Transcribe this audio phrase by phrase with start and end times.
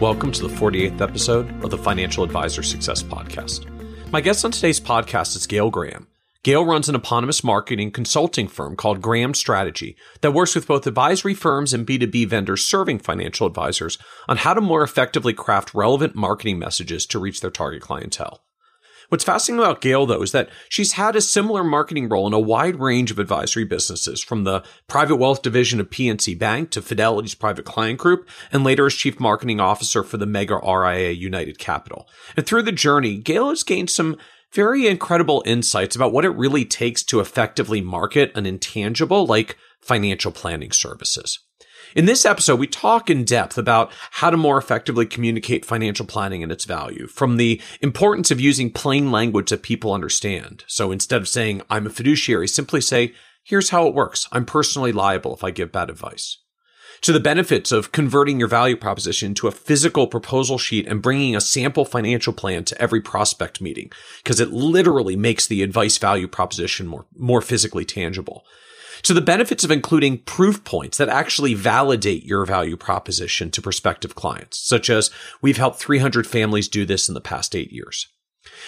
[0.00, 3.66] Welcome to the 48th episode of the Financial Advisor Success Podcast.
[4.10, 6.06] My guest on today's podcast is Gail Graham.
[6.42, 11.34] Gail runs an eponymous marketing consulting firm called Graham Strategy that works with both advisory
[11.34, 16.58] firms and B2B vendors serving financial advisors on how to more effectively craft relevant marketing
[16.58, 18.42] messages to reach their target clientele.
[19.10, 22.38] What's fascinating about Gail, though, is that she's had a similar marketing role in a
[22.38, 27.34] wide range of advisory businesses, from the private wealth division of PNC Bank to Fidelity's
[27.34, 32.08] private client group, and later as chief marketing officer for the mega RIA United Capital.
[32.36, 34.16] And through the journey, Gail has gained some
[34.52, 40.30] very incredible insights about what it really takes to effectively market an intangible like financial
[40.30, 41.40] planning services.
[41.96, 46.42] In this episode, we talk in depth about how to more effectively communicate financial planning
[46.42, 50.62] and its value, from the importance of using plain language that people understand.
[50.68, 54.28] So instead of saying, I'm a fiduciary, simply say, here's how it works.
[54.30, 56.38] I'm personally liable if I give bad advice.
[57.02, 61.34] To the benefits of converting your value proposition to a physical proposal sheet and bringing
[61.34, 63.90] a sample financial plan to every prospect meeting,
[64.22, 68.44] because it literally makes the advice value proposition more, more physically tangible.
[69.02, 74.14] So the benefits of including proof points that actually validate your value proposition to prospective
[74.14, 78.08] clients, such as we've helped 300 families do this in the past eight years.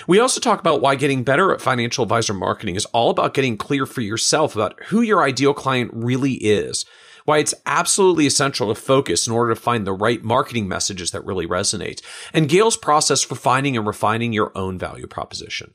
[0.07, 3.57] We also talk about why getting better at financial advisor marketing is all about getting
[3.57, 6.85] clear for yourself about who your ideal client really is,
[7.25, 11.25] why it's absolutely essential to focus in order to find the right marketing messages that
[11.25, 15.73] really resonate, and Gail's process for finding and refining your own value proposition.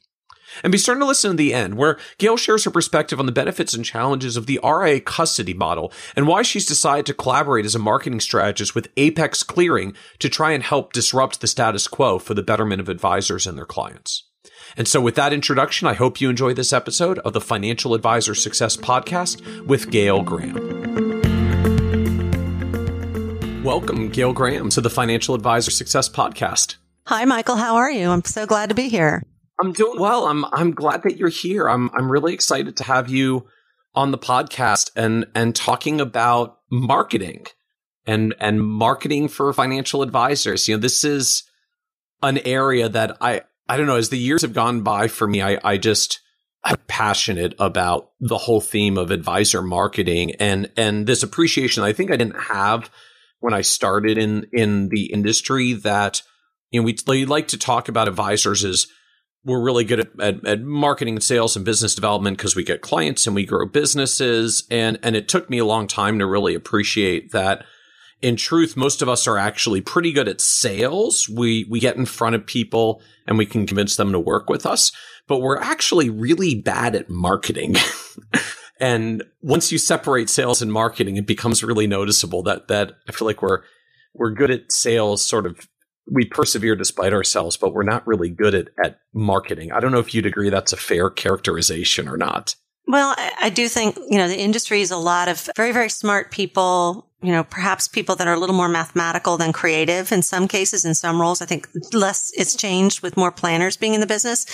[0.63, 3.31] And be certain to listen to the end, where Gail shares her perspective on the
[3.31, 7.75] benefits and challenges of the RIA custody model and why she's decided to collaborate as
[7.75, 12.33] a marketing strategist with Apex Clearing to try and help disrupt the status quo for
[12.33, 14.23] the betterment of advisors and their clients.
[14.75, 18.35] And so, with that introduction, I hope you enjoy this episode of the Financial Advisor
[18.35, 20.77] Success Podcast with Gail Graham.
[23.63, 26.75] Welcome, Gail Graham, to the Financial Advisor Success Podcast.
[27.07, 27.55] Hi, Michael.
[27.55, 28.09] How are you?
[28.09, 29.23] I'm so glad to be here.
[29.59, 30.25] I'm doing well.
[30.25, 31.67] I'm I'm glad that you're here.
[31.67, 33.47] I'm I'm really excited to have you
[33.95, 37.45] on the podcast and and talking about marketing
[38.05, 40.67] and and marketing for financial advisors.
[40.67, 41.43] You know, this is
[42.21, 45.41] an area that I I don't know, as the years have gone by for me,
[45.41, 46.21] I I just
[46.63, 52.11] I'm passionate about the whole theme of advisor marketing and and this appreciation I think
[52.11, 52.91] I didn't have
[53.39, 56.21] when I started in in the industry that
[56.69, 58.87] you know we, like to talk about advisors as
[59.43, 62.81] we're really good at, at, at marketing and sales and business development because we get
[62.81, 64.67] clients and we grow businesses.
[64.69, 67.65] And, and it took me a long time to really appreciate that
[68.21, 71.29] in truth, most of us are actually pretty good at sales.
[71.29, 74.65] We, we get in front of people and we can convince them to work with
[74.65, 74.91] us,
[75.27, 77.75] but we're actually really bad at marketing.
[78.79, 83.27] and once you separate sales and marketing, it becomes really noticeable that, that I feel
[83.27, 83.61] like we're,
[84.15, 85.67] we're good at sales sort of
[86.11, 89.71] we persevere despite ourselves, but we're not really good at, at marketing.
[89.71, 92.55] I don't know if you'd agree that's a fair characterization or not.
[92.87, 96.31] Well, I do think, you know, the industry is a lot of very, very smart
[96.31, 100.47] people, you know, perhaps people that are a little more mathematical than creative in some
[100.47, 101.41] cases, in some roles.
[101.41, 104.45] I think less it's changed with more planners being in the business.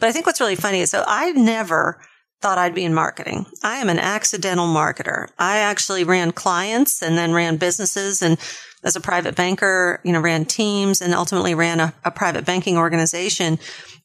[0.00, 2.00] But I think what's really funny is so I never
[2.40, 3.46] thought I'd be in marketing.
[3.62, 5.28] I am an accidental marketer.
[5.38, 8.38] I actually ran clients and then ran businesses and
[8.84, 12.76] as a private banker, you know, ran teams and ultimately ran a, a private banking
[12.76, 13.58] organization.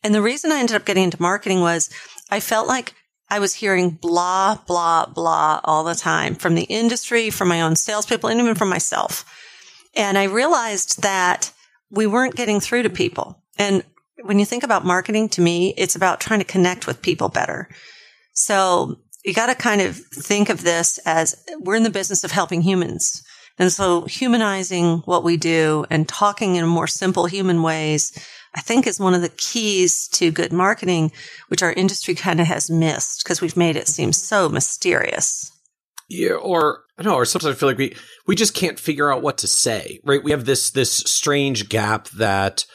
[0.03, 1.89] And the reason I ended up getting into marketing was
[2.29, 2.93] I felt like
[3.29, 7.75] I was hearing blah, blah, blah all the time from the industry, from my own
[7.75, 9.25] salespeople, and even from myself.
[9.95, 11.51] And I realized that
[11.89, 13.43] we weren't getting through to people.
[13.57, 13.83] And
[14.23, 17.69] when you think about marketing, to me, it's about trying to connect with people better.
[18.33, 22.31] So you got to kind of think of this as we're in the business of
[22.31, 23.23] helping humans.
[23.59, 28.11] And so humanizing what we do and talking in more simple human ways,
[28.55, 31.11] I think is one of the keys to good marketing,
[31.47, 35.51] which our industry kind of has missed because we've made it seem so mysterious.
[36.09, 37.95] Yeah, or I know, or sometimes I feel like we
[38.25, 39.99] we just can't figure out what to say.
[40.03, 40.23] Right?
[40.23, 42.65] We have this this strange gap that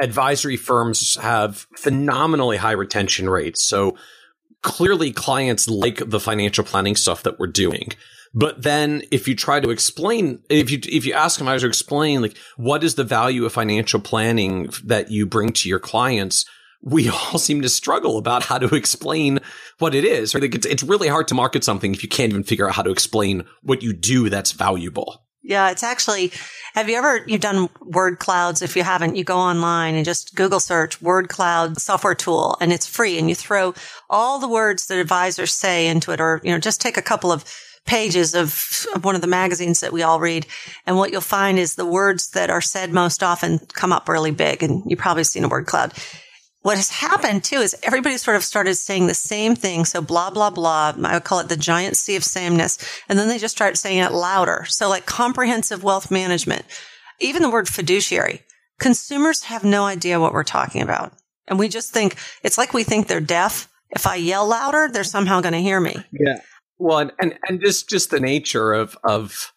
[0.00, 3.62] advisory firms have phenomenally high retention rates.
[3.64, 3.96] So
[4.62, 7.90] clearly clients like the financial planning stuff that we're doing.
[8.34, 11.66] But then if you try to explain, if you, if you ask them how to
[11.66, 16.44] explain, like, what is the value of financial planning that you bring to your clients?
[16.82, 19.38] we all seem to struggle about how to explain
[19.78, 20.34] what it is.
[20.34, 20.44] Right?
[20.44, 22.90] It's, it's really hard to market something if you can't even figure out how to
[22.90, 25.24] explain what you do that's valuable.
[25.44, 26.30] Yeah, it's actually,
[26.74, 28.62] have you ever, you've done word clouds?
[28.62, 32.72] If you haven't, you go online and just Google search word cloud software tool and
[32.72, 33.74] it's free and you throw
[34.08, 37.32] all the words that advisors say into it or, you know, just take a couple
[37.32, 37.44] of
[37.84, 40.46] pages of, of one of the magazines that we all read.
[40.86, 44.30] And what you'll find is the words that are said most often come up really
[44.30, 44.62] big.
[44.62, 45.92] And you've probably seen a word cloud
[46.62, 49.84] what has happened too is everybody sort of started saying the same thing.
[49.84, 50.94] So blah, blah, blah.
[51.04, 52.78] I would call it the giant sea of sameness.
[53.08, 54.64] And then they just start saying it louder.
[54.68, 56.64] So like comprehensive wealth management,
[57.20, 58.42] even the word fiduciary,
[58.78, 61.12] consumers have no idea what we're talking about.
[61.48, 63.68] And we just think it's like we think they're deaf.
[63.90, 65.96] If I yell louder, they're somehow going to hear me.
[66.12, 66.40] Yeah.
[66.78, 69.52] Well, and, and, and just, just the nature of, of,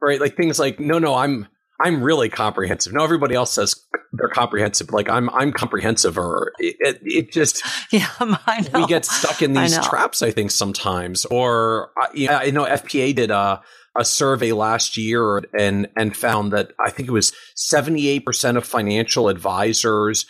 [0.00, 0.20] right.
[0.20, 1.48] Like things like, no, no, I'm,
[1.80, 2.92] I'm really comprehensive.
[2.92, 3.74] No, everybody else says
[4.12, 4.90] they're comprehensive.
[4.90, 6.16] Like I'm, I'm comprehensive.
[6.16, 7.62] Or it, it, just,
[7.92, 8.80] yeah, I know.
[8.80, 10.22] We get stuck in these I traps.
[10.22, 11.24] I think sometimes.
[11.26, 13.62] Or uh, yeah, I know FPA did a
[13.98, 18.66] a survey last year and and found that I think it was 78 percent of
[18.66, 20.26] financial advisors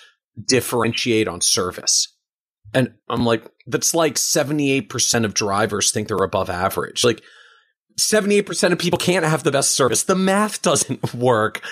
[0.47, 2.15] differentiate on service.
[2.75, 7.05] And I'm like, that's like 78 percent of drivers think they're above average.
[7.05, 7.23] Like
[7.99, 10.03] 78% of people can't have the best service.
[10.03, 11.63] The math doesn't work.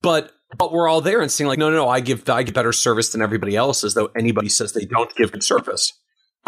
[0.00, 2.54] But but we're all there and saying like, no, no, no, I give I give
[2.54, 5.92] better service than everybody else, as though anybody says they don't give good service.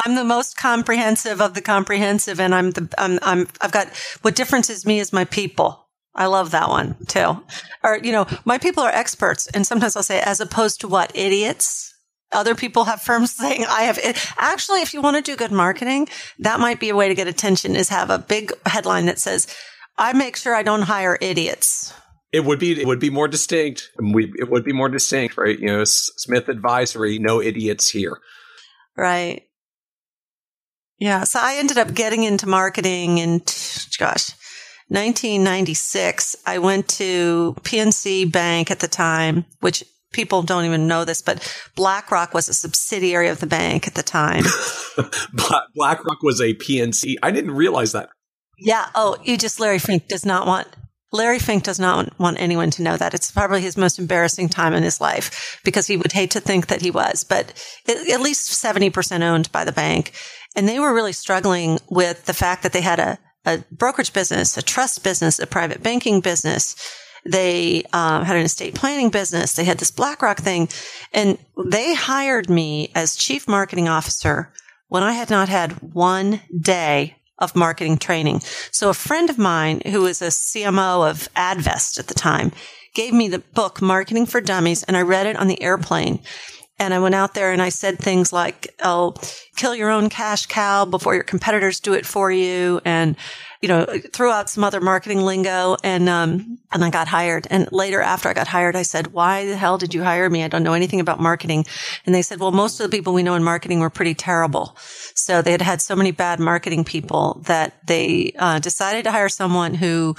[0.05, 3.89] I'm the most comprehensive of the comprehensive, and I'm the I'm, I'm I've got
[4.23, 5.89] what differences me is my people.
[6.17, 7.43] I love that one too.
[7.83, 11.17] Or you know, my people are experts, and sometimes I'll say, as opposed to what
[11.17, 11.94] idiots
[12.35, 13.99] other people have firms saying I have
[14.37, 16.09] actually if you want to do good marketing,
[16.39, 19.47] that might be a way to get attention is have a big headline that says
[19.97, 21.93] I make sure I don't hire idiots.
[22.33, 23.91] It would be it would be more distinct.
[23.99, 25.59] We it would be more distinct, right?
[25.59, 28.19] You know, Smith Advisory, no idiots here.
[28.97, 29.45] Right.
[30.99, 33.39] Yeah, so I ended up getting into marketing in
[33.99, 34.31] gosh,
[34.89, 36.37] 1996.
[36.47, 39.85] I went to PNC Bank at the time, which
[40.15, 44.03] people don't even know this, but BlackRock was a subsidiary of the bank at the
[44.03, 44.45] time.
[45.75, 47.17] BlackRock was a PNC.
[47.23, 48.09] I didn't realize that.
[48.59, 48.87] Yeah.
[48.95, 50.69] Oh, you just Larry Fink does not want
[51.15, 53.15] Larry Fink does not want anyone to know that.
[53.15, 56.67] It's probably his most embarrassing time in his life because he would hate to think
[56.67, 57.53] that he was, but
[57.89, 60.13] at least 70% owned by the bank.
[60.57, 64.57] And they were really struggling with the fact that they had a, a brokerage business,
[64.57, 66.75] a trust business, a private banking business,
[67.27, 69.55] they um, had an estate planning business.
[69.55, 70.69] They had this BlackRock thing,
[71.13, 71.39] and
[71.71, 74.53] they hired me as chief marketing officer
[74.89, 78.41] when I had not had one day of marketing training.
[78.71, 82.53] So a friend of mine who was a CMO of Advest at the time
[82.95, 86.21] gave me the book Marketing for Dummies, and I read it on the airplane.
[86.79, 89.15] And I went out there and I said things like, Oh,
[89.57, 92.81] kill your own cash cow before your competitors do it for you.
[92.85, 93.17] And,
[93.61, 97.47] you know, threw out some other marketing lingo and, um, and I got hired.
[97.49, 100.43] And later after I got hired, I said, why the hell did you hire me?
[100.43, 101.65] I don't know anything about marketing.
[102.05, 104.77] And they said, well, most of the people we know in marketing were pretty terrible.
[105.15, 109.29] So they had had so many bad marketing people that they, uh, decided to hire
[109.29, 110.17] someone who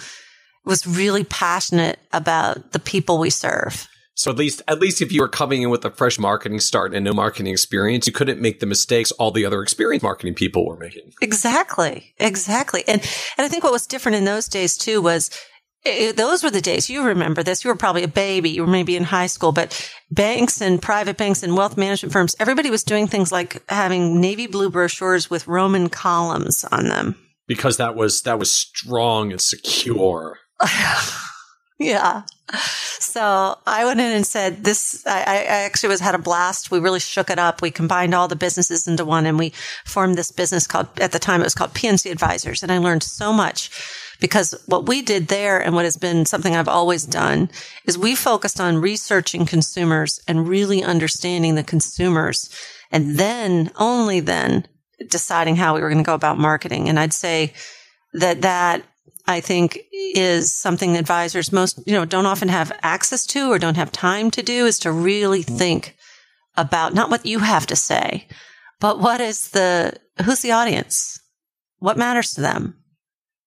[0.63, 3.87] was really passionate about the people we serve.
[4.15, 6.93] So at least, at least if you were coming in with a fresh marketing start
[6.93, 10.65] and no marketing experience, you couldn't make the mistakes all the other experienced marketing people
[10.65, 11.11] were making.
[11.21, 12.13] Exactly.
[12.17, 12.83] Exactly.
[12.87, 13.01] And,
[13.37, 15.29] and I think what was different in those days too was
[15.83, 17.63] it, those were the days you remember this.
[17.63, 18.51] You were probably a baby.
[18.51, 22.35] You were maybe in high school, but banks and private banks and wealth management firms,
[22.39, 27.15] everybody was doing things like having navy blue brochures with Roman columns on them.
[27.47, 30.39] Because that was, that was strong and secure.
[31.77, 32.23] Yeah.
[32.53, 36.69] So I went in and said, this, I, I, actually was had a blast.
[36.69, 37.61] We really shook it up.
[37.61, 39.53] We combined all the businesses into one and we
[39.85, 42.61] formed this business called, at the time it was called PNC Advisors.
[42.61, 43.69] And I learned so much
[44.19, 47.49] because what we did there and what has been something I've always done
[47.85, 52.49] is we focused on researching consumers and really understanding the consumers
[52.91, 54.67] and then only then
[55.09, 56.89] deciding how we were going to go about marketing.
[56.89, 57.53] And I'd say
[58.13, 58.83] that that
[59.27, 63.77] I think is something advisors most, you know, don't often have access to or don't
[63.77, 65.57] have time to do is to really mm-hmm.
[65.57, 65.95] think
[66.57, 68.27] about not what you have to say,
[68.79, 71.19] but what is the, who's the audience?
[71.79, 72.77] What matters to them?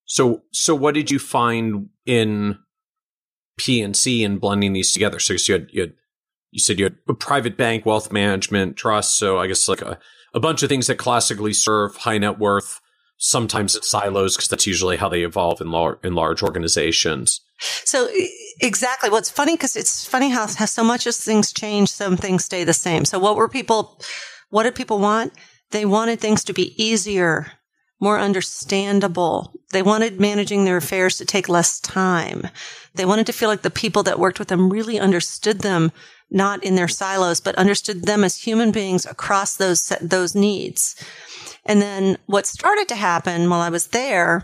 [0.05, 2.59] So, so what did you find in
[3.61, 5.21] PNC and blending these together?
[5.21, 5.93] So you had, you had,
[6.51, 9.17] you said you had a private bank, wealth management, trust.
[9.17, 9.99] So I guess like a,
[10.35, 12.81] a bunch of things that classically serve high net worth
[13.19, 15.69] sometimes it's silos because that's usually how they evolve in,
[16.03, 17.41] in large organizations.
[17.59, 18.09] So
[18.61, 19.11] exactly.
[19.11, 22.65] What's funny because it's funny how, how so much as things change, some things stay
[22.65, 23.05] the same.
[23.05, 24.01] So what were people,
[24.51, 25.33] what did people want?
[25.71, 27.53] They wanted things to be easier,
[28.01, 29.53] more understandable.
[29.73, 32.47] They wanted managing their affairs to take less time.
[32.95, 35.93] They wanted to feel like the people that worked with them really understood them,
[36.31, 40.95] not in their silos, but understood them as human beings across those, those needs.
[41.69, 44.43] And then what started to happen while I was there,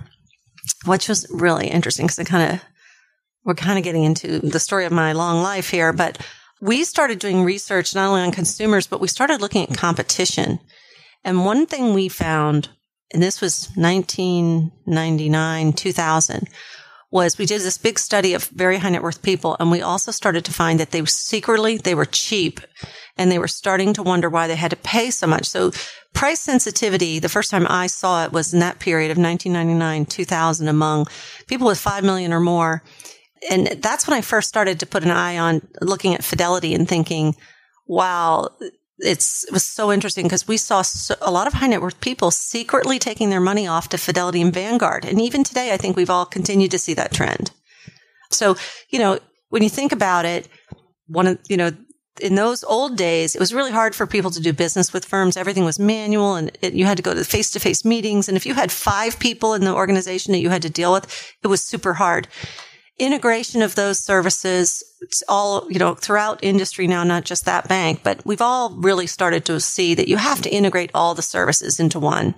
[0.84, 2.60] which was really interesting because I kind of,
[3.44, 6.18] we're kind of getting into the story of my long life here, but
[6.60, 10.60] we started doing research not only on consumers, but we started looking at competition.
[11.24, 12.68] And one thing we found,
[13.12, 16.48] and this was 1999, 2000,
[17.10, 19.56] was we did this big study of very high net worth people.
[19.60, 22.60] And we also started to find that they secretly, they were cheap
[23.16, 25.46] and they were starting to wonder why they had to pay so much.
[25.46, 25.72] So
[26.12, 30.68] price sensitivity, the first time I saw it was in that period of 1999, 2000
[30.68, 31.06] among
[31.46, 32.82] people with 5 million or more.
[33.50, 36.88] And that's when I first started to put an eye on looking at fidelity and
[36.88, 37.36] thinking,
[37.86, 38.48] wow,
[38.98, 42.00] it's, it was so interesting because we saw so, a lot of high net worth
[42.00, 45.04] people secretly taking their money off to Fidelity and Vanguard.
[45.04, 47.50] And even today, I think we've all continued to see that trend.
[48.30, 48.56] So,
[48.88, 49.18] you know,
[49.50, 50.48] when you think about it,
[51.06, 51.70] one of, you know,
[52.20, 55.36] in those old days, it was really hard for people to do business with firms.
[55.36, 58.28] Everything was manual and it, you had to go to face to face meetings.
[58.28, 61.32] And if you had five people in the organization that you had to deal with,
[61.42, 62.28] it was super hard.
[62.98, 68.02] Integration of those services, it's all, you know, throughout industry now, not just that bank,
[68.04, 71.80] but we've all really started to see that you have to integrate all the services
[71.80, 72.36] into one,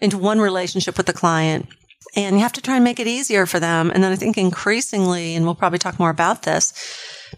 [0.00, 1.66] into one relationship with the client.
[2.14, 3.90] And you have to try and make it easier for them.
[3.90, 6.72] And then I think increasingly, and we'll probably talk more about this,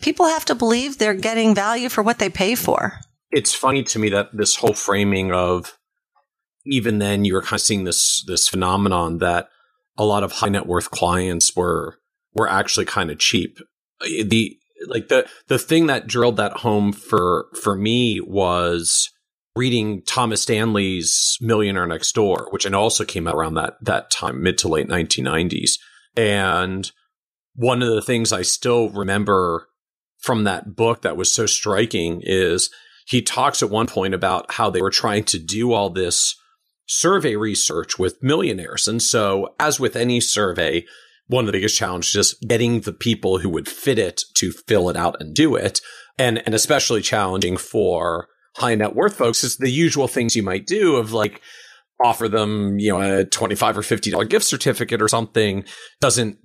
[0.01, 3.01] people have to believe they're getting value for what they pay for.
[3.31, 5.77] It's funny to me that this whole framing of
[6.67, 9.49] even then you were kind of seeing this this phenomenon that
[9.97, 11.99] a lot of high net worth clients were
[12.35, 13.59] were actually kind of cheap.
[14.01, 14.57] The
[14.87, 19.11] like the the thing that drilled that home for for me was
[19.57, 24.43] reading Thomas Stanley's Millionaire Next Door, which and also came out around that that time,
[24.43, 25.73] mid to late 1990s.
[26.17, 26.91] And
[27.55, 29.69] one of the things I still remember
[30.21, 32.71] from that book that was so striking is
[33.07, 36.37] he talks at one point about how they were trying to do all this
[36.87, 38.87] survey research with millionaires.
[38.87, 40.85] And so, as with any survey,
[41.27, 44.89] one of the biggest challenges is getting the people who would fit it to fill
[44.91, 45.81] it out and do it.
[46.19, 50.67] And, and especially challenging for high net worth folks is the usual things you might
[50.67, 51.41] do of like,
[52.03, 55.65] offer them, you know, a 25 or $50 gift certificate or something
[56.01, 56.39] doesn't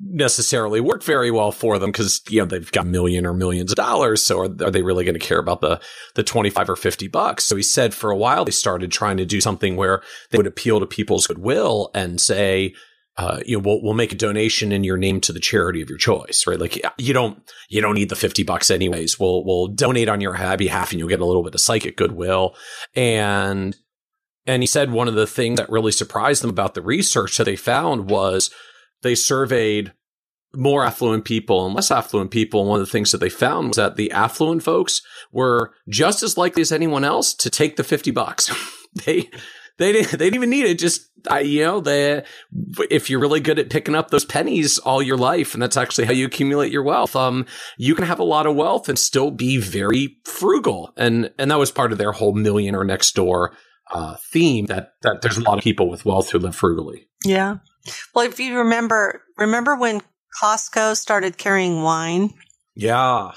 [0.00, 3.72] necessarily work very well for them because you know they've got a million or millions
[3.72, 5.80] of dollars so are, are they really going to care about the
[6.14, 9.24] the 25 or 50 bucks so he said for a while they started trying to
[9.24, 10.00] do something where
[10.30, 12.74] they would appeal to people's goodwill and say
[13.18, 15.88] uh, you know, we'll, we'll make a donation in your name to the charity of
[15.88, 16.60] your choice, right?
[16.60, 19.18] Like you don't, you don't need the 50 bucks anyways.
[19.18, 22.54] We'll, we'll donate on your behalf and you'll get a little bit of psychic goodwill.
[22.94, 23.76] And,
[24.46, 27.44] and he said one of the things that really surprised them about the research that
[27.44, 28.52] they found was
[29.02, 29.92] they surveyed
[30.54, 32.60] more affluent people and less affluent people.
[32.60, 36.22] And one of the things that they found was that the affluent folks were just
[36.22, 38.50] as likely as anyone else to take the 50 bucks.
[39.06, 39.30] they,
[39.76, 40.78] they didn't, they didn't even need it.
[40.78, 42.24] Just, I, you know, they,
[42.90, 46.06] if you're really good at picking up those pennies all your life, and that's actually
[46.06, 49.30] how you accumulate your wealth, um, you can have a lot of wealth and still
[49.30, 50.92] be very frugal.
[50.96, 53.54] And, and that was part of their whole millionaire next door,
[53.92, 57.08] uh, theme that, that there's a lot of people with wealth who live frugally.
[57.24, 57.58] Yeah.
[58.14, 60.02] Well, if you remember, remember when
[60.40, 62.34] Costco started carrying wine?
[62.74, 63.32] Yeah.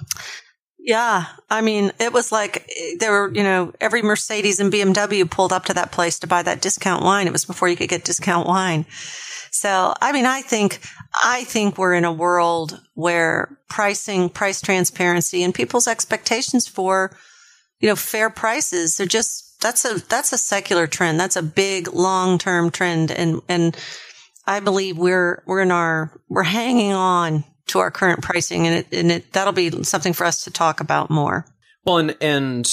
[0.80, 1.26] Yeah.
[1.50, 2.70] I mean, it was like
[3.00, 6.42] there were, you know, every Mercedes and BMW pulled up to that place to buy
[6.44, 7.28] that discount wine.
[7.28, 8.86] It was before you could get discount wine.
[9.52, 10.80] So, I mean, I think,
[11.24, 17.16] I think we're in a world where pricing, price transparency and people's expectations for,
[17.80, 21.20] you know, fair prices are just, that's a, that's a secular trend.
[21.20, 23.12] That's a big long term trend.
[23.12, 23.78] And, and
[24.46, 28.88] I believe we're, we're in our, we're hanging on to our current pricing and it,
[28.92, 31.46] and it, that'll be something for us to talk about more.
[31.86, 32.70] Well, and, and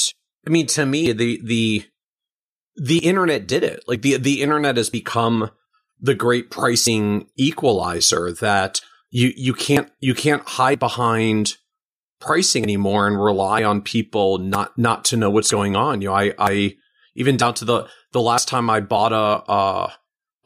[0.47, 1.85] I mean, to me, the, the,
[2.77, 3.85] the internet did it.
[3.87, 5.51] Like the, the internet has become
[6.01, 11.57] the great pricing equalizer that you, you can't, you can't hide behind
[12.21, 16.01] pricing anymore and rely on people not, not to know what's going on.
[16.01, 16.77] You know, I, I,
[17.15, 19.91] even down to the, the last time I bought a, uh,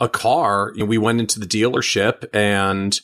[0.03, 3.01] a car, you know, we went into the dealership and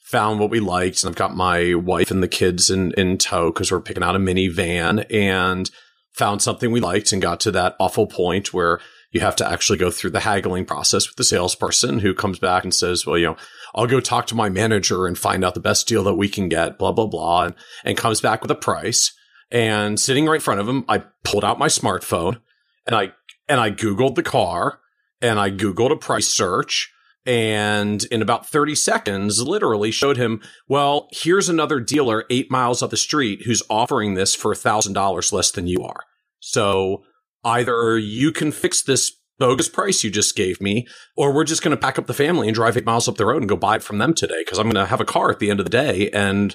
[0.00, 1.02] found what we liked.
[1.02, 4.14] And I've got my wife and the kids in, in tow because we're picking out
[4.14, 5.70] a minivan and
[6.12, 8.78] found something we liked and got to that awful point where
[9.10, 12.62] you have to actually go through the haggling process with the salesperson who comes back
[12.62, 13.36] and says, well, you know,
[13.74, 16.50] I'll go talk to my manager and find out the best deal that we can
[16.50, 19.16] get, blah, blah, blah, and, and comes back with a price.
[19.50, 22.40] And sitting right in front of him, I pulled out my smartphone
[22.86, 23.12] and I,
[23.48, 24.80] and I Googled the car
[25.24, 26.92] and I Googled a price search
[27.24, 32.90] and in about 30 seconds, literally showed him, well, here's another dealer eight miles up
[32.90, 36.02] the street who's offering this for $1,000 less than you are.
[36.40, 37.04] So
[37.42, 41.74] either you can fix this bogus price you just gave me, or we're just going
[41.74, 43.76] to pack up the family and drive eight miles up the road and go buy
[43.76, 45.64] it from them today because I'm going to have a car at the end of
[45.64, 46.54] the day and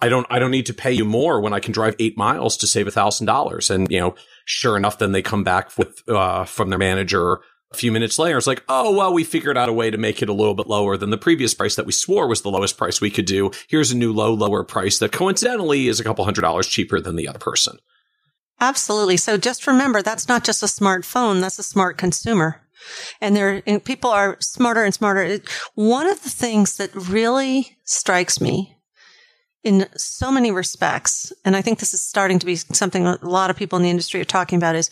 [0.00, 2.56] I don't I don't need to pay you more when I can drive eight miles
[2.56, 3.70] to save a thousand dollars.
[3.70, 7.38] And you know, sure enough, then they come back with uh, from their manager
[7.72, 8.38] a few minutes later.
[8.38, 10.66] It's like, oh well, we figured out a way to make it a little bit
[10.66, 13.50] lower than the previous price that we swore was the lowest price we could do.
[13.68, 17.16] Here's a new low lower price that coincidentally is a couple hundred dollars cheaper than
[17.16, 17.78] the other person.
[18.60, 19.16] Absolutely.
[19.16, 22.60] So just remember that's not just a smartphone, that's a smart consumer.
[23.20, 25.40] And there, and people are smarter and smarter.
[25.74, 28.76] One of the things that really strikes me
[29.64, 33.50] in so many respects, and I think this is starting to be something a lot
[33.50, 34.90] of people in the industry are talking about is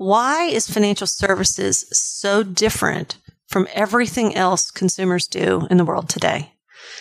[0.00, 6.54] why is financial services so different from everything else consumers do in the world today?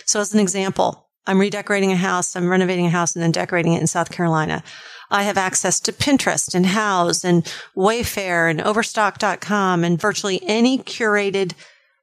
[0.03, 3.71] So as an example, I'm redecorating a house, I'm renovating a house and then decorating
[3.71, 4.63] it in South Carolina.
[5.09, 11.53] I have access to Pinterest and Houzz and Wayfair and Overstock.com and virtually any curated,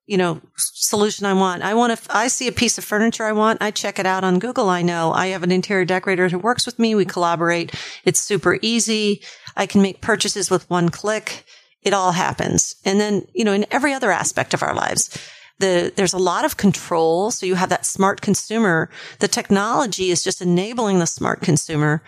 [0.07, 1.63] you know, solution I want.
[1.63, 3.61] I want to, I see a piece of furniture I want.
[3.61, 4.69] I check it out on Google.
[4.69, 6.95] I know I have an interior decorator who works with me.
[6.95, 7.75] We collaborate.
[8.05, 9.23] It's super easy.
[9.57, 11.45] I can make purchases with one click.
[11.83, 12.77] It all happens.
[12.85, 15.17] And then, you know, in every other aspect of our lives,
[15.59, 17.31] the, there's a lot of control.
[17.31, 18.91] So you have that smart consumer.
[19.19, 22.03] The technology is just enabling the smart consumer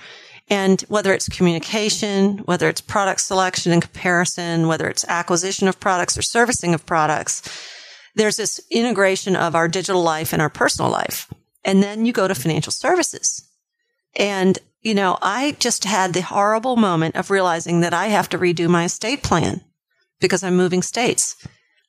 [0.51, 6.17] and whether it's communication, whether it's product selection and comparison, whether it's acquisition of products
[6.17, 7.43] or servicing of products,
[8.15, 11.33] there's this integration of our digital life and our personal life.
[11.65, 13.47] And then you go to financial services.
[14.17, 18.39] And, you know, I just had the horrible moment of realizing that I have to
[18.39, 19.63] redo my estate plan
[20.21, 21.37] because I'm moving states.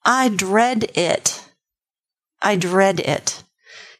[0.03, 1.43] I dread it.
[2.41, 3.43] I dread it.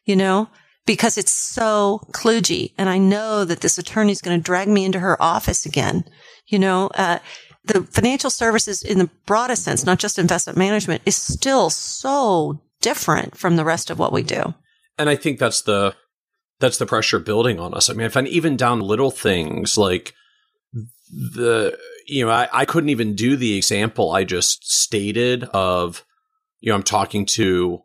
[0.06, 0.50] You know,
[0.86, 2.74] because it's so kludgy.
[2.78, 6.04] And I know that this attorney is going to drag me into her office again.
[6.48, 7.20] You know, uh,
[7.70, 13.38] the financial services in the broadest sense, not just investment management, is still so different
[13.38, 14.54] from the rest of what we do.
[14.98, 15.96] And I think that's the
[16.60, 17.90] that's the pressure building on us.
[17.90, 20.14] I mean, I find even down little things like
[20.74, 26.04] the you know, I, I couldn't even do the example I just stated of
[26.60, 27.84] you know, I'm talking to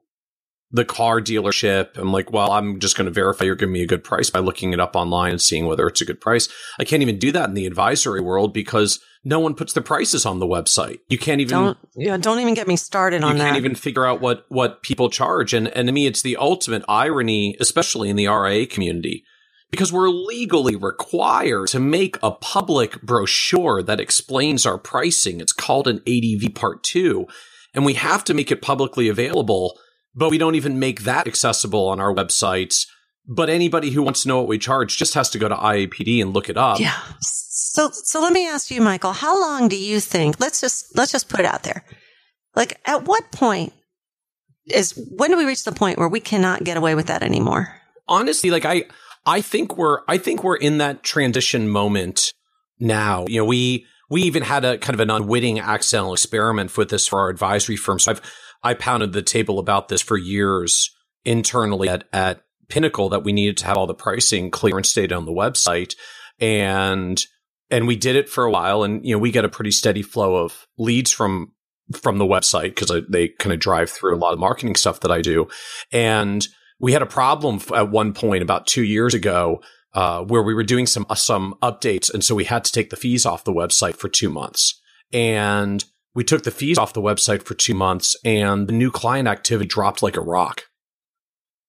[0.71, 1.97] the car dealership.
[1.97, 4.41] I'm like, well, I'm just going to verify you're giving me a good price by
[4.41, 6.49] looking it up online and seeing whether it's a good price.
[6.79, 10.27] I can't even do that in the advisory world because no one puts the prices
[10.27, 10.99] on the website.
[11.09, 13.45] You can't even don't yeah, don't even get me started on that.
[13.45, 15.55] You can't even figure out what what people charge.
[15.55, 19.25] And and to me, it's the ultimate irony, especially in the RIA community.
[19.71, 25.41] Because we're legally required to make a public brochure that explains our pricing.
[25.41, 27.27] It's called an ADV Part 2.
[27.75, 29.77] And we have to make it publicly available
[30.15, 32.87] but we don't even make that accessible on our websites.
[33.27, 36.21] But anybody who wants to know what we charge just has to go to IAPD
[36.21, 36.79] and look it up.
[36.79, 36.99] Yeah.
[37.21, 41.11] So, so let me ask you, Michael, how long do you think, let's just, let's
[41.11, 41.85] just put it out there.
[42.55, 43.73] Like at what point
[44.67, 47.81] is, when do we reach the point where we cannot get away with that anymore?
[48.07, 48.85] Honestly, like I,
[49.25, 52.33] I think we're, I think we're in that transition moment
[52.79, 53.25] now.
[53.27, 57.09] You know, we, we even had a kind of an unwitting accidental experiment with this
[57.09, 57.99] for our advisory firm.
[57.99, 58.23] So I've,
[58.65, 60.91] I pounded the table about this for years
[61.25, 65.13] internally at, at Pinnacle that we needed to have all the pricing clear and stated
[65.13, 65.95] on the website.
[66.41, 67.25] And
[67.71, 70.03] and we did it for a while and you know we get a pretty steady
[70.03, 71.53] flow of leads from
[71.93, 75.11] from the website because they kind of drive through a lot of marketing stuff that
[75.11, 75.49] I do.
[75.93, 76.47] And
[76.81, 80.65] we had a problem at one point about two years ago uh, where we were
[80.65, 83.53] doing some uh, some updates, and so we had to take the fees off the
[83.53, 84.81] website for two months.
[85.13, 89.29] And we took the fees off the website for two months and the new client
[89.29, 90.65] activity dropped like a rock.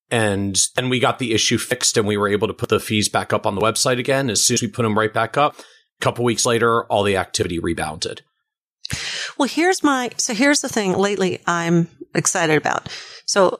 [0.08, 3.08] And then we got the issue fixed and we were able to put the fees
[3.08, 4.30] back up on the website again.
[4.30, 7.16] As soon as we put them right back up, a couple weeks later, all the
[7.16, 8.22] activity rebounded.
[9.36, 12.88] Well, here's my, so here's the thing lately I'm excited about.
[13.26, 13.58] So,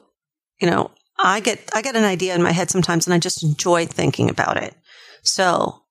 [0.61, 3.43] you know, I get, I get an idea in my head sometimes and I just
[3.43, 4.73] enjoy thinking about it.
[5.23, 5.81] So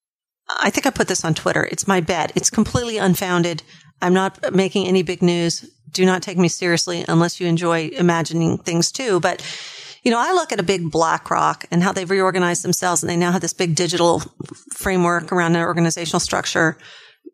[0.48, 1.64] I think I put this on Twitter.
[1.64, 2.32] It's my bet.
[2.34, 3.62] It's completely unfounded.
[4.02, 5.68] I'm not making any big news.
[5.90, 9.20] Do not take me seriously unless you enjoy imagining things too.
[9.20, 9.42] But,
[10.02, 13.16] you know, I look at a big BlackRock and how they've reorganized themselves and they
[13.16, 14.22] now have this big digital
[14.74, 16.76] framework around their organizational structure.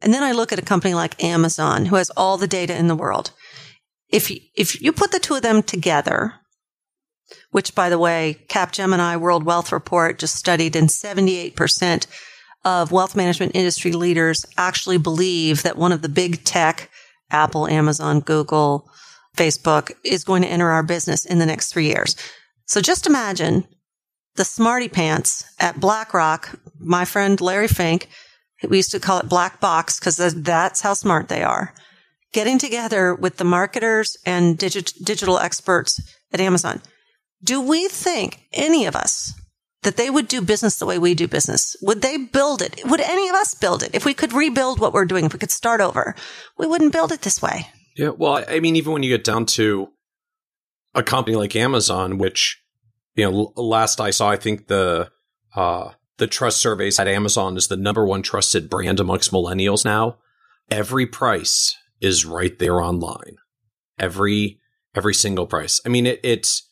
[0.00, 2.88] And then I look at a company like Amazon who has all the data in
[2.88, 3.32] the world.
[4.08, 6.34] If you, if you put the two of them together,
[7.50, 12.06] which by the way, Capgemini World Wealth Report just studied and 78%
[12.64, 16.90] of wealth management industry leaders actually believe that one of the big tech,
[17.30, 18.88] Apple, Amazon, Google,
[19.36, 22.16] Facebook is going to enter our business in the next three years.
[22.66, 23.64] So just imagine
[24.36, 28.08] the smarty pants at BlackRock, my friend Larry Fink,
[28.68, 31.74] we used to call it black box because that's how smart they are.
[32.32, 36.00] Getting together with the marketers and digital experts
[36.32, 36.80] at Amazon.
[37.42, 39.34] Do we think any of us
[39.82, 41.76] that they would do business the way we do business?
[41.82, 42.80] Would they build it?
[42.84, 43.90] Would any of us build it?
[43.94, 46.14] If we could rebuild what we're doing, if we could start over,
[46.56, 47.66] we wouldn't build it this way.
[47.96, 48.10] Yeah.
[48.10, 49.88] Well, I mean, even when you get down to
[50.94, 52.62] a company like Amazon, which,
[53.14, 55.10] you know, last I saw, I think the,
[55.54, 60.18] uh, the trust surveys at Amazon is the number one trusted brand amongst millennials now.
[60.70, 63.36] Every price is right there online.
[63.98, 64.60] Every,
[64.94, 65.80] every single price.
[65.84, 66.68] I mean, it, it's,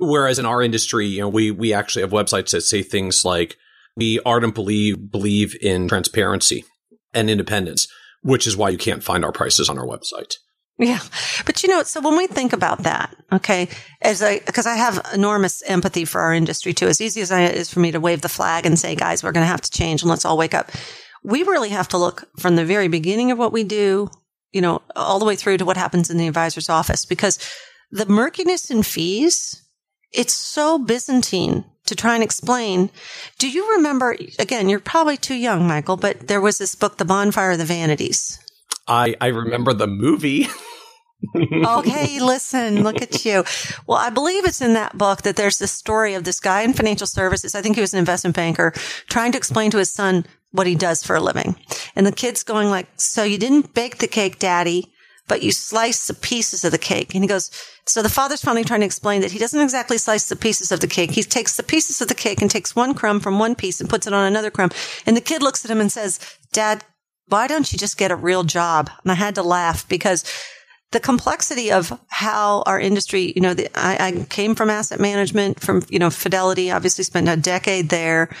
[0.00, 3.56] whereas in our industry, you know, we, we actually have websites that say things like,
[3.96, 6.64] we ardently believe, believe in transparency
[7.12, 7.86] and independence
[8.22, 10.34] which is why you can't find our prices on our website.
[10.78, 11.00] Yeah.
[11.44, 13.68] But you know, so when we think about that, okay,
[14.00, 17.54] as I, cause I have enormous empathy for our industry too, as easy as it
[17.54, 19.70] is for me to wave the flag and say, guys, we're going to have to
[19.70, 20.70] change and let's all wake up.
[21.22, 24.08] We really have to look from the very beginning of what we do,
[24.52, 27.38] you know, all the way through to what happens in the advisor's office because
[27.90, 29.59] the murkiness in fees,
[30.12, 32.90] it's so Byzantine to try and explain.
[33.38, 37.04] Do you remember, again, you're probably too young, Michael, but there was this book, The
[37.04, 38.38] Bonfire of the Vanities.
[38.86, 40.46] I, I remember the movie.
[41.36, 43.44] okay, listen, look at you.
[43.86, 46.72] Well, I believe it's in that book that there's this story of this guy in
[46.72, 47.54] financial services.
[47.54, 48.72] I think he was an investment banker
[49.08, 51.56] trying to explain to his son what he does for a living.
[51.94, 54.92] And the kid's going like, so you didn't bake the cake, daddy
[55.30, 57.14] but you slice the pieces of the cake.
[57.14, 57.52] And he goes,
[57.86, 60.80] so the father's finally trying to explain that he doesn't exactly slice the pieces of
[60.80, 61.12] the cake.
[61.12, 63.88] He takes the pieces of the cake and takes one crumb from one piece and
[63.88, 64.72] puts it on another crumb.
[65.06, 66.18] And the kid looks at him and says,
[66.52, 66.82] dad,
[67.28, 68.90] why don't you just get a real job?
[69.04, 70.24] And I had to laugh because
[70.90, 75.60] the complexity of how our industry, you know, the, I, I came from asset management
[75.60, 78.34] from, you know, Fidelity, obviously spent a decade there.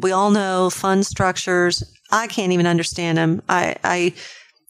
[0.00, 1.84] We all know fund structures.
[2.10, 3.40] I can't even understand them.
[3.48, 4.14] I, I,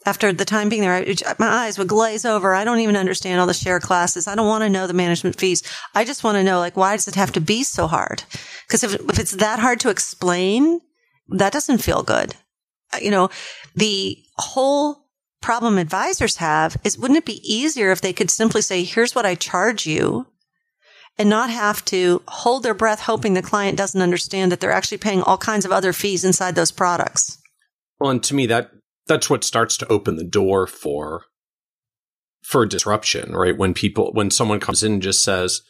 [0.06, 2.54] after the time being there, I, my eyes would glaze over.
[2.54, 4.28] I don't even understand all the share classes.
[4.28, 5.62] I don't want to know the management fees.
[5.94, 8.22] I just want to know, like, why does it have to be so hard?
[8.66, 10.80] Because if, if it's that hard to explain,
[11.28, 12.34] that doesn't feel good.
[12.92, 13.30] Uh, you know,
[13.74, 15.04] the whole
[15.40, 19.26] problem advisors have is wouldn't it be easier if they could simply say, here's what
[19.26, 20.26] I charge you
[21.18, 24.98] and not have to hold their breath hoping the client doesn't understand that they're actually
[24.98, 27.38] paying all kinds of other fees inside those products?
[28.00, 28.70] Well, and to me, that
[29.06, 31.24] that's what starts to open the door for
[32.42, 33.56] for disruption, right?
[33.56, 35.62] When people when someone comes in and just says,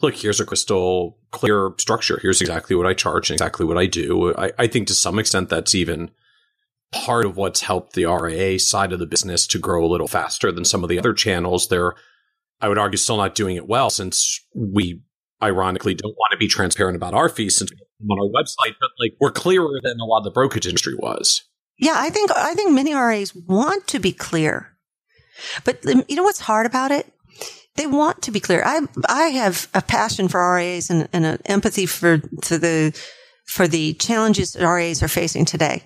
[0.00, 2.18] look, here's a crystal clear structure.
[2.20, 4.34] Here's exactly what I charge and exactly what I do.
[4.36, 6.10] I, I think to some extent that's even
[6.90, 10.52] part of what's helped the RIA side of the business to grow a little faster
[10.52, 11.68] than some of the other channels.
[11.68, 11.94] They're,
[12.60, 15.00] I would argue, still not doing it well since we
[15.42, 17.72] ironically don't want to be transparent about our fees since
[18.10, 21.42] on our website, but like we're clearer than a lot of the brokerage industry was.
[21.82, 24.68] Yeah, I think I think many RAs want to be clear,
[25.64, 27.12] but um, you know what's hard about it?
[27.74, 28.62] They want to be clear.
[28.64, 32.96] I I have a passion for RAs and, and an empathy for to the
[33.46, 35.82] for the challenges that RAs are facing today.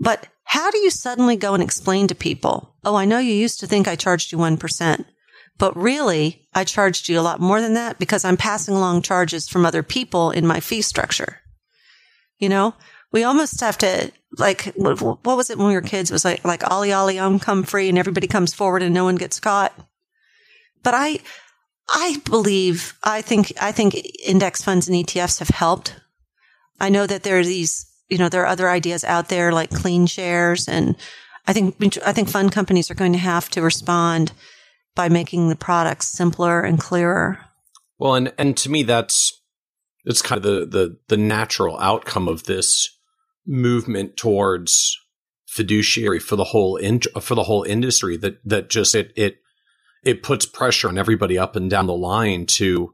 [0.00, 3.60] But how do you suddenly go and explain to people, oh, I know you used
[3.60, 5.04] to think I charged you 1%,
[5.58, 9.46] but really I charged you a lot more than that because I'm passing along charges
[9.46, 11.40] from other people in my fee structure.
[12.38, 12.74] You know,
[13.14, 16.10] we almost have to like what, what was it when we were kids?
[16.10, 19.04] It was like like ollie ollie um come free and everybody comes forward and no
[19.04, 19.72] one gets caught.
[20.82, 21.20] But I
[21.88, 23.94] I believe I think I think
[24.26, 25.94] index funds and ETFs have helped.
[26.80, 29.70] I know that there are these you know there are other ideas out there like
[29.70, 30.96] clean shares and
[31.46, 34.32] I think I think fund companies are going to have to respond
[34.96, 37.38] by making the products simpler and clearer.
[37.96, 39.40] Well, and and to me that's
[40.04, 42.90] it's kind of the the the natural outcome of this
[43.46, 44.98] movement towards
[45.46, 49.36] fiduciary for the whole in, for the whole industry that that just it it
[50.02, 52.92] it puts pressure on everybody up and down the line to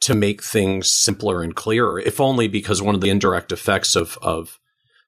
[0.00, 4.18] to make things simpler and clearer if only because one of the indirect effects of
[4.22, 4.58] of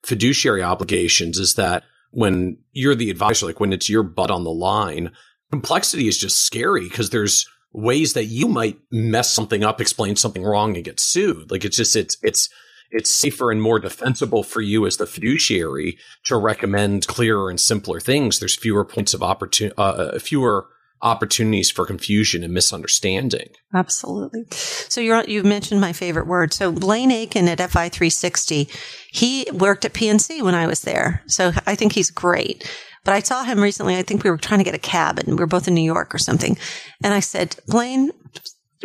[0.05, 4.51] fiduciary obligations is that when you're the advisor like when it's your butt on the
[4.51, 5.11] line
[5.51, 10.43] complexity is just scary because there's ways that you might mess something up explain something
[10.43, 11.51] wrong and get sued.
[11.51, 12.49] Like it's just it's it's
[12.91, 18.01] it's safer and more defensible for you as the fiduciary to recommend clearer and simpler
[18.01, 18.39] things.
[18.39, 20.67] There's fewer points of opportunity, uh, uh, fewer
[21.03, 23.51] opportunities for confusion and misunderstanding.
[23.75, 24.45] Absolutely.
[24.51, 26.53] So you you mentioned my favorite word.
[26.53, 28.69] So Blaine Aikin at FI360,
[29.13, 31.23] he worked at PNC when I was there.
[31.27, 32.71] So I think he's great.
[33.05, 33.97] But I saw him recently.
[33.97, 35.81] I think we were trying to get a cab and we were both in New
[35.83, 36.59] York or something.
[37.05, 38.11] And I said, Blaine,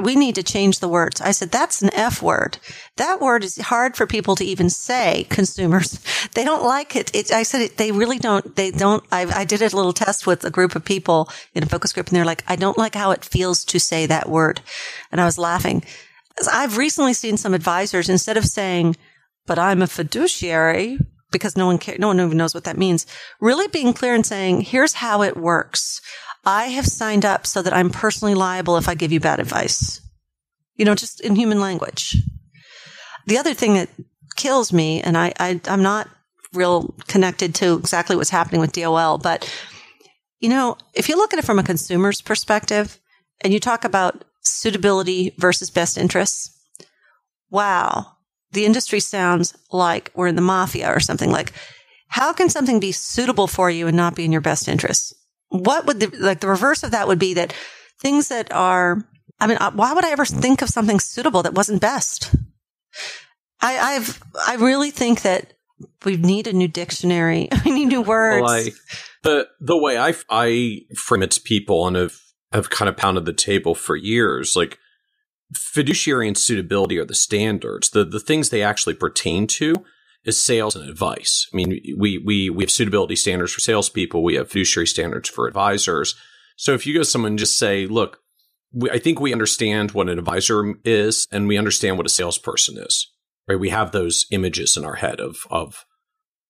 [0.04, 1.22] we need to change the words.
[1.22, 2.58] I said, that's an F word.
[2.98, 6.00] That word is hard for people to even say, consumers.
[6.34, 7.14] They don't like it.
[7.14, 10.26] it I said, it, they really don't, they don't, I, I did a little test
[10.26, 12.96] with a group of people in a focus group and they're like, I don't like
[12.96, 14.62] how it feels to say that word.
[15.12, 15.84] And I was laughing.
[16.52, 18.96] I've recently seen some advisors, instead of saying,
[19.46, 21.00] but I'm a fiduciary,
[21.32, 23.06] because no one care, no one even knows what that means.
[23.40, 26.02] Really being clear and saying, here's how it works.
[26.44, 30.02] I have signed up so that I'm personally liable if I give you bad advice.
[30.76, 32.18] You know, just in human language.
[33.28, 33.90] The other thing that
[34.36, 36.10] kills me, and I, I I'm not
[36.54, 39.48] real connected to exactly what's happening with DOL, but
[40.40, 43.00] you know, if you look at it from a consumer's perspective
[43.42, 46.50] and you talk about suitability versus best interests,
[47.52, 48.08] wow,
[48.52, 51.54] the industry sounds like we're in the mafia or something like,
[52.08, 55.14] how can something be suitable for you and not be in your best interest?
[55.52, 57.54] What would the, like the reverse of that would be that
[58.00, 59.06] things that are,
[59.40, 62.34] I mean, uh, why would I ever think of something suitable that wasn't best?
[63.60, 65.54] I, I've, I really think that
[66.04, 67.50] we need a new dictionary.
[67.66, 68.50] We need new words.
[68.50, 68.72] I,
[69.24, 72.18] the, the way I, I frame it to people and have,
[72.52, 74.80] have kind of pounded the table for years, like,
[75.54, 77.90] fiduciary and suitability are the standards.
[77.90, 79.76] The the things they actually pertain to
[80.24, 81.48] is sales and advice.
[81.52, 84.24] I mean, we we we have suitability standards for salespeople.
[84.24, 86.16] We have fiduciary standards for advisors.
[86.58, 88.20] So if you go to someone and just say, "Look,
[88.72, 92.78] we, I think we understand what an advisor is, and we understand what a salesperson
[92.78, 93.12] is,"
[93.48, 93.60] right?
[93.60, 95.86] We have those images in our head of of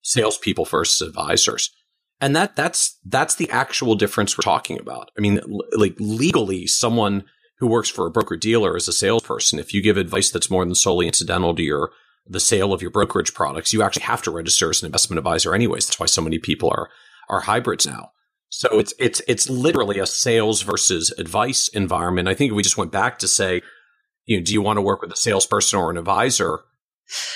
[0.01, 1.71] salespeople versus advisors.
[2.19, 5.09] And that that's that's the actual difference we're talking about.
[5.17, 5.41] I mean,
[5.75, 7.23] like legally, someone
[7.57, 10.65] who works for a broker dealer as a salesperson, if you give advice that's more
[10.65, 11.91] than solely incidental to your
[12.31, 15.53] the sale of your brokerage products, you actually have to register as an investment advisor
[15.53, 15.85] anyways.
[15.87, 16.89] That's why so many people are
[17.29, 18.11] are hybrids now.
[18.49, 22.27] So it's it's it's literally a sales versus advice environment.
[22.27, 23.61] I think we just went back to say,
[24.25, 26.59] you know, do you want to work with a salesperson or an advisor?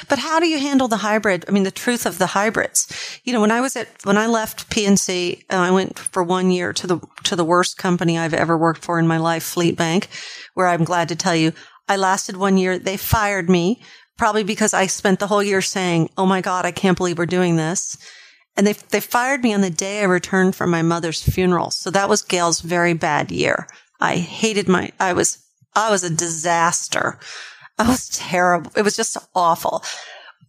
[0.08, 1.46] But how do you handle the hybrid?
[1.48, 3.20] I mean, the truth of the hybrids.
[3.24, 6.52] You know, when I was at when I left PNC, uh, I went for one
[6.52, 9.78] year to the to the worst company I've ever worked for in my life, Fleet
[9.78, 10.08] Bank,
[10.54, 11.54] where I'm glad to tell you
[11.88, 12.80] I lasted one year.
[12.80, 13.82] They fired me
[14.18, 17.26] probably because I spent the whole year saying, "Oh my God, I can't believe we're
[17.26, 17.98] doing this."
[18.58, 21.72] And they they fired me on the day I returned from my mother's funeral.
[21.72, 23.68] So that was Gail's very bad year.
[24.00, 25.40] I hated my I was
[25.76, 27.20] I was a disaster.
[27.78, 28.72] I was terrible.
[28.76, 29.84] It was just awful.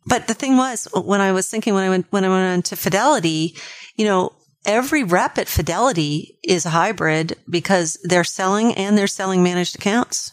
[0.06, 2.62] But the thing was, when I was thinking when I went when I went on
[2.62, 3.56] to Fidelity,
[3.96, 4.32] you know,
[4.64, 10.32] every rep at Fidelity is a hybrid because they're selling and they're selling managed accounts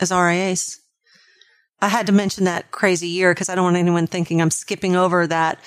[0.00, 0.79] as RIAs.
[1.82, 4.96] I had to mention that crazy year because I don't want anyone thinking I'm skipping
[4.96, 5.58] over that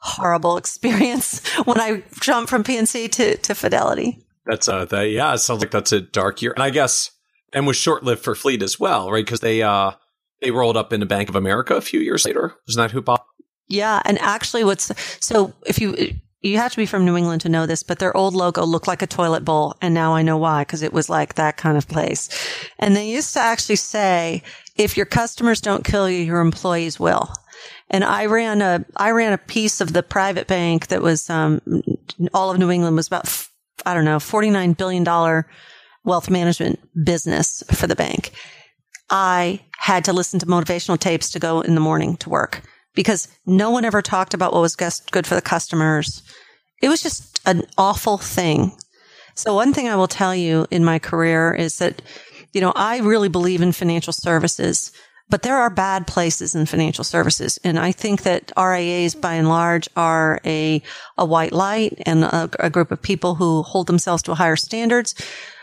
[0.00, 4.18] horrible experience when I jumped from PNC to, to Fidelity.
[4.46, 6.52] That's uh, that, yeah, it sounds like that's a dark year.
[6.52, 7.10] And I guess,
[7.52, 9.24] and was short lived for Fleet as well, right?
[9.24, 9.92] Because they, uh,
[10.40, 12.54] they rolled up into Bank of America a few years later.
[12.68, 13.24] Isn't that who bought?
[13.68, 14.92] Yeah, and actually, what's
[15.24, 18.14] so if you you have to be from New England to know this, but their
[18.16, 21.08] old logo looked like a toilet bowl, and now I know why because it was
[21.08, 22.28] like that kind of place.
[22.78, 24.42] And they used to actually say,
[24.82, 27.32] "If your customers don't kill you, your employees will."
[27.90, 31.60] And I ran a I ran a piece of the private bank that was um,
[32.32, 33.46] all of New England was about
[33.84, 35.46] I don't know forty nine billion dollar
[36.04, 38.32] wealth management business for the bank.
[39.10, 42.62] I had to listen to motivational tapes to go in the morning to work
[42.94, 46.22] because no one ever talked about what was good for the customers.
[46.80, 48.76] It was just an awful thing.
[49.34, 52.02] So one thing I will tell you in my career is that,
[52.52, 54.92] you know, I really believe in financial services,
[55.28, 57.58] but there are bad places in financial services.
[57.64, 60.82] And I think that RIAs by and large are a,
[61.16, 64.56] a white light and a, a group of people who hold themselves to a higher
[64.56, 65.14] standards.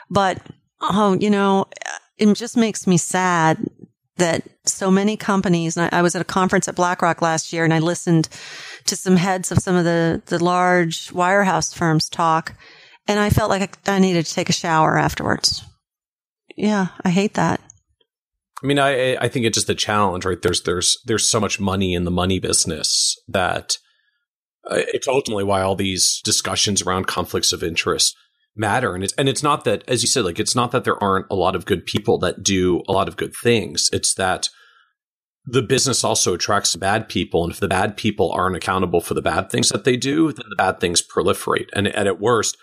[0.10, 0.42] But,
[0.82, 1.68] oh, you know,
[2.18, 3.64] it just makes me sad
[4.18, 7.64] that so many companies, and I, I, was at a conference at BlackRock last year
[7.64, 8.28] and I listened
[8.86, 12.54] to some heads of some of the, the large wirehouse firms talk
[13.10, 15.64] and I felt like I needed to take a shower afterwards.
[16.60, 17.62] Yeah, I hate that.
[18.62, 20.42] I mean, I I think it's just a challenge, right?
[20.42, 23.78] There's there's there's so much money in the money business that
[24.70, 28.14] uh, it's ultimately why all these discussions around conflicts of interest
[28.58, 28.94] matter.
[28.94, 31.28] And it's, and it's not that, as you said, like, it's not that there aren't
[31.32, 33.90] a lot of good people that do a lot of good things.
[33.94, 34.50] It's that
[35.46, 37.44] the business also attracts bad people.
[37.44, 40.46] And if the bad people aren't accountable for the bad things that they do, then
[40.50, 41.70] the bad things proliferate.
[41.74, 42.58] And, and at worst,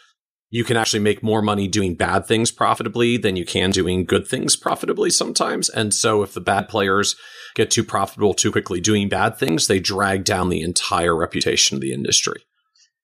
[0.56, 4.26] you can actually make more money doing bad things profitably than you can doing good
[4.26, 5.68] things profitably sometimes.
[5.68, 7.14] And so if the bad players
[7.54, 11.82] get too profitable too quickly doing bad things, they drag down the entire reputation of
[11.82, 12.40] the industry.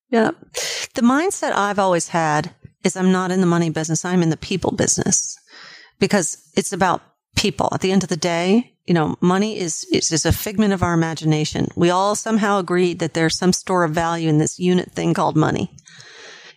[0.08, 0.30] Yeah.
[0.94, 4.02] The mindset I've always had is I'm not in the money business.
[4.02, 5.36] I'm in the people business
[6.00, 7.02] because it's about
[7.36, 7.68] people.
[7.70, 10.82] At the end of the day, you know, money is, is, is a figment of
[10.82, 11.68] our imagination.
[11.76, 15.36] We all somehow agreed that there's some store of value in this unit thing called
[15.36, 15.70] money.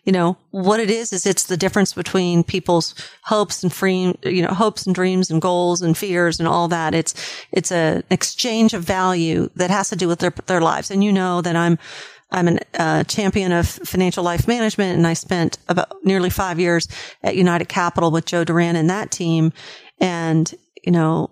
[0.06, 4.44] You know, what it is, is it's the difference between people's hopes and free, you
[4.44, 6.94] know, hopes and dreams and goals and fears and all that.
[6.94, 7.16] It's,
[7.52, 10.92] it's an exchange of value that has to do with their, their lives.
[10.92, 11.80] And you know that I'm,
[12.32, 16.88] I'm a uh, champion of financial life management and I spent about nearly five years
[17.24, 19.54] at United Capital with Joe Duran and that team.
[20.00, 21.32] And, you know,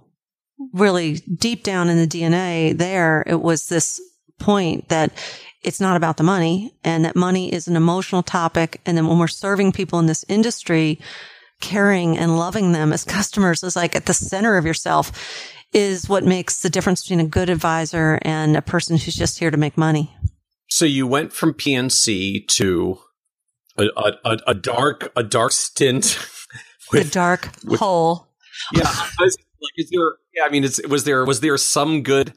[0.74, 4.02] really deep down in the DNA there, it was this
[4.40, 5.12] point that
[5.64, 8.82] it's not about the money and that money is an emotional topic.
[8.86, 11.00] And then when we're serving people in this industry,
[11.62, 15.12] caring and loving them as customers is like at the center of yourself
[15.74, 19.50] is what makes the difference between a good advisor and a person who's just here
[19.50, 20.16] to make money.
[20.70, 23.00] So you went from PNC to
[23.78, 23.86] a,
[24.26, 26.20] a, a dark, a dark stint.
[26.92, 28.28] With, the dark with, hole.
[28.72, 28.82] Yeah.
[29.20, 32.34] Was, like, is there yeah, I mean, was there was there some good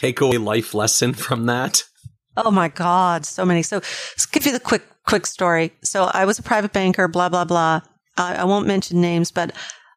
[0.00, 1.84] takeaway life lesson from that?
[2.36, 3.62] Oh my God, so many.
[3.62, 5.72] So let's give you the quick quick story.
[5.82, 7.80] So I was a private banker, blah blah blah.
[8.16, 9.52] I, I won't mention names, but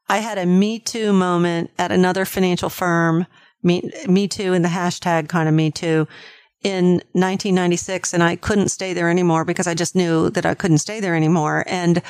[0.09, 3.25] I had a Me Too moment at another financial firm.
[3.61, 6.07] Me, me Too and the hashtag kind of Me Too
[6.63, 10.77] in 1996 and I couldn't stay there anymore because I just knew that I couldn't
[10.77, 12.01] stay there anymore and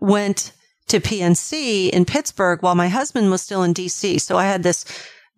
[0.00, 0.52] went
[0.88, 4.20] to PNC in Pittsburgh while my husband was still in DC.
[4.20, 4.84] So I had this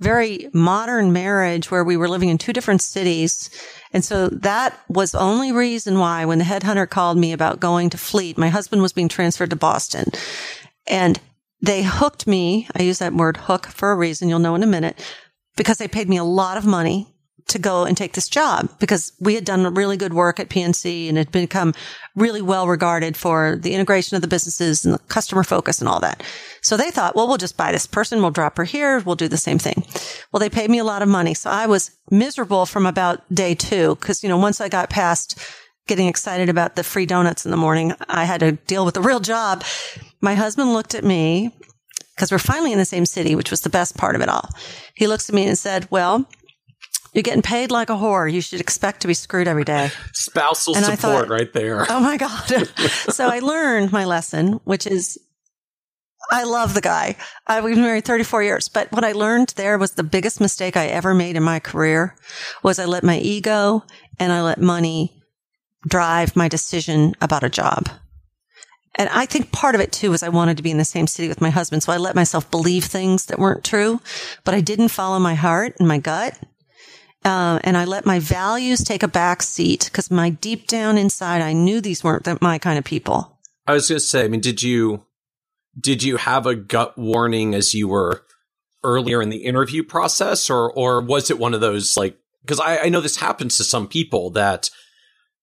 [0.00, 3.50] very modern marriage where we were living in two different cities.
[3.92, 7.90] And so that was the only reason why when the headhunter called me about going
[7.90, 10.06] to Fleet, my husband was being transferred to Boston
[10.86, 11.20] and
[11.60, 12.68] they hooked me.
[12.74, 14.28] I use that word hook for a reason.
[14.28, 14.98] You'll know in a minute
[15.56, 17.12] because they paid me a lot of money
[17.48, 21.08] to go and take this job because we had done really good work at PNC
[21.08, 21.74] and had become
[22.14, 26.00] really well regarded for the integration of the businesses and the customer focus and all
[26.00, 26.22] that.
[26.60, 28.20] So they thought, well, we'll just buy this person.
[28.20, 29.00] We'll drop her here.
[29.00, 29.84] We'll do the same thing.
[30.30, 31.34] Well, they paid me a lot of money.
[31.34, 35.38] So I was miserable from about day two because, you know, once I got past
[35.86, 39.00] getting excited about the free donuts in the morning, I had to deal with the
[39.00, 39.64] real job.
[40.20, 41.50] My husband looked at me
[42.14, 44.48] because we're finally in the same city, which was the best part of it all.
[44.94, 46.28] He looks at me and said, well,
[47.12, 48.30] you're getting paid like a whore.
[48.32, 49.90] You should expect to be screwed every day.
[50.12, 51.86] Spousal and support thought, right there.
[51.90, 52.46] Oh my God.
[53.10, 55.18] so I learned my lesson, which is
[56.30, 57.16] I love the guy.
[57.46, 60.76] I, we've been married 34 years, but what I learned there was the biggest mistake
[60.76, 62.16] I ever made in my career
[62.62, 63.84] was I let my ego
[64.18, 65.12] and I let money
[65.86, 67.88] drive my decision about a job.
[68.94, 71.06] And I think part of it too was I wanted to be in the same
[71.06, 71.82] city with my husband.
[71.82, 74.00] So I let myself believe things that weren't true,
[74.44, 76.38] but I didn't follow my heart and my gut.
[77.24, 81.40] Uh, and I let my values take a back seat because my deep down inside,
[81.40, 83.38] I knew these weren't my kind of people.
[83.66, 85.06] I was going to say, I mean, did you,
[85.78, 88.24] did you have a gut warning as you were
[88.82, 92.78] earlier in the interview process or, or was it one of those like, because I,
[92.78, 94.70] I know this happens to some people that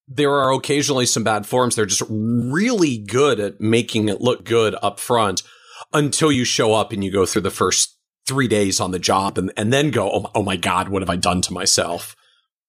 [0.10, 1.76] there are occasionally some bad forms.
[1.76, 5.44] They're just really good at making it look good up front
[5.94, 7.99] until you show up and you go through the first
[8.30, 11.10] three days on the job and, and then go, oh, oh my God, what have
[11.10, 12.16] I done to myself?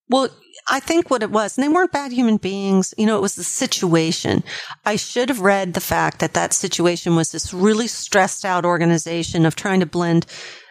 [0.09, 0.29] Well,
[0.69, 2.93] I think what it was, and they weren't bad human beings.
[2.99, 4.43] You know, it was the situation.
[4.85, 9.47] I should have read the fact that that situation was this really stressed out organization
[9.47, 10.27] of trying to blend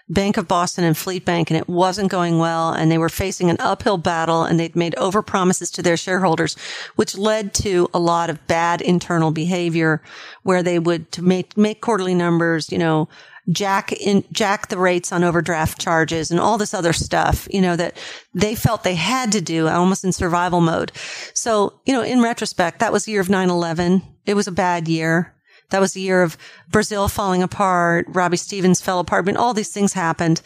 [0.10, 2.73] Bank of Boston and Fleet Bank, and it wasn't going well.
[2.73, 6.58] And they were facing an uphill battle, and they'd made over promises to their shareholders,
[6.95, 10.02] which led to a lot of bad internal behavior,
[10.43, 13.08] where they would to make make quarterly numbers, you know,
[13.52, 17.76] jack in, jack the rates on overdraft charges and all this other stuff, you know,
[17.76, 17.98] that
[18.34, 20.92] they felt they had to do almost in survival mode.
[21.34, 24.04] So, you know, in retrospect, that was the year of 9-11.
[24.26, 25.36] It was a bad year.
[25.72, 26.38] That was the year of
[26.70, 28.06] Brazil falling apart.
[28.10, 29.26] Robbie Stevens fell apart.
[29.26, 30.41] I mean, all these things happened.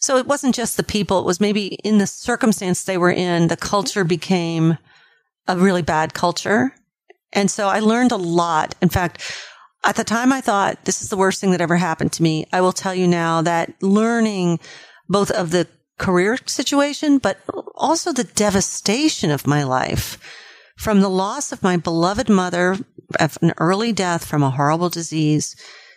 [0.00, 1.20] So it wasn't just the people.
[1.20, 4.78] It was maybe in the circumstance they were in, the culture became
[5.46, 6.74] a really bad culture.
[7.32, 8.74] And so I learned a lot.
[8.82, 9.22] In fact,
[9.84, 12.46] at the time I thought this is the worst thing that ever happened to me.
[12.52, 14.60] I will tell you now that learning
[15.08, 15.66] both of the
[15.98, 17.38] career situation, but
[17.74, 20.18] also the devastation of my life
[20.76, 22.78] from the loss of my beloved mother
[23.20, 25.54] of an early death from a horrible disease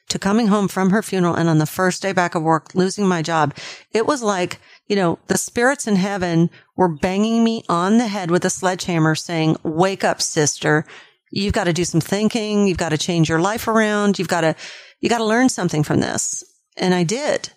[0.10, 3.08] to coming home from her funeral and on the first day back of work, losing
[3.08, 3.56] my job.
[3.92, 8.30] It was like you know, the spirits in heaven were banging me on the head
[8.30, 10.86] with a sledgehammer saying, wake up, sister.
[11.36, 12.66] You've got to do some thinking.
[12.66, 14.18] You've got to change your life around.
[14.18, 14.56] You've got to,
[15.02, 16.46] you got to learn something from this.
[16.78, 17.50] And I did.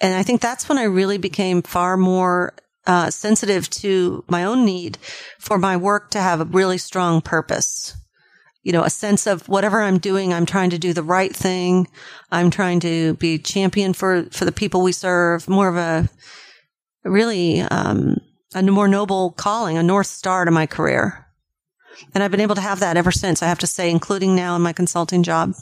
[0.00, 2.54] And I think that's when I really became far more
[2.86, 4.96] uh, sensitive to my own need
[5.40, 7.96] for my work to have a really strong purpose.
[8.62, 11.88] You know, a sense of whatever I'm doing, I'm trying to do the right thing.
[12.30, 16.08] I'm trying to be champion for, for the people we serve, more of a
[17.02, 18.18] really, um,
[18.54, 21.26] a more noble calling, a North Star to my career.
[22.14, 24.56] And I've been able to have that ever since, I have to say, including now
[24.56, 25.54] in my consulting job.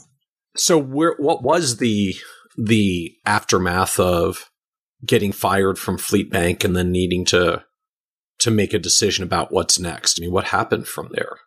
[0.55, 2.15] So where, what was the,
[2.57, 4.49] the aftermath of
[5.05, 7.63] getting fired from Fleet Bank and then needing to
[8.39, 10.17] to make a decision about what's next.
[10.17, 11.39] I mean, what happened from there?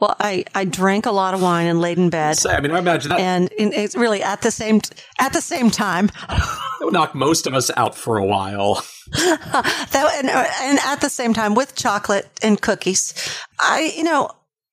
[0.00, 2.38] Well, I, I drank a lot of wine and laid in bed.
[2.46, 3.20] I mean, I imagine that.
[3.20, 4.80] And it's really at the same
[5.18, 6.06] at the same time.
[6.28, 8.84] that would knock most of us out for a while.
[9.12, 13.12] that and, and at the same time with chocolate and cookies,
[13.58, 14.30] I you know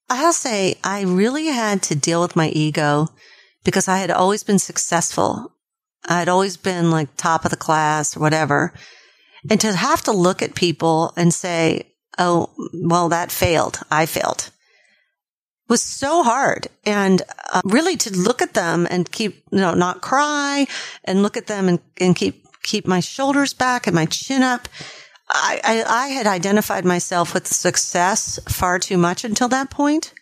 [0.09, 3.07] I'll say I really had to deal with my ego
[3.63, 5.55] because I had always been successful
[6.07, 8.73] I'd always been like top of the class or whatever.
[9.49, 13.79] And to have to look at people and say, Oh, well, that failed.
[13.91, 14.51] I failed
[15.67, 16.67] was so hard.
[16.85, 20.67] And uh, really to look at them and keep, you know, not cry
[21.03, 24.67] and look at them and, and keep, keep my shoulders back and my chin up.
[25.27, 30.13] I, I, I had identified myself with success far too much until that point.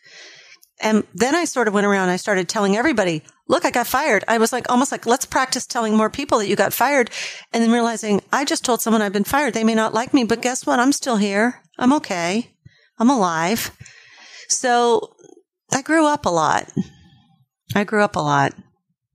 [0.82, 2.10] And then I sort of went around.
[2.10, 4.24] I started telling everybody, look, I got fired.
[4.28, 7.10] I was like, almost like, let's practice telling more people that you got fired.
[7.52, 9.54] And then realizing I just told someone I've been fired.
[9.54, 10.80] They may not like me, but guess what?
[10.80, 11.62] I'm still here.
[11.78, 12.52] I'm okay.
[12.98, 13.72] I'm alive.
[14.50, 15.16] So
[15.72, 16.72] I grew up a lot.
[17.76, 18.54] I grew up a lot.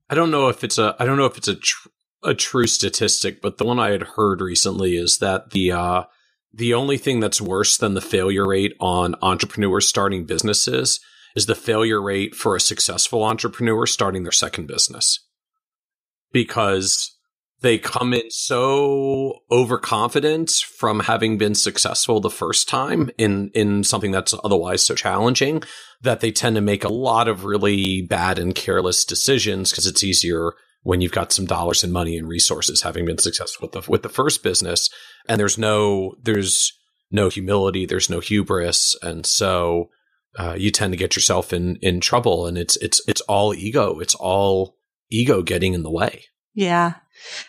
[0.09, 1.88] I don't know if it's a, I don't know if it's a, tr-
[2.23, 6.03] a true statistic, but the one I had heard recently is that the, uh,
[6.53, 10.99] the only thing that's worse than the failure rate on entrepreneurs starting businesses
[11.35, 15.25] is the failure rate for a successful entrepreneur starting their second business.
[16.31, 17.15] Because
[17.61, 24.11] they come in so overconfident from having been successful the first time in in something
[24.11, 25.61] that's otherwise so challenging
[26.01, 30.03] that they tend to make a lot of really bad and careless decisions because it's
[30.03, 30.53] easier
[30.83, 34.03] when you've got some dollars and money and resources having been successful with the with
[34.03, 34.89] the first business
[35.27, 36.73] and there's no there's
[37.11, 39.89] no humility there's no hubris and so
[40.37, 43.99] uh, you tend to get yourself in in trouble, and it's it's it's all ego.
[43.99, 44.77] It's all
[45.09, 46.25] ego getting in the way.
[46.53, 46.95] Yeah.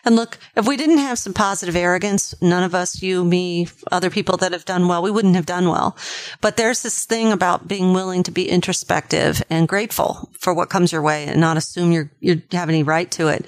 [0.05, 4.11] And look, if we didn't have some positive arrogance, none of us, you, me, other
[4.11, 5.97] people that have done well, we wouldn't have done well.
[6.41, 10.93] But there's this thing about being willing to be introspective and grateful for what comes
[10.93, 13.47] your way and not assume you're, you have any right to it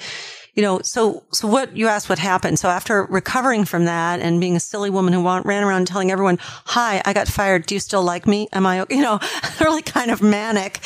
[0.54, 2.58] you know, so, so what you asked what happened.
[2.58, 6.38] So after recovering from that and being a silly woman who ran around telling everyone,
[6.40, 7.64] hi, I got fired.
[7.64, 8.48] Do you still like me?
[8.52, 9.18] Am I, you know,
[9.60, 10.80] really kind of manic.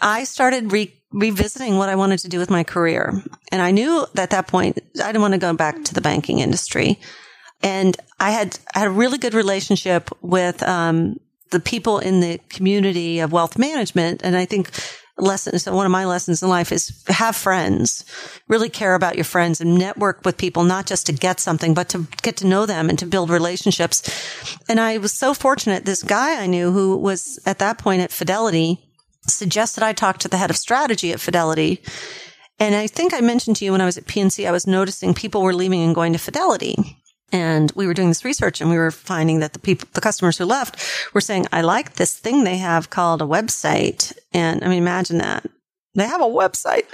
[0.00, 3.22] I started re- revisiting what I wanted to do with my career.
[3.52, 6.40] And I knew at that point, I didn't want to go back to the banking
[6.40, 7.00] industry.
[7.62, 11.18] And I had, I had a really good relationship with, um,
[11.50, 14.22] the people in the community of wealth management.
[14.24, 14.70] And I think
[15.16, 15.66] lessons.
[15.66, 18.04] One of my lessons in life is have friends,
[18.48, 21.88] really care about your friends and network with people, not just to get something, but
[21.90, 24.02] to get to know them and to build relationships.
[24.68, 25.84] And I was so fortunate.
[25.84, 28.83] This guy I knew who was at that point at Fidelity
[29.30, 31.82] suggested I talk to the head of strategy at Fidelity.
[32.58, 35.14] And I think I mentioned to you when I was at PNC, I was noticing
[35.14, 36.98] people were leaving and going to Fidelity.
[37.32, 40.38] And we were doing this research and we were finding that the people, the customers
[40.38, 40.80] who left
[41.12, 44.16] were saying, I like this thing they have called a website.
[44.32, 45.44] And I mean, imagine that.
[45.94, 46.84] They have a website.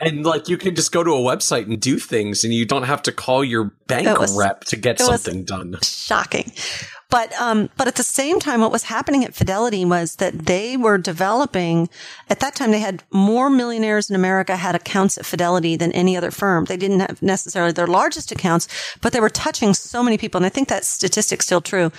[0.00, 2.82] And like you can just go to a website and do things and you don't
[2.82, 5.76] have to call your bank was, rep to get something done.
[5.82, 6.52] Shocking.
[7.14, 10.76] But, um, but at the same time, what was happening at Fidelity was that they
[10.76, 11.88] were developing,
[12.28, 16.16] at that time, they had more millionaires in America had accounts at Fidelity than any
[16.16, 16.64] other firm.
[16.64, 18.66] They didn't have necessarily their largest accounts,
[19.00, 20.40] but they were touching so many people.
[20.40, 21.92] And I think that statistic's still true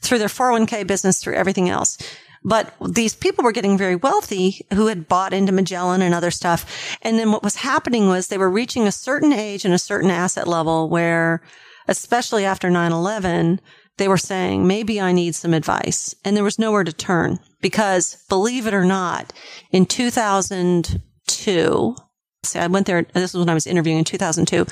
[0.00, 1.98] through their 401k business, through everything else.
[2.42, 6.96] But these people were getting very wealthy who had bought into Magellan and other stuff.
[7.02, 10.10] And then what was happening was they were reaching a certain age and a certain
[10.10, 11.42] asset level where,
[11.88, 13.58] especially after 9-11,
[13.98, 16.14] they were saying, maybe I need some advice.
[16.24, 19.32] And there was nowhere to turn because believe it or not,
[19.70, 21.96] in 2002,
[22.44, 23.02] see, I went there.
[23.02, 24.66] This was when I was interviewing in 2002.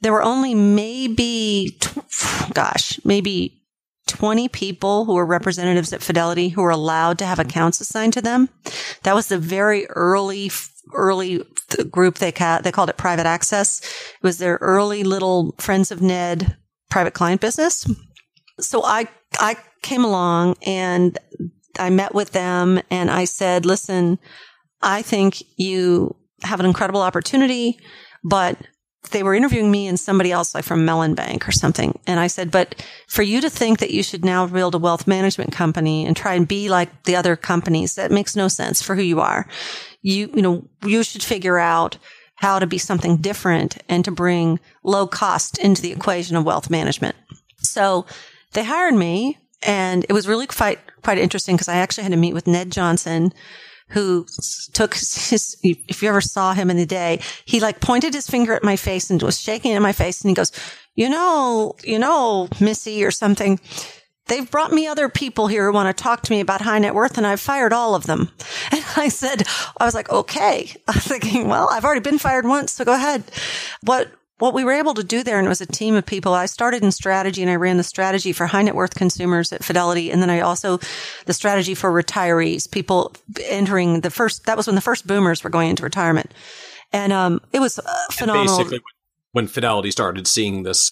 [0.00, 1.78] There were only maybe,
[2.52, 3.58] gosh, maybe
[4.08, 8.22] 20 people who were representatives at Fidelity who were allowed to have accounts assigned to
[8.22, 8.48] them.
[9.04, 10.50] That was the very early,
[10.92, 11.44] early
[11.90, 13.80] group they, ca- they called it private access.
[13.80, 16.56] It was their early little friends of Ned
[16.90, 17.86] private client business.
[18.62, 19.08] So I,
[19.38, 21.18] I came along and
[21.78, 24.18] I met with them and I said, listen,
[24.80, 27.78] I think you have an incredible opportunity,
[28.24, 28.58] but
[29.10, 31.98] they were interviewing me and somebody else like from Mellon Bank or something.
[32.06, 35.06] And I said, but for you to think that you should now build a wealth
[35.06, 38.94] management company and try and be like the other companies, that makes no sense for
[38.94, 39.48] who you are.
[40.02, 41.98] You, you know, you should figure out
[42.36, 46.70] how to be something different and to bring low cost into the equation of wealth
[46.70, 47.16] management.
[47.58, 48.06] So
[48.52, 52.18] they hired me and it was really quite, quite interesting because I actually had to
[52.18, 53.32] meet with Ned Johnson,
[53.88, 54.26] who
[54.72, 58.54] took his, if you ever saw him in the day, he like pointed his finger
[58.54, 60.50] at my face and was shaking in my face and he goes,
[60.94, 63.60] you know, you know, Missy or something.
[64.26, 66.94] They've brought me other people here who want to talk to me about high net
[66.94, 68.30] worth and I've fired all of them.
[68.72, 69.42] And I said,
[69.78, 70.74] I was like, okay.
[70.88, 72.72] I was thinking, well, I've already been fired once.
[72.72, 73.24] So go ahead.
[73.82, 74.10] What,
[74.42, 76.34] what we were able to do there, and it was a team of people.
[76.34, 79.62] I started in strategy and I ran the strategy for high net worth consumers at
[79.62, 80.10] Fidelity.
[80.10, 80.80] And then I also,
[81.26, 83.14] the strategy for retirees, people
[83.44, 86.34] entering the first, that was when the first boomers were going into retirement.
[86.92, 88.58] And, um, it was uh, phenomenal.
[88.58, 88.80] basically,
[89.30, 90.90] when Fidelity started seeing this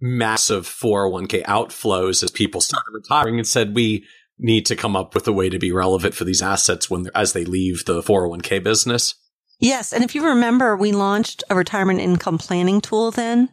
[0.00, 4.06] massive 401k outflows as people started retiring and said, we
[4.38, 7.34] need to come up with a way to be relevant for these assets when, as
[7.34, 9.16] they leave the 401k business.
[9.58, 9.92] Yes.
[9.92, 13.48] And if you remember, we launched a retirement income planning tool then.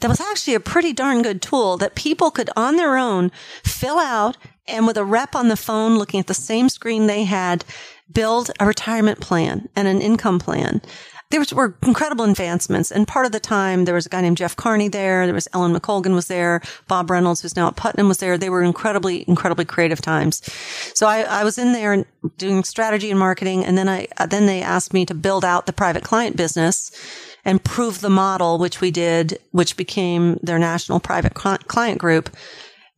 [0.00, 3.30] That was actually a pretty darn good tool that people could on their own
[3.62, 7.24] fill out and with a rep on the phone looking at the same screen they
[7.24, 7.64] had,
[8.10, 10.80] build a retirement plan and an income plan
[11.30, 12.90] there was, were incredible advancements.
[12.90, 15.26] And part of the time, there was a guy named Jeff Carney there.
[15.26, 16.60] There was Ellen McColgan was there.
[16.88, 18.36] Bob Reynolds, who's now at Putnam, was there.
[18.36, 20.42] They were incredibly, incredibly creative times.
[20.94, 22.04] So I, I was in there
[22.36, 23.64] doing strategy and marketing.
[23.64, 26.90] And then I, uh, then they asked me to build out the private client business
[27.44, 32.28] and prove the model, which we did, which became their national private client group.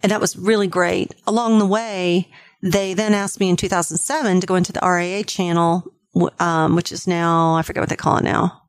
[0.02, 1.14] And that was really great.
[1.26, 2.28] Along the way,
[2.62, 5.91] they then asked me in 2007 to go into the RIA channel
[6.38, 8.62] um, which is now, I forget what they call it now.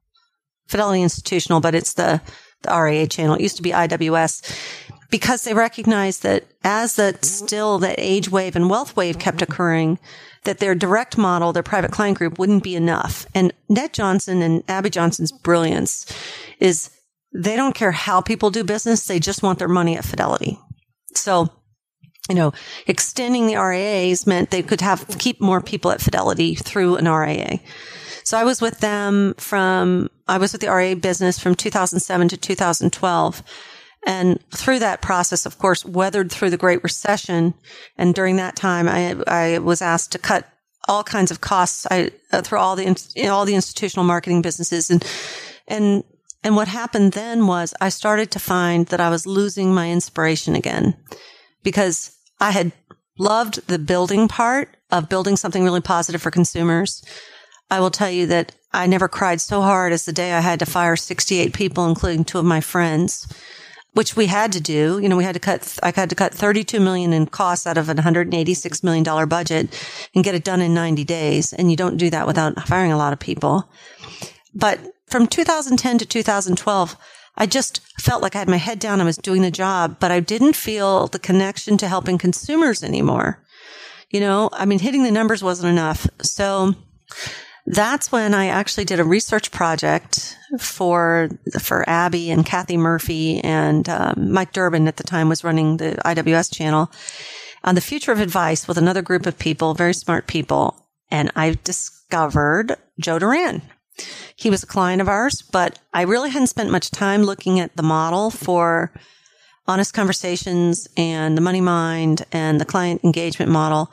[0.67, 2.21] Fidelity Institutional, but it's the,
[2.61, 3.35] the RIA channel.
[3.35, 4.79] It used to be IWS
[5.09, 9.99] because they recognized that as that still that age wave and wealth wave kept occurring,
[10.43, 13.25] that their direct model, their private client group wouldn't be enough.
[13.35, 16.11] And Ned Johnson and Abby Johnson's brilliance
[16.59, 16.89] is
[17.33, 19.05] they don't care how people do business.
[19.05, 20.59] They just want their money at Fidelity.
[21.13, 21.49] So
[22.29, 22.53] you know,
[22.87, 27.59] extending the RIAs meant they could have keep more people at Fidelity through an RIA.
[28.23, 32.37] So I was with them from, I was with the RIA business from 2007 to
[32.37, 33.43] 2012.
[34.05, 37.53] And through that process, of course, weathered through the Great Recession.
[37.97, 40.47] And during that time, I, I was asked to cut
[40.87, 44.89] all kinds of costs I, uh, through all the, all the institutional marketing businesses.
[44.89, 45.05] And,
[45.67, 46.03] and,
[46.43, 50.55] and what happened then was I started to find that I was losing my inspiration
[50.55, 50.97] again
[51.63, 52.71] because I had
[53.17, 57.03] loved the building part of building something really positive for consumers.
[57.69, 60.59] I will tell you that I never cried so hard as the day I had
[60.59, 63.27] to fire 68 people, including two of my friends,
[63.93, 64.99] which we had to do.
[64.99, 67.77] You know, we had to cut, I had to cut 32 million in costs out
[67.77, 69.69] of an 186 million dollar budget
[70.13, 71.53] and get it done in 90 days.
[71.53, 73.69] And you don't do that without firing a lot of people.
[74.53, 76.97] But from 2010 to 2012,
[77.35, 79.01] I just felt like I had my head down.
[79.01, 83.43] I was doing the job, but I didn't feel the connection to helping consumers anymore.
[84.11, 86.07] You know, I mean, hitting the numbers wasn't enough.
[86.21, 86.75] So
[87.65, 91.29] that's when I actually did a research project for,
[91.59, 95.97] for Abby and Kathy Murphy and um, Mike Durbin at the time was running the
[96.05, 96.91] IWS channel
[97.63, 100.87] on the future of advice with another group of people, very smart people.
[101.09, 103.61] And I discovered Joe Duran.
[104.35, 107.75] He was a client of ours, but I really hadn't spent much time looking at
[107.75, 108.93] the model for
[109.67, 113.91] honest conversations and the money mind and the client engagement model.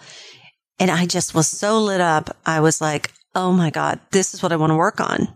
[0.79, 2.37] And I just was so lit up.
[2.47, 5.29] I was like, Oh my God, this is what I want to work on.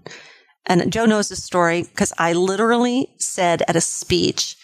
[0.67, 4.57] And Joe knows this story because I literally said at a speech,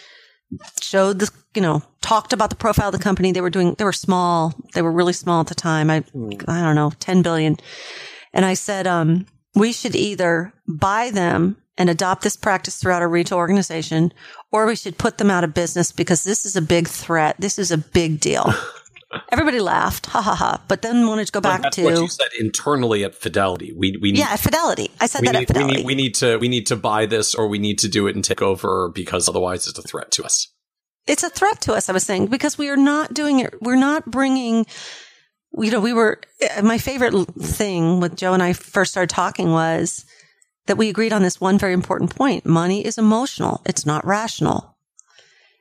[0.80, 3.30] showed the, you know, talked about the profile of the company.
[3.32, 4.55] They were doing, they were small.
[4.74, 5.90] They were really small at the time.
[5.90, 5.96] I,
[6.48, 7.57] I don't know, 10 billion.
[8.32, 13.09] And I said, um, we should either buy them and adopt this practice throughout our
[13.09, 14.12] retail organization,
[14.53, 17.36] or we should put them out of business because this is a big threat.
[17.38, 18.53] This is a big deal.
[19.32, 20.62] Everybody laughed, ha ha ha.
[20.68, 23.72] But then wanted to go back to what you said internally at Fidelity.
[23.72, 24.90] We we need, yeah, at Fidelity.
[25.01, 25.72] I said that need, at Fidelity.
[25.72, 28.07] We need, we need to we need to buy this, or we need to do
[28.07, 30.53] it and take over because otherwise it's a threat to us.
[31.07, 31.88] It's a threat to us.
[31.88, 33.55] I was saying because we are not doing it.
[33.61, 34.66] We're not bringing
[35.59, 36.20] you know, we were,
[36.57, 40.05] uh, my favorite thing with Joe and I first started talking was
[40.66, 42.46] that we agreed on this one very important point.
[42.46, 43.61] Money is emotional.
[43.66, 44.76] It's not rational.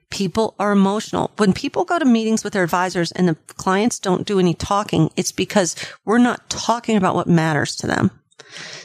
[0.10, 1.32] people are emotional.
[1.38, 5.12] When people go to meetings with their advisors and the clients don't do any talking,
[5.16, 5.76] it's because
[6.06, 8.12] we're not talking about what matters to them.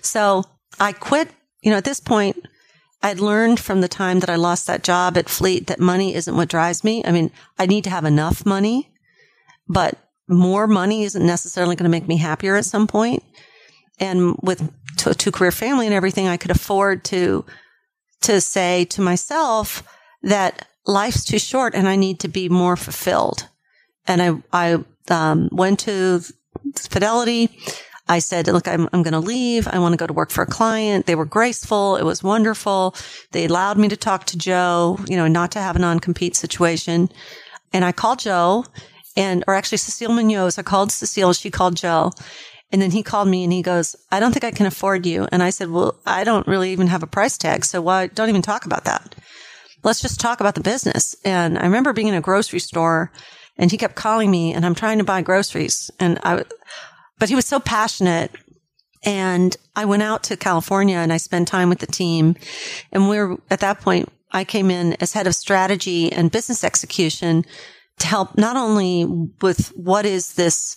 [0.03, 0.45] So
[0.79, 1.31] I quit,
[1.63, 2.47] you know, at this point,
[3.03, 6.37] I'd learned from the time that I lost that job at Fleet that money isn't
[6.37, 7.03] what drives me.
[7.05, 8.93] I mean, I need to have enough money,
[9.69, 9.99] but
[10.29, 13.23] more money isn't necessarily going to make me happier at some point.
[14.01, 17.45] And with two career family and everything, I could afford to,
[18.23, 19.83] to say to myself
[20.23, 23.49] that life's too short and I need to be more fulfilled.
[24.07, 26.21] And I, I, um, went to
[26.77, 27.51] Fidelity.
[28.09, 29.67] I said, look, I'm, I'm going to leave.
[29.67, 31.07] I want to go to work for a client.
[31.07, 31.97] They were graceful.
[31.97, 32.95] It was wonderful.
[33.33, 37.09] They allowed me to talk to Joe, you know, not to have a non-compete situation.
[37.73, 38.67] And I called Joe
[39.17, 40.59] and, or actually Cecile Munoz.
[40.59, 41.33] I called Cecile.
[41.33, 42.13] She called Joe.
[42.73, 45.29] And then he called me and he goes, I don't think I can afford you.
[45.31, 47.65] And I said, well, I don't really even have a price tag.
[47.65, 49.15] So why don't even talk about that?
[49.85, 51.15] Let's just talk about the business.
[51.25, 53.13] And I remember being in a grocery store
[53.57, 55.91] and he kept calling me and I'm trying to buy groceries.
[56.01, 56.43] And I,
[57.19, 58.33] but he was so passionate.
[59.05, 62.35] And I went out to California and I spent time with the team.
[62.91, 66.65] And we are at that point, I came in as head of strategy and business
[66.65, 67.45] execution
[67.99, 69.05] to help not only
[69.41, 70.77] with what is this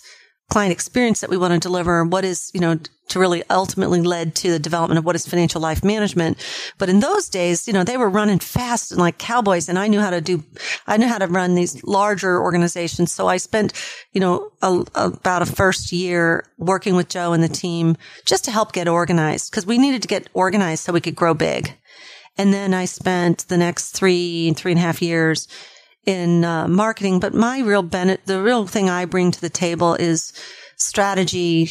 [0.50, 4.00] client experience that we want to deliver, and what is, you know, to really ultimately
[4.00, 6.38] led to the development of what is financial life management.
[6.78, 9.88] But in those days, you know, they were running fast and like cowboys and I
[9.88, 10.42] knew how to do,
[10.86, 13.12] I knew how to run these larger organizations.
[13.12, 13.72] So I spent,
[14.12, 17.96] you know, a, about a first year working with Joe and the team
[18.26, 21.34] just to help get organized because we needed to get organized so we could grow
[21.34, 21.74] big.
[22.36, 25.48] And then I spent the next three, three and a half years
[26.08, 29.94] in uh, marketing, but my real benefit, the real thing I bring to the table
[29.94, 30.32] is
[30.76, 31.70] strategy,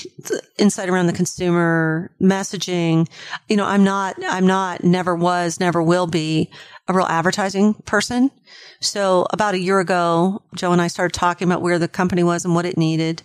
[0.60, 3.10] insight around the consumer, messaging.
[3.50, 6.52] You know, I'm not, I'm not, never was, never will be
[6.88, 8.30] a real advertising person.
[8.80, 12.46] So about a year ago, Joe and I started talking about where the company was
[12.46, 13.24] and what it needed.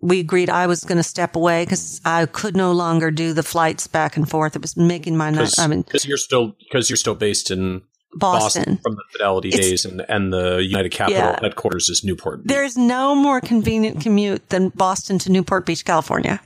[0.00, 3.42] We agreed I was going to step away because I could no longer do the
[3.42, 4.54] flights back and forth.
[4.54, 7.82] It was making my, I mean, because you're still, because you're still based in
[8.16, 8.62] Boston.
[8.62, 11.38] Boston from the Fidelity it's, days, and and the United Capital yeah.
[11.40, 12.42] headquarters is Newport.
[12.42, 12.48] Beach.
[12.48, 16.40] There's no more convenient commute than Boston to Newport Beach, California.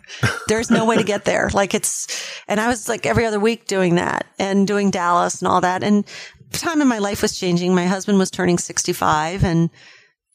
[0.49, 1.51] There's no way to get there.
[1.53, 2.07] Like it's,
[2.49, 5.83] and I was like every other week doing that and doing Dallas and all that.
[5.83, 6.07] And
[6.53, 7.75] time in my life was changing.
[7.75, 9.71] My husband was turning 65 and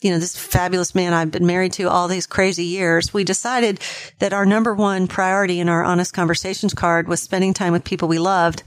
[0.04, 3.80] you know, this fabulous man I've been married to all these crazy years, we decided
[4.20, 8.10] that our number one priority in our honest conversations card was spending time with people
[8.10, 8.64] we loved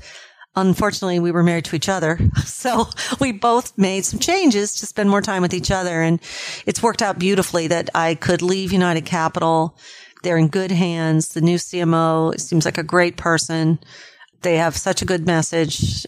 [0.57, 2.18] unfortunately we were married to each other.
[2.57, 2.88] So
[3.20, 6.00] we both made some changes to spend more time with each other.
[6.00, 6.20] And
[6.64, 9.78] it's worked out beautifully that I could leave United Capital.
[10.22, 11.28] They're in good hands.
[11.28, 13.78] The new CMO seems like a great person.
[14.42, 16.07] They have such a good message.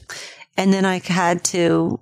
[0.57, 2.01] And then I had to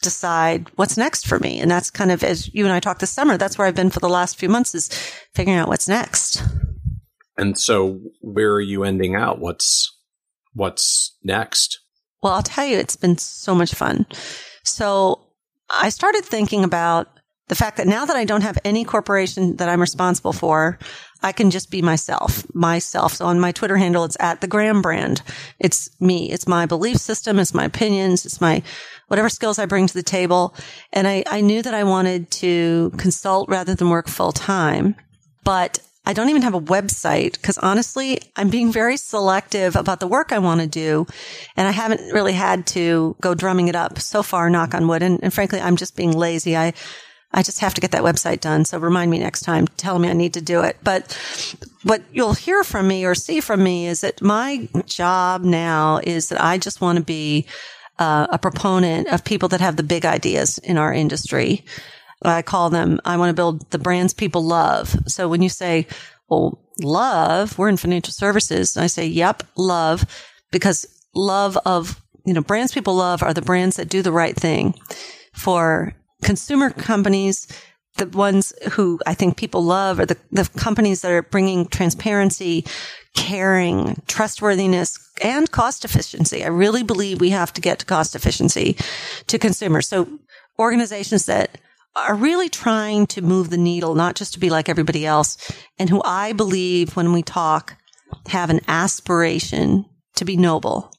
[0.00, 1.60] decide what's next for me.
[1.60, 3.90] And that's kind of as you and I talked this summer, that's where I've been
[3.90, 4.88] for the last few months is
[5.34, 6.42] figuring out what's next.
[7.36, 9.38] And so where are you ending out?
[9.38, 9.96] What's
[10.52, 11.81] what's next?
[12.22, 14.06] Well, I'll tell you, it's been so much fun.
[14.62, 15.26] So
[15.68, 17.08] I started thinking about
[17.48, 20.78] the fact that now that I don't have any corporation that I'm responsible for,
[21.22, 23.14] I can just be myself, myself.
[23.14, 25.22] So on my Twitter handle, it's at the Graham brand.
[25.58, 26.30] It's me.
[26.30, 27.38] It's my belief system.
[27.38, 28.24] It's my opinions.
[28.24, 28.62] It's my
[29.08, 30.54] whatever skills I bring to the table.
[30.92, 34.94] And I, I knew that I wanted to consult rather than work full time,
[35.44, 40.08] but I don't even have a website because honestly, I'm being very selective about the
[40.08, 41.06] work I want to do.
[41.56, 45.02] And I haven't really had to go drumming it up so far, knock on wood.
[45.02, 46.56] And, and, frankly, I'm just being lazy.
[46.56, 46.72] I,
[47.32, 48.64] I just have to get that website done.
[48.64, 50.76] So remind me next time, tell me I need to do it.
[50.82, 51.16] But
[51.84, 56.30] what you'll hear from me or see from me is that my job now is
[56.30, 57.46] that I just want to be
[58.00, 61.64] uh, a proponent of people that have the big ideas in our industry.
[62.24, 64.96] I call them, I want to build the brands people love.
[65.06, 65.86] So when you say,
[66.28, 68.76] well, love, we're in financial services.
[68.76, 70.04] I say, yep, love,
[70.50, 74.36] because love of, you know, brands people love are the brands that do the right
[74.36, 74.74] thing
[75.34, 77.48] for consumer companies.
[77.96, 82.64] The ones who I think people love are the, the companies that are bringing transparency,
[83.14, 86.42] caring, trustworthiness, and cost efficiency.
[86.42, 88.78] I really believe we have to get to cost efficiency
[89.26, 89.88] to consumers.
[89.88, 90.08] So
[90.58, 91.58] organizations that
[91.94, 95.36] are really trying to move the needle, not just to be like everybody else,
[95.78, 97.76] and who I believe when we talk
[98.28, 99.84] have an aspiration
[100.16, 100.92] to be noble.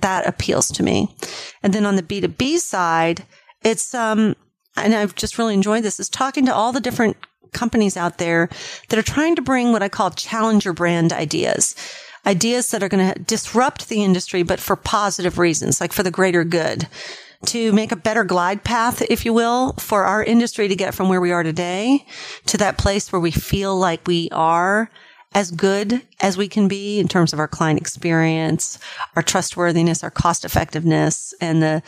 [0.00, 1.14] That appeals to me.
[1.62, 3.24] And then on the B2B side,
[3.62, 4.36] it's, um,
[4.76, 7.16] and I've just really enjoyed this, is talking to all the different
[7.52, 8.48] companies out there
[8.88, 11.74] that are trying to bring what I call challenger brand ideas.
[12.26, 16.10] Ideas that are going to disrupt the industry, but for positive reasons, like for the
[16.10, 16.86] greater good.
[17.46, 21.08] To make a better glide path, if you will, for our industry to get from
[21.08, 22.04] where we are today
[22.46, 24.90] to that place where we feel like we are
[25.34, 28.78] as good as we can be in terms of our client experience,
[29.14, 31.82] our trustworthiness, our cost effectiveness, and the,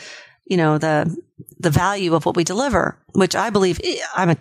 [0.45, 1.15] you know, the,
[1.59, 3.81] the value of what we deliver, which I believe
[4.15, 4.37] I'm a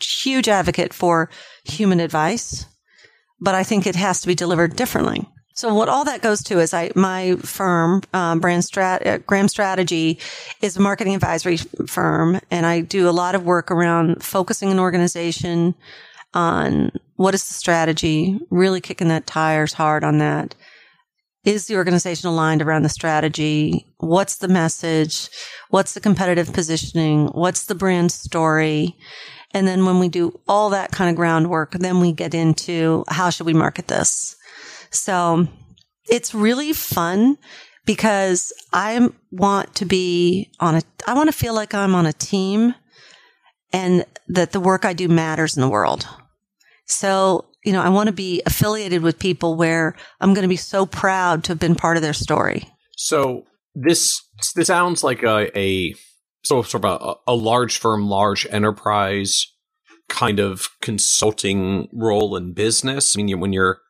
[0.00, 1.30] huge advocate for
[1.64, 2.66] human advice,
[3.40, 5.28] but I think it has to be delivered differently.
[5.56, 9.46] So what all that goes to is I, my firm, um, brand strat, uh, Graham
[9.46, 10.18] Strategy
[10.60, 14.80] is a marketing advisory firm and I do a lot of work around focusing an
[14.80, 15.76] organization
[16.34, 20.56] on what is the strategy, really kicking that tires hard on that.
[21.44, 23.86] Is the organization aligned around the strategy?
[23.98, 25.28] What's the message?
[25.70, 27.26] What's the competitive positioning?
[27.28, 28.96] What's the brand story?
[29.52, 33.30] And then when we do all that kind of groundwork, then we get into how
[33.30, 34.34] should we market this?
[34.94, 35.48] So
[36.08, 37.36] it's really fun
[37.84, 42.12] because I want to be on a, I want to feel like I'm on a
[42.12, 42.74] team
[43.72, 46.06] and that the work I do matters in the world.
[46.86, 50.56] So, you know, I want to be affiliated with people where I'm going to be
[50.56, 52.68] so proud to have been part of their story.
[52.96, 54.20] So this,
[54.54, 55.94] this sounds like a, a
[56.44, 59.46] so sort of a, a large firm, large enterprise
[60.08, 63.16] kind of consulting role in business.
[63.16, 63.80] I mean, when you're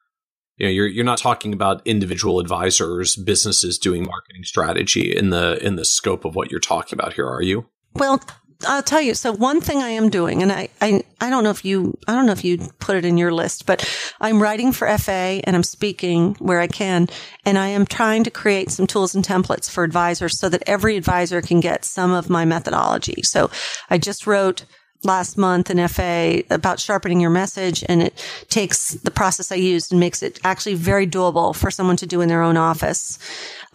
[0.56, 5.64] you know, you're you're not talking about individual advisors, businesses doing marketing strategy in the
[5.64, 7.66] in the scope of what you're talking about here, are you?
[7.94, 8.20] Well,
[8.66, 9.14] I'll tell you.
[9.14, 12.14] So one thing I am doing, and I, I, I don't know if you, I
[12.14, 13.88] don't know if you put it in your list, but
[14.20, 17.08] I'm writing for FA and I'm speaking where I can.
[17.44, 20.96] And I am trying to create some tools and templates for advisors so that every
[20.96, 23.22] advisor can get some of my methodology.
[23.22, 23.50] So
[23.90, 24.64] I just wrote
[25.04, 29.92] last month in FA about sharpening your message and it takes the process I used
[29.92, 33.18] and makes it actually very doable for someone to do in their own office.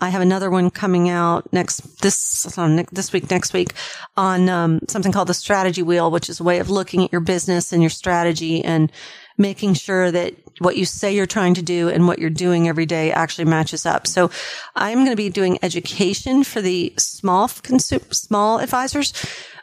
[0.01, 2.43] I have another one coming out next this
[2.91, 3.73] this week next week
[4.15, 7.21] on um, something called the strategy wheel, which is a way of looking at your
[7.21, 8.91] business and your strategy and
[9.37, 12.85] making sure that what you say you're trying to do and what you're doing every
[12.85, 14.05] day actually matches up.
[14.05, 14.29] So
[14.75, 19.13] I'm going to be doing education for the small small advisors.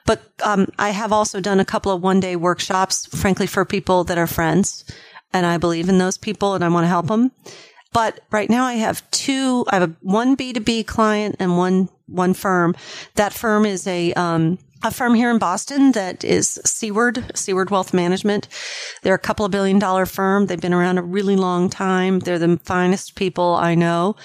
[0.07, 4.05] But um, I have also done a couple of one day workshops, frankly, for people
[4.05, 4.85] that are friends.
[5.33, 7.33] And I believe in those people and I want to help them.
[7.93, 12.35] But right now I have two, I have a, one B2B client and one, one
[12.35, 12.75] firm.
[13.15, 17.95] That firm is a, um, a firm here in Boston that is Seaward, Seaward Wealth
[17.95, 18.49] Management.
[19.03, 20.47] They're a couple of billion dollar firm.
[20.47, 22.21] They've been around a really long time.
[22.21, 24.17] They're the finest people I know.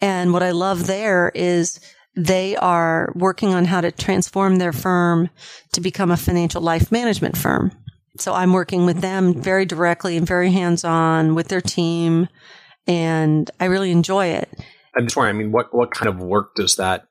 [0.00, 1.80] And what I love there is
[2.16, 5.28] they are working on how to transform their firm
[5.72, 7.70] to become a financial life management firm.
[8.18, 12.28] So I'm working with them very directly and very hands on with their team
[12.86, 14.48] and I really enjoy it.
[14.96, 17.06] I'm just wondering, I mean, what, what kind of work does that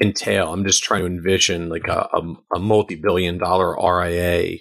[0.00, 0.52] entail?
[0.52, 4.58] I'm just trying to envision like a, a, a multi-billion dollar RIA.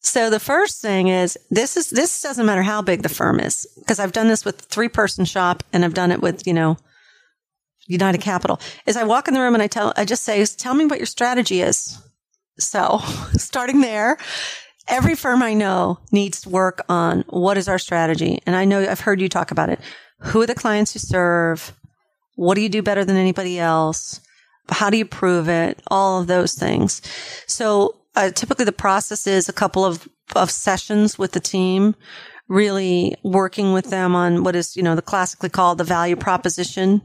[0.00, 3.66] So the first thing is this is, this doesn't matter how big the firm is
[3.78, 6.76] because I've done this with three person shop and I've done it with, you know,
[7.86, 10.74] United Capital is I walk in the room and I tell, I just say, tell
[10.74, 11.98] me what your strategy is.
[12.58, 12.98] So
[13.32, 14.18] starting there,
[14.88, 18.40] every firm I know needs to work on what is our strategy.
[18.46, 19.80] And I know I've heard you talk about it.
[20.20, 21.72] Who are the clients you serve?
[22.36, 24.20] What do you do better than anybody else?
[24.70, 25.82] How do you prove it?
[25.88, 27.02] All of those things.
[27.46, 31.94] So uh, typically the process is a couple of, of sessions with the team,
[32.48, 37.02] really working with them on what is, you know, the classically called the value proposition.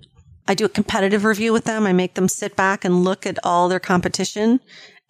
[0.50, 1.86] I do a competitive review with them.
[1.86, 4.60] I make them sit back and look at all their competition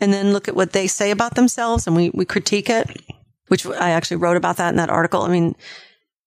[0.01, 3.01] and then look at what they say about themselves and we, we critique it,
[3.47, 5.21] which I actually wrote about that in that article.
[5.21, 5.55] I mean,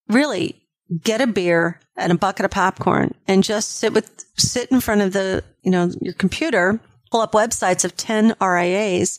[0.08, 0.56] really
[1.02, 5.02] get a beer and a bucket of popcorn and just sit with, sit in front
[5.02, 9.18] of the, you know, your computer, pull up websites of 10 RIAs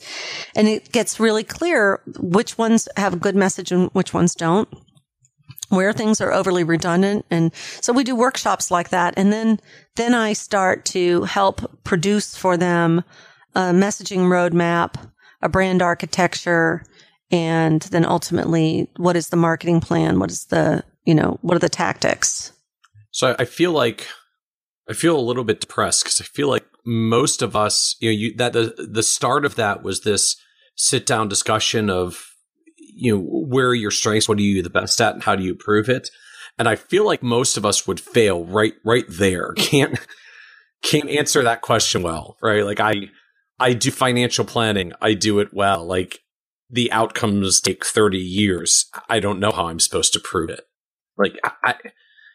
[0.55, 4.67] and it gets really clear which ones have a good message and which ones don't
[5.75, 7.25] where things are overly redundant.
[7.29, 9.13] And so we do workshops like that.
[9.17, 9.59] And then,
[9.95, 13.03] then I start to help produce for them
[13.55, 14.95] a messaging roadmap,
[15.41, 16.83] a brand architecture,
[17.31, 20.19] and then ultimately, what is the marketing plan?
[20.19, 22.51] What is the, you know, what are the tactics?
[23.11, 24.07] So I feel like
[24.89, 28.17] I feel a little bit depressed because I feel like most of us, you know,
[28.17, 30.35] you, that the the start of that was this
[30.75, 32.32] sit down discussion of,
[32.95, 34.29] you know, where are your strengths?
[34.29, 35.13] What are you the best at?
[35.13, 36.09] And how do you prove it?
[36.57, 39.53] And I feel like most of us would fail right, right there.
[39.57, 39.99] Can't,
[40.83, 42.65] can't answer that question well, right?
[42.65, 43.09] Like I,
[43.57, 44.91] I do financial planning.
[45.01, 45.85] I do it well.
[45.85, 46.19] Like
[46.69, 48.87] the outcomes take 30 years.
[49.07, 50.61] I don't know how I'm supposed to prove it.
[51.17, 51.75] Like, I,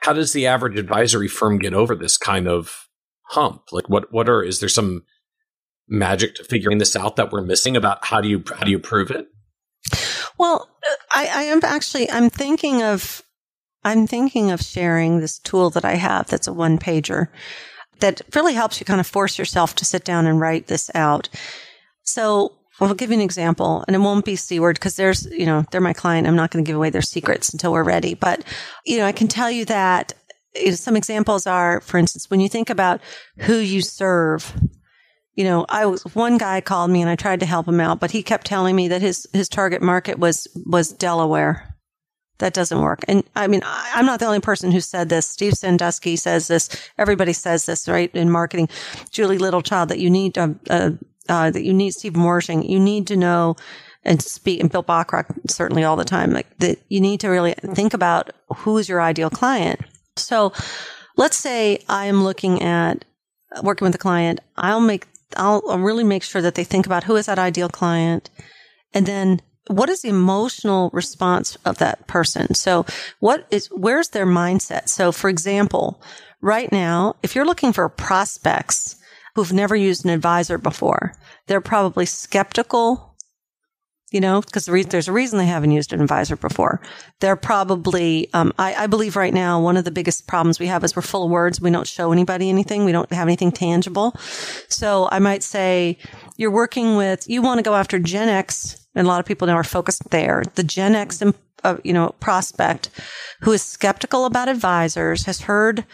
[0.02, 2.88] how does the average advisory firm get over this kind of
[3.30, 3.64] hump?
[3.72, 5.02] Like what what are is there some
[5.88, 8.78] magic to figuring this out that we're missing about how do you how do you
[8.78, 9.26] prove it?
[10.39, 10.68] Well,
[11.12, 13.22] I, I am actually I'm thinking of
[13.84, 17.28] I'm thinking of sharing this tool that I have that's a one pager
[18.01, 21.28] that really helps you kind of force yourself to sit down and write this out.
[22.03, 25.64] So I'll give you an example and it won't be Seaward because there's, you know,
[25.70, 26.26] they're my client.
[26.26, 28.14] I'm not going to give away their secrets until we're ready.
[28.14, 28.45] But,
[28.86, 30.12] you know, I can tell you that
[30.55, 33.01] you know, some examples are, for instance, when you think about
[33.39, 34.55] who you serve,
[35.39, 38.01] you know, I was one guy called me and I tried to help him out,
[38.01, 41.76] but he kept telling me that his his target market was was Delaware.
[42.39, 43.05] That doesn't work.
[43.07, 45.26] And I mean, I'm not the only person who said this.
[45.26, 46.68] Steve Sanduski says this.
[46.99, 48.12] Everybody says this, right?
[48.16, 48.68] In marketing,
[49.12, 50.91] Julie Littlechild, that you need, uh, uh,
[51.28, 52.68] uh, that you need Steve Wershing.
[52.68, 53.55] You need to know
[54.05, 57.53] and speak, and Bill Bachrach certainly all the time, like that you need to really
[57.53, 59.80] think about who is your ideal client.
[60.16, 60.53] So
[61.16, 63.05] let's say I am looking at
[63.62, 64.41] working with a client.
[64.57, 65.07] I'll make,
[65.37, 68.31] I'll, I'll really make sure that they think about who is that ideal client
[68.95, 72.55] and then what is the emotional response of that person?
[72.55, 72.87] So
[73.20, 74.89] what is, where's their mindset?
[74.89, 76.03] So for example,
[76.41, 78.97] right now, if you're looking for prospects
[79.35, 81.14] who've never used an advisor before,
[81.47, 83.14] they're probably skeptical
[84.11, 86.80] you know, because the there's a reason they haven't used an advisor before.
[87.20, 90.82] They're probably, um, I, I, believe right now, one of the biggest problems we have
[90.82, 91.61] is we're full of words.
[91.61, 92.84] We don't show anybody anything.
[92.84, 94.14] We don't have anything tangible.
[94.68, 95.98] So I might say
[96.36, 99.46] you're working with, you want to go after Gen X and a lot of people
[99.46, 100.42] now are focused there.
[100.54, 101.22] The Gen X,
[101.64, 102.90] uh, you know, prospect
[103.42, 105.84] who is skeptical about advisors has heard,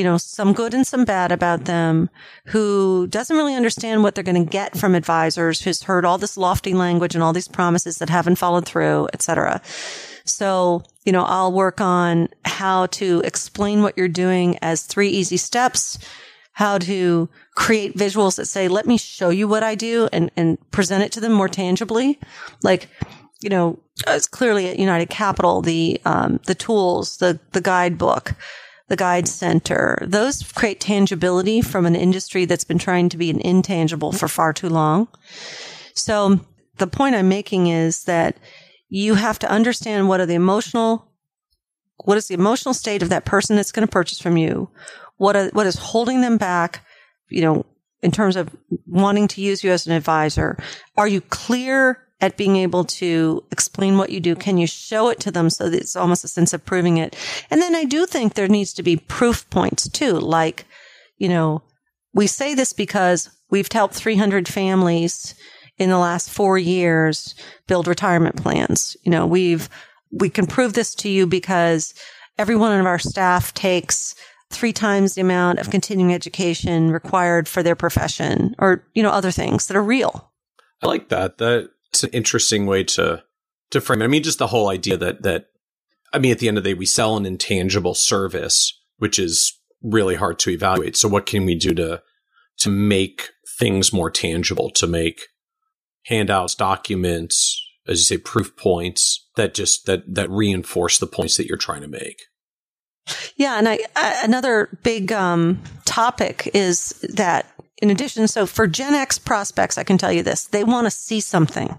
[0.00, 2.08] you know, some good and some bad about them,
[2.46, 6.38] who doesn't really understand what they're going to get from advisors, who's heard all this
[6.38, 9.60] lofty language and all these promises that haven't followed through, etc.
[10.24, 15.36] So, you know, I'll work on how to explain what you're doing as three easy
[15.36, 15.98] steps
[16.52, 20.58] how to create visuals that say, let me show you what I do and, and
[20.70, 22.18] present it to them more tangibly.
[22.62, 22.88] Like,
[23.42, 28.34] you know, it's clearly at United Capital, the, um, the tools, the, the guidebook,
[28.90, 33.40] the guide center, those create tangibility from an industry that's been trying to be an
[33.40, 35.06] intangible for far too long.
[35.94, 36.40] So
[36.78, 38.36] the point I'm making is that
[38.88, 41.06] you have to understand what are the emotional
[42.04, 44.70] what is the emotional state of that person that's going to purchase from you?
[45.18, 46.84] What are, what is holding them back?
[47.28, 47.66] You know,
[48.02, 48.48] in terms of
[48.86, 50.56] wanting to use you as an advisor,
[50.96, 54.34] are you clear at being able to explain what you do?
[54.34, 57.16] Can you show it to them so that it's almost a sense of proving it?
[57.50, 60.66] And then I do think there needs to be proof points too, like,
[61.18, 61.62] you know,
[62.12, 65.34] we say this because we've helped 300 families
[65.78, 67.34] in the last four years
[67.66, 68.96] build retirement plans.
[69.02, 69.68] You know, we've,
[70.10, 71.94] we can prove this to you because
[72.38, 74.14] every one of our staff takes
[74.50, 79.30] three times the amount of continuing education required for their profession or, you know, other
[79.30, 80.30] things that are real.
[80.82, 81.38] I like that.
[81.92, 83.24] That's an interesting way to,
[83.70, 84.04] to frame it.
[84.04, 85.46] I mean, just the whole idea that, that,
[86.12, 89.58] I mean, at the end of the day, we sell an intangible service, which is
[89.82, 90.96] really hard to evaluate.
[90.96, 92.02] So what can we do to,
[92.58, 95.22] to make things more tangible, to make
[96.06, 101.46] handouts, documents, as you say, proof points that just, that, that reinforce the points that
[101.46, 102.22] you're trying to make?
[103.36, 108.94] Yeah, and I, I, another big um, topic is that in addition, so for Gen
[108.94, 111.78] X prospects, I can tell you this: they want to see something.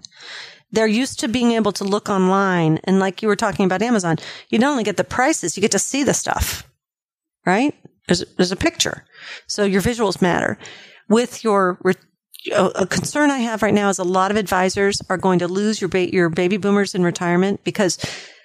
[0.72, 4.18] They're used to being able to look online, and like you were talking about Amazon,
[4.50, 6.68] you not only get the prices, you get to see the stuff,
[7.46, 7.76] right?
[8.08, 9.06] There's there's a picture,
[9.48, 10.58] so your visuals matter.
[11.10, 11.78] With your
[12.56, 15.80] a concern I have right now is a lot of advisors are going to lose
[15.80, 18.00] your ba- your baby boomers in retirement because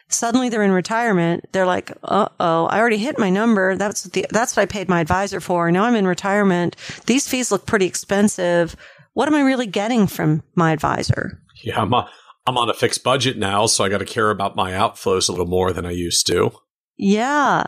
[0.09, 1.45] Suddenly they're in retirement.
[1.53, 3.77] They're like, uh oh, I already hit my number.
[3.77, 5.71] That's the, that's what I paid my advisor for.
[5.73, 6.77] Now I'm in retirement.
[7.07, 8.77] These fees look pretty expensive.
[9.15, 11.43] What am I really getting from my advisor?
[11.65, 12.09] Yeah, I'm, a,
[12.47, 15.33] I'm on a fixed budget now, so I got to care about my outflows a
[15.33, 16.53] little more than I used to.
[16.97, 17.65] Yeah.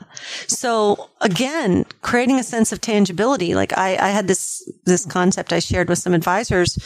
[0.47, 3.55] So again, creating a sense of tangibility.
[3.55, 6.79] Like I, I had this, this concept I shared with some advisors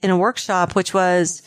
[0.00, 1.42] in a workshop, which was,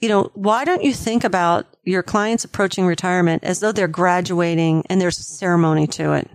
[0.00, 4.84] you know, why don't you think about your clients approaching retirement as though they're graduating
[4.90, 6.30] and there's a ceremony to it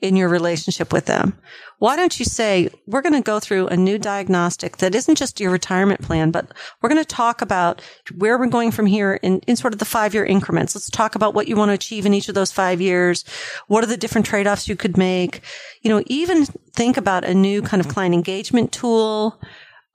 [0.00, 1.38] in your relationship with them?
[1.78, 5.40] Why don't you say, we're going to go through a new diagnostic that isn't just
[5.40, 7.80] your retirement plan, but we're going to talk about
[8.18, 10.74] where we're going from here in, in sort of the five year increments.
[10.74, 13.24] Let's talk about what you want to achieve in each of those five years.
[13.68, 15.40] What are the different trade offs you could make?
[15.80, 19.40] You know, even think about a new kind of client engagement tool,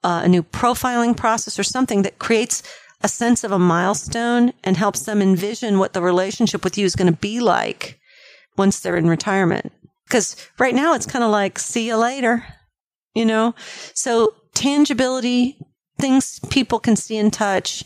[0.02, 2.62] uh, a new profiling process or something that creates
[3.02, 6.96] a sense of a milestone and helps them envision what the relationship with you is
[6.96, 8.00] going to be like
[8.56, 9.72] once they're in retirement.
[10.08, 12.46] Cause right now it's kind of like, see you later,
[13.14, 13.54] you know?
[13.94, 15.58] So tangibility,
[15.98, 17.84] things people can see and touch,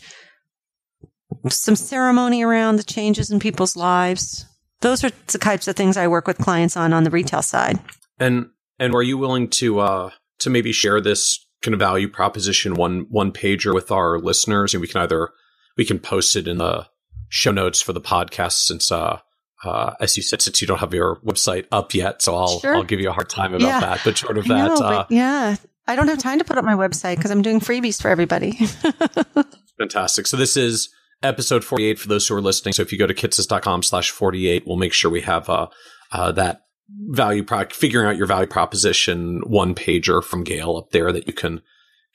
[1.48, 4.46] some ceremony around the changes in people's lives.
[4.80, 7.78] Those are the types of things I work with clients on on the retail side.
[8.18, 12.74] And and are you willing to uh to maybe share this kind of value proposition
[12.74, 15.30] one one pager with our listeners and we can either
[15.76, 16.86] we can post it in the
[17.28, 19.18] show notes for the podcast since uh
[19.62, 22.76] uh, as you said, since you don't have your website up yet, so I'll sure.
[22.76, 23.80] I'll give you a hard time about yeah.
[23.80, 24.00] that.
[24.04, 25.56] But short of that, know, uh, yeah,
[25.86, 28.52] I don't have time to put up my website because I'm doing freebies for everybody.
[29.78, 30.26] fantastic.
[30.26, 30.88] So this is
[31.22, 32.72] episode 48 for those who are listening.
[32.72, 35.66] So if you go to kitces.com slash 48, we'll make sure we have uh,
[36.12, 36.62] uh, that
[37.08, 41.32] value pro- figuring out your value proposition one pager from Gail up there that you
[41.32, 41.62] can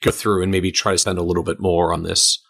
[0.02, 2.42] go through and maybe try to spend a little bit more on this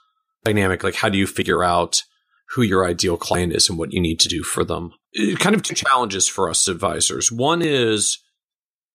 [0.45, 0.83] dynamic.
[0.83, 2.03] Like, how do you figure out
[2.51, 4.93] who your ideal client is and what you need to do for them?
[5.19, 7.31] Uh, kind of two challenges for us advisors.
[7.33, 8.19] One is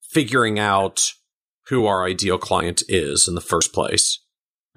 [0.01, 1.13] figuring out
[1.67, 4.19] who our ideal client is in the first place.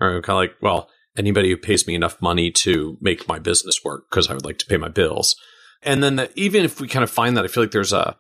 [0.00, 3.84] Or kind of like, well, anybody who pays me enough money to make my business
[3.84, 5.36] work because I would like to pay my bills.
[5.82, 8.16] And then the, even if we kind of find that, I feel like there's a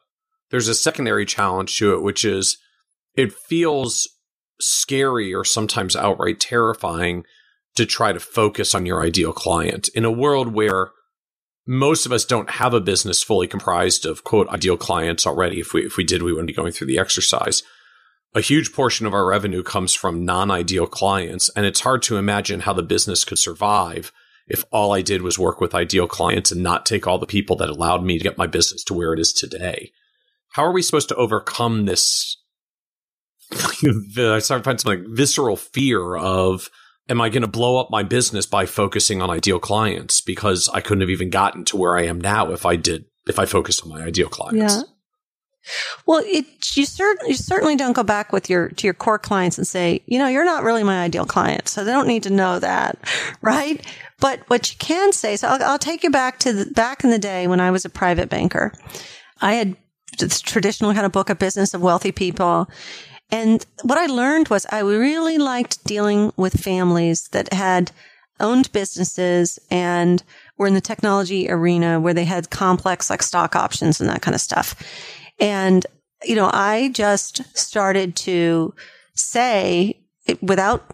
[0.54, 2.58] there's a secondary challenge to it, which is
[3.16, 4.08] it feels
[4.60, 7.24] scary or sometimes outright terrifying
[7.74, 10.92] to try to focus on your ideal client in a world where
[11.66, 15.58] most of us don't have a business fully comprised of quote ideal clients already.
[15.58, 17.64] If we if we did, we wouldn't be going through the exercise
[18.32, 21.50] a huge portion of our revenue comes from non ideal clients.
[21.56, 24.12] And it's hard to imagine how the business could survive
[24.46, 27.56] if all I did was work with ideal clients and not take all the people
[27.56, 29.90] that allowed me to get my business to where it is today.
[30.54, 32.36] How are we supposed to overcome this?
[33.52, 36.70] I start to find some like visceral fear of,
[37.08, 40.20] am I going to blow up my business by focusing on ideal clients?
[40.20, 43.40] Because I couldn't have even gotten to where I am now if I did, if
[43.40, 44.76] I focused on my ideal clients.
[44.76, 44.82] Yeah.
[46.06, 46.46] Well, it,
[46.76, 50.02] you, certainly you certainly don't go back with your to your core clients and say,
[50.06, 52.98] you know, you're not really my ideal client, so they don't need to know that,
[53.42, 53.84] right?
[54.20, 57.10] But what you can say, so I'll, I'll take you back to the, back in
[57.10, 58.72] the day when I was a private banker.
[59.40, 59.76] I had
[60.16, 62.68] traditional kind of book of business of wealthy people.
[63.30, 67.90] And what I learned was I really liked dealing with families that had
[68.40, 70.22] owned businesses and
[70.58, 74.34] were in the technology arena where they had complex like stock options and that kind
[74.34, 74.74] of stuff.
[75.40, 75.86] And,
[76.22, 78.74] you know, I just started to
[79.14, 80.00] say
[80.40, 80.84] without,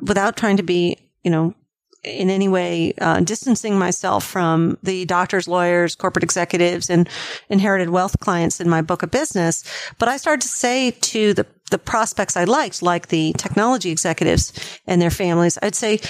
[0.00, 1.54] without trying to be, you know,
[2.02, 7.08] in any way uh, distancing myself from the doctors, lawyers, corporate executives, and
[7.48, 9.64] inherited wealth clients in my book of business.
[9.98, 14.52] But I started to say to the the prospects I liked, like the technology executives
[14.88, 16.00] and their families, I'd say,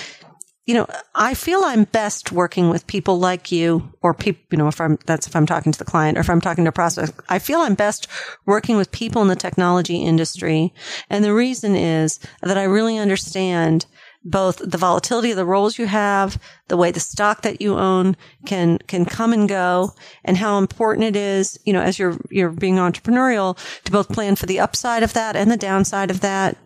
[0.66, 4.68] you know, I feel I'm best working with people like you or people, you know,
[4.68, 6.72] if I'm, that's if I'm talking to the client or if I'm talking to a
[6.72, 8.06] prospect, I feel I'm best
[8.46, 10.72] working with people in the technology industry.
[11.08, 13.86] And the reason is that I really understand
[14.22, 18.16] both the volatility of the roles you have, the way the stock that you own
[18.46, 19.94] can, can come and go
[20.24, 24.36] and how important it is, you know, as you're, you're being entrepreneurial to both plan
[24.36, 26.56] for the upside of that and the downside of that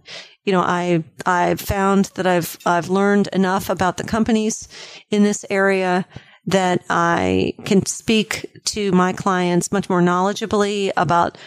[0.45, 4.69] you know, I, I've found that I've, I've learned enough about the companies
[5.11, 6.07] in this area
[6.47, 11.39] that I can speak to my clients much more knowledgeably about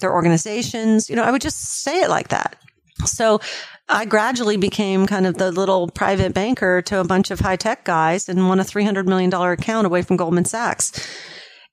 [0.00, 1.10] their organizations.
[1.10, 2.56] You know, I would just say it like that.
[3.04, 3.40] So
[3.88, 7.84] I gradually became kind of the little private banker to a bunch of high tech
[7.84, 11.06] guys and won a $300 million account away from Goldman Sachs.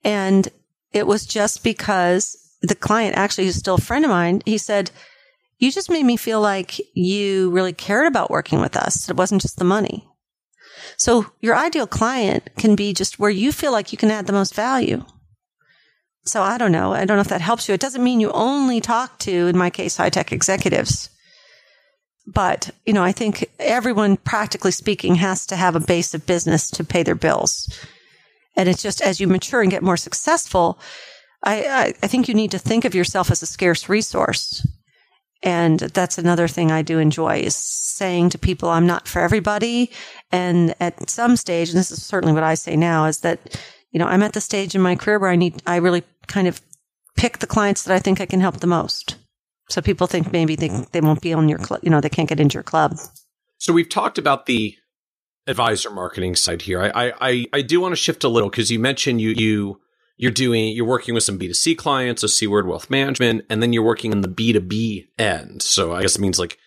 [0.04, 0.48] And
[0.92, 4.42] it was just because the client actually is still a friend of mine.
[4.44, 4.90] He said,
[5.58, 9.08] you just made me feel like you really cared about working with us.
[9.08, 10.06] It wasn't just the money.
[10.96, 14.32] So your ideal client can be just where you feel like you can add the
[14.32, 15.04] most value.
[16.24, 16.92] So I don't know.
[16.92, 17.74] I don't know if that helps you.
[17.74, 21.10] It doesn't mean you only talk to, in my case, high tech executives.
[22.26, 26.70] But, you know, I think everyone, practically speaking, has to have a base of business
[26.70, 27.68] to pay their bills.
[28.56, 30.78] And it's just as you mature and get more successful,
[31.42, 34.66] I, I, think you need to think of yourself as a scarce resource.
[35.42, 39.90] And that's another thing I do enjoy is saying to people, I'm not for everybody.
[40.32, 43.60] And at some stage, and this is certainly what I say now is that,
[43.90, 46.48] you know, I'm at the stage in my career where I need, I really kind
[46.48, 46.62] of
[47.16, 49.16] pick the clients that I think I can help the most.
[49.68, 52.28] So people think maybe they, they won't be on your club, you know, they can't
[52.28, 52.96] get into your club.
[53.58, 54.76] So we've talked about the
[55.46, 56.82] advisor marketing side here.
[56.82, 59.80] I, I, I do want to shift a little because you mentioned you, you,
[60.16, 63.82] you're doing you're working with some b2c clients so Seaward wealth management and then you're
[63.82, 65.62] working in the b2b end.
[65.62, 66.58] So i guess it means like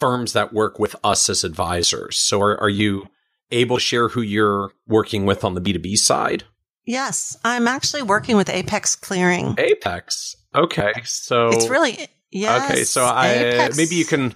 [0.00, 2.18] firms that work with us as advisors.
[2.18, 3.06] So are, are you
[3.50, 6.44] able to share who you're working with on the b2b side?
[6.86, 9.54] Yes i'm actually working with apex clearing.
[9.58, 10.36] Apex?
[10.54, 12.70] Okay, so it's really yes.
[12.70, 13.76] Okay, so I Apex.
[13.76, 14.34] maybe you can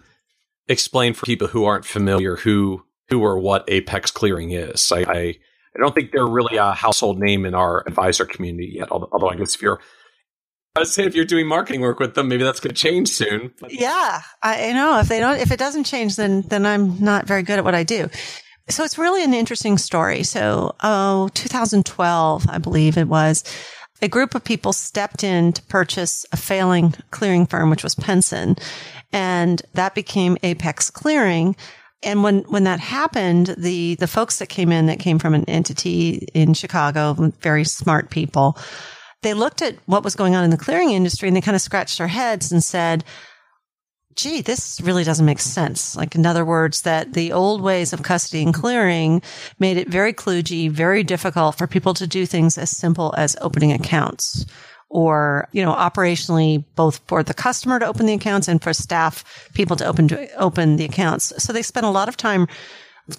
[0.69, 4.91] explain for people who aren't familiar who who or what Apex Clearing is.
[4.93, 8.91] I, I I don't think they're really a household name in our advisor community yet.
[8.91, 9.81] Although I guess if you're
[10.77, 13.09] I would say if you're doing marketing work with them, maybe that's going to change
[13.09, 13.53] soon.
[13.69, 15.01] Yeah, I know.
[15.01, 17.75] If they don't, if it doesn't change, then then I'm not very good at what
[17.75, 18.09] I do.
[18.71, 20.23] So it's really an interesting story.
[20.23, 23.43] So, oh, 2012, I believe it was.
[24.01, 28.57] A group of people stepped in to purchase a failing clearing firm, which was Penson,
[29.13, 31.57] and that became Apex Clearing.
[32.05, 35.45] And when, when that happened, the, the folks that came in that came from an
[35.47, 38.57] entity in Chicago, very smart people,
[39.23, 41.61] they looked at what was going on in the clearing industry and they kind of
[41.61, 43.03] scratched their heads and said,
[44.19, 45.97] gee, this really doesn't make sense.
[45.97, 49.23] Like, in other words, that the old ways of custody and clearing
[49.61, 53.73] made it very kludgy, very difficult for people to do things as simple as opening
[53.73, 54.45] accounts
[54.91, 59.49] or, you know, operationally both for the customer to open the accounts and for staff
[59.55, 61.33] people to open, to open the accounts.
[61.43, 62.49] So they spent a lot of time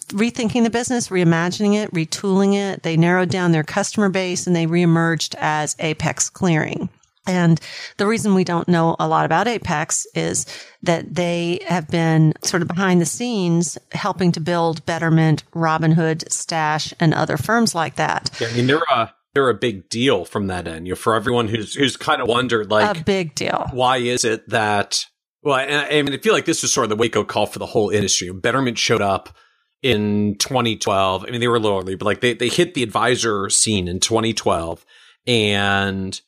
[0.09, 2.83] rethinking the business, reimagining it, retooling it.
[2.83, 6.89] They narrowed down their customer base and they reemerged as Apex Clearing.
[7.29, 7.61] And
[7.97, 10.47] the reason we don't know a lot about Apex is
[10.81, 16.91] that they have been sort of behind the scenes helping to build Betterment, Robinhood, Stash,
[16.99, 18.35] and other firms like that.
[18.41, 20.87] Yeah, I mean, they're a, they're a big deal from that end.
[20.87, 23.67] You know, for everyone who's, who's kind of wondered, like, a big deal.
[23.71, 25.05] Why is it that,
[25.43, 27.45] well, I, I mean, I feel like this was sort of the wake up call
[27.45, 28.31] for the whole industry.
[28.31, 29.37] Betterment showed up
[29.83, 31.25] in 2012.
[31.25, 33.87] I mean, they were a little early, but like they, they hit the advisor scene
[33.87, 34.83] in 2012
[35.27, 36.19] and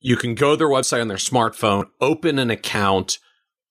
[0.00, 3.18] you can go to their website on their smartphone, open an account,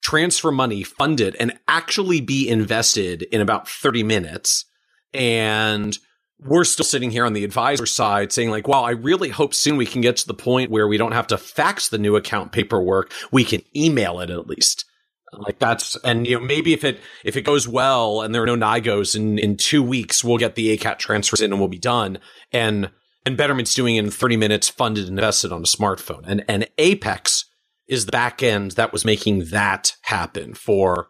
[0.02, 4.66] transfer money, fund it, and actually be invested in about 30 minutes.
[5.14, 5.98] And
[6.40, 9.76] we're still sitting here on the advisor side saying like, wow, I really hope soon
[9.76, 12.52] we can get to the point where we don't have to fax the new account
[12.52, 13.12] paperwork.
[13.32, 14.86] We can email it at least.
[15.34, 18.48] Like that's, and you know, maybe if it, if it goes well and there are
[18.48, 21.78] no NIGOs in, in two weeks, we'll get the ACAT transfers in and we'll be
[21.78, 22.20] done.
[22.52, 22.90] And,
[23.26, 26.24] and Betterment's doing it in 30 minutes, funded and invested on a smartphone.
[26.26, 27.46] And, and Apex
[27.88, 31.08] is the back end that was making that happen for,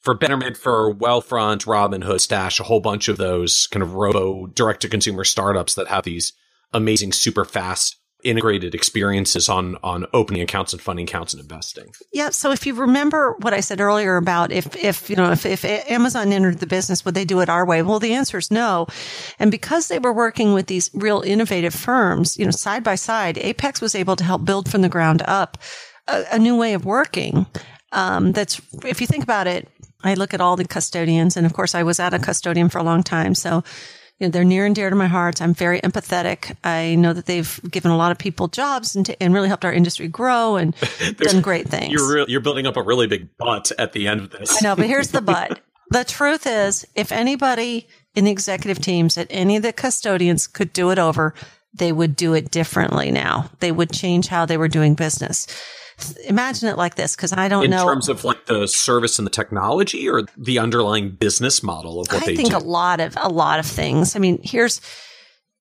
[0.00, 4.82] for Betterment, for Wealthfront, Robinhood, Stash, a whole bunch of those kind of robo direct
[4.82, 6.32] to consumer startups that have these
[6.72, 11.92] amazing, super fast integrated experiences on on opening accounts and funding accounts and investing.
[12.12, 12.30] Yeah.
[12.30, 15.64] So if you remember what I said earlier about if if you know if, if
[15.64, 17.82] Amazon entered the business, would they do it our way?
[17.82, 18.86] Well, the answer is no.
[19.38, 23.38] And because they were working with these real innovative firms, you know, side by side,
[23.38, 25.58] Apex was able to help build from the ground up
[26.08, 27.46] a, a new way of working.
[27.92, 29.68] Um, that's if you think about it,
[30.02, 32.78] I look at all the custodians, and of course, I was at a custodian for
[32.78, 33.62] a long time, so
[34.18, 35.42] you know, they're near and dear to my heart.
[35.42, 36.56] I'm very empathetic.
[36.62, 39.72] I know that they've given a lot of people jobs and, and really helped our
[39.72, 40.74] industry grow and
[41.16, 41.92] done great things.
[41.92, 44.62] You're, re- you're building up a really big butt at the end of this.
[44.62, 45.60] I know, but here's the but.
[45.90, 50.72] the truth is, if anybody in the executive teams at any of the custodians could
[50.72, 51.34] do it over,
[51.72, 53.50] they would do it differently now.
[53.58, 55.48] They would change how they were doing business
[56.26, 59.18] imagine it like this because I don't in know in terms of like the service
[59.18, 62.50] and the technology or the underlying business model of what they do, I they think
[62.50, 62.56] do.
[62.56, 64.16] a lot of a lot of things.
[64.16, 64.80] I mean, here's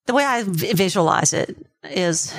[0.05, 2.33] the way I visualize it is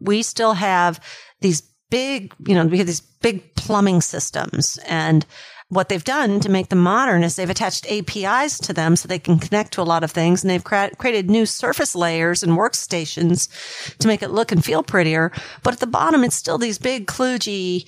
[0.00, 1.00] we still have
[1.40, 5.26] these big, you know, we have these big plumbing systems and
[5.72, 9.18] what they've done to make them modern is they've attached APIs to them so they
[9.18, 12.58] can connect to a lot of things and they've cre- created new surface layers and
[12.58, 13.48] workstations
[13.96, 15.32] to make it look and feel prettier.
[15.62, 17.86] But at the bottom, it's still these big kludgy,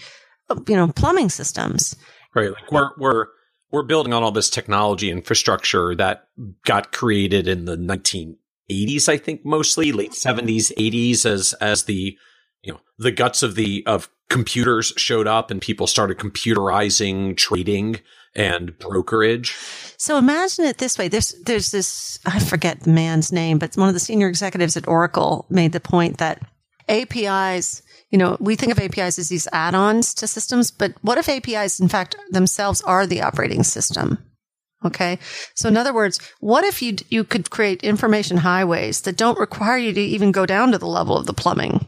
[0.66, 1.94] you know, plumbing systems.
[2.35, 2.51] Right.
[2.52, 3.27] Like we're, we're,
[3.70, 6.28] we're building on all this technology infrastructure that
[6.65, 12.16] got created in the 1980s, I think mostly late 70s, 80s as, as the,
[12.65, 18.01] you know, the guts of the, of computers showed up and people started computerizing trading
[18.35, 19.55] and brokerage.
[19.97, 21.09] So imagine it this way.
[21.09, 24.89] There's, there's this, I forget the man's name, but one of the senior executives at
[24.89, 26.43] Oracle made the point that
[26.89, 31.28] APIs, you know, we think of APIs as these add-ons to systems, but what if
[31.28, 34.19] APIs, in fact, themselves are the operating system?
[34.85, 35.19] Okay.
[35.55, 39.78] So in other words, what if you, you could create information highways that don't require
[39.78, 41.86] you to even go down to the level of the plumbing?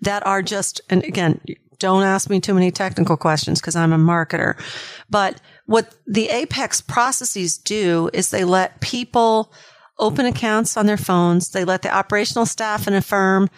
[0.00, 1.40] That are just, and again,
[1.78, 4.60] don't ask me too many technical questions because I'm a marketer.
[5.08, 9.52] But what the Apex processes do is they let people
[9.98, 11.50] open accounts on their phones.
[11.50, 13.48] They let the operational staff in a firm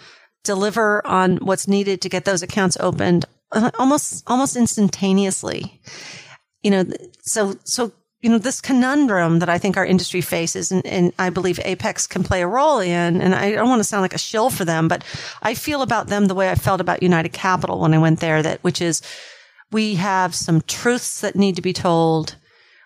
[0.45, 5.81] deliver on what's needed to get those accounts opened uh, almost, almost instantaneously.
[6.63, 6.85] You know,
[7.23, 7.93] so, so
[8.23, 12.07] you know, this conundrum that I think our industry faces and, and, I believe Apex
[12.07, 14.65] can play a role in, and I don't want to sound like a shill for
[14.65, 15.03] them, but
[15.43, 18.43] I feel about them the way I felt about United Capital when I went there,
[18.43, 19.01] that, which is
[19.73, 22.37] we have some truths that need to be told.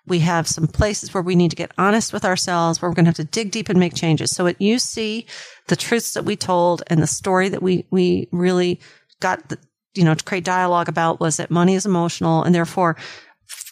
[0.07, 3.07] We have some places where we need to get honest with ourselves, where we're going
[3.07, 4.31] to have to dig deep and make changes.
[4.31, 5.25] So at UC,
[5.69, 8.81] the truths that we told and the story that we, we really
[9.21, 9.59] got the,
[9.95, 12.97] you know, to create dialogue about was that money is emotional and therefore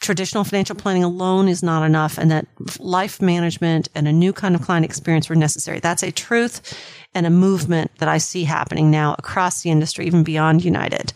[0.02, 2.46] traditional financial planning alone is not enough and that
[2.78, 5.80] life management and a new kind of client experience were necessary.
[5.80, 6.76] That's a truth
[7.14, 11.12] and a movement that I see happening now across the industry, even beyond United.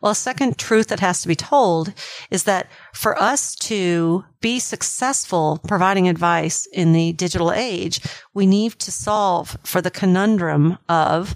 [0.00, 1.94] Well, a second truth that has to be told
[2.30, 8.00] is that for us to be successful providing advice in the digital age,
[8.34, 11.34] we need to solve for the conundrum of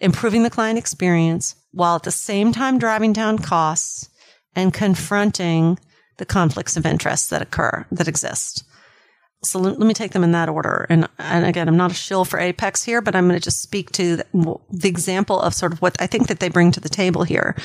[0.00, 4.08] improving the client experience while at the same time driving down costs
[4.56, 5.78] and confronting
[6.18, 8.64] the conflicts of interest that occur, that exist.
[9.44, 10.84] So let, me take them in that order.
[10.90, 13.62] And, and again, I'm not a shill for Apex here, but I'm going to just
[13.62, 16.80] speak to the, the example of sort of what I think that they bring to
[16.80, 17.56] the table here,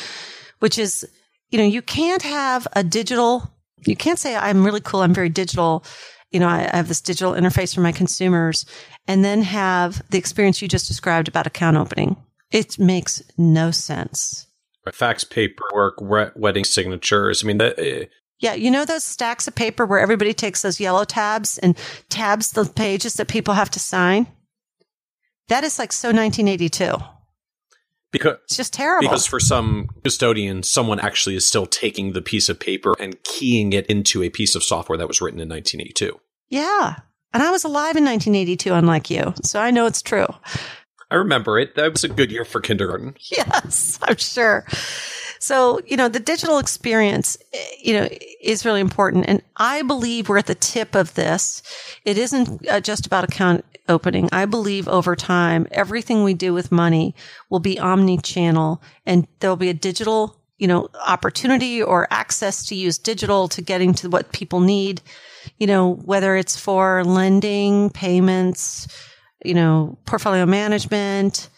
[0.59, 1.07] which is,
[1.49, 3.51] you know, you can't have a digital,
[3.87, 5.01] you can't say, I'm really cool.
[5.01, 5.83] I'm very digital.
[6.29, 8.67] You know, I, I have this digital interface for my consumers
[9.07, 12.17] and then have the experience you just described about account opening.
[12.51, 14.45] It makes no sense.
[14.91, 15.95] Fax paperwork,
[16.35, 17.43] wedding signatures.
[17.43, 18.05] I mean, that, eh,
[18.43, 21.77] yeah, you know those stacks of paper where everybody takes those yellow tabs and
[22.09, 24.27] tabs the pages that people have to sign?
[25.47, 26.97] That is like so 1982.
[28.11, 29.07] Because it's just terrible.
[29.07, 33.71] Because for some custodian, someone actually is still taking the piece of paper and keying
[33.71, 36.19] it into a piece of software that was written in 1982.
[36.49, 36.97] Yeah.
[37.33, 39.33] And I was alive in 1982, unlike you.
[39.41, 40.27] So I know it's true.
[41.09, 41.75] I remember it.
[41.75, 43.15] That was a good year for kindergarten.
[43.31, 44.65] Yes, I'm sure.
[45.43, 47.35] So, you know, the digital experience,
[47.77, 48.07] you know,
[48.39, 49.25] is really important.
[49.27, 51.61] And I believe we're at the tip of this.
[52.05, 54.29] It isn't uh, just about account opening.
[54.31, 57.13] I believe over time, everything we do with money
[57.49, 62.97] will be omni-channel and there'll be a digital, you know, opportunity or access to use
[62.97, 65.01] digital to getting to what people need,
[65.57, 68.87] you know, whether it's for lending, payments,
[69.43, 71.49] you know, portfolio management,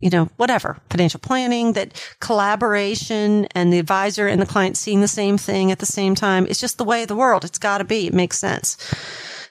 [0.00, 5.08] you know, whatever, financial planning, that collaboration and the advisor and the client seeing the
[5.08, 6.46] same thing at the same time.
[6.46, 7.44] It's just the way of the world.
[7.44, 8.06] It's got to be.
[8.06, 8.76] It makes sense.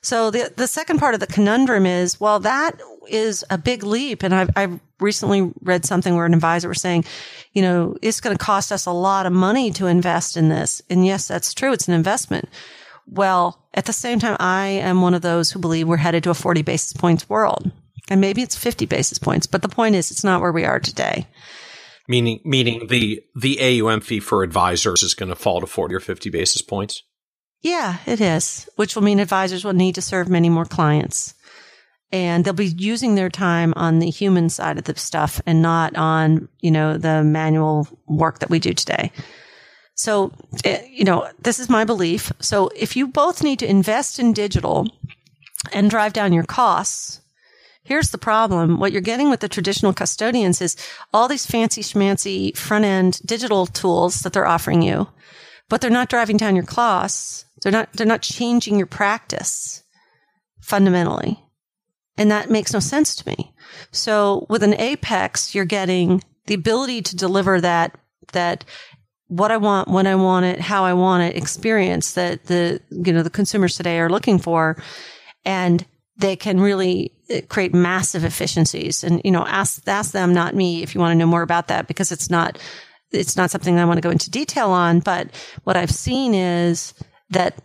[0.02, 4.22] So the, the second part of the conundrum is, well, that is a big leap.
[4.22, 7.06] And I've, I've recently read something where an advisor was saying,
[7.54, 10.80] you know, it's going to cost us a lot of money to invest in this.
[10.92, 11.74] And yes, that's true.
[11.74, 12.50] It's an investment.
[13.08, 16.30] Well, at the same time, I am one of those who believe we're headed to
[16.30, 17.72] a 40 basis points world.
[18.10, 20.80] And maybe it's 50 basis points, but the point is it's not where we are
[20.80, 21.28] today.
[22.08, 26.00] Meaning, meaning the, the AUM fee for advisors is going to fall to 40 or
[26.00, 27.02] 50 basis points?
[27.62, 31.34] Yeah, it is, which will mean advisors will need to serve many more clients.
[32.12, 35.96] And they'll be using their time on the human side of the stuff and not
[35.96, 39.12] on, you know, the manual work that we do today.
[39.96, 40.32] So,
[40.64, 42.32] eh, you know, this is my belief.
[42.40, 44.88] So if you both need to invest in digital
[45.74, 47.22] and drive down your costs,
[47.86, 48.80] Here's the problem.
[48.80, 50.76] What you're getting with the traditional custodians is
[51.14, 55.08] all these fancy schmancy front end digital tools that they're offering you,
[55.70, 57.46] but they're not driving down your costs.
[57.62, 59.84] They're not, they're not changing your practice
[60.62, 61.40] fundamentally.
[62.18, 63.54] And that makes no sense to me.
[63.92, 67.96] So with an Apex, you're getting the ability to deliver that,
[68.32, 68.66] that
[69.28, 73.14] what I want, when I want it, how I want it experience that the, you
[73.14, 74.82] know, the consumers today are looking for.
[75.44, 75.86] And
[76.18, 79.04] they can really Uh, create massive efficiencies.
[79.04, 81.70] And, you know, ask, ask them, not me, if you want to know more about
[81.70, 82.60] that, because it's not,
[83.12, 85.00] it's not something I want to go into detail on.
[85.00, 85.32] But
[85.64, 86.94] what I've seen is
[87.32, 87.60] that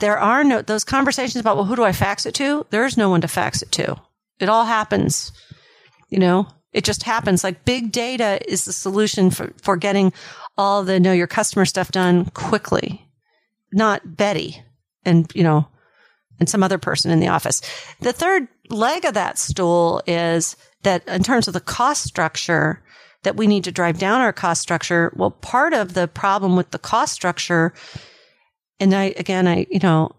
[0.00, 2.66] there are no, those conversations about, well, who do I fax it to?
[2.70, 3.96] There's no one to fax it to.
[4.40, 5.30] It all happens,
[6.08, 7.44] you know, it just happens.
[7.44, 10.12] Like big data is the solution for, for getting
[10.58, 13.08] all the know your customer stuff done quickly,
[13.72, 14.60] not Betty
[15.04, 15.68] and, you know,
[16.40, 17.62] and some other person in the office.
[18.00, 22.82] The third leg of that stool is that in terms of the cost structure,
[23.24, 25.12] that we need to drive down our cost structure.
[25.16, 27.74] Well, part of the problem with the cost structure,
[28.78, 30.14] and I, again, I, you know,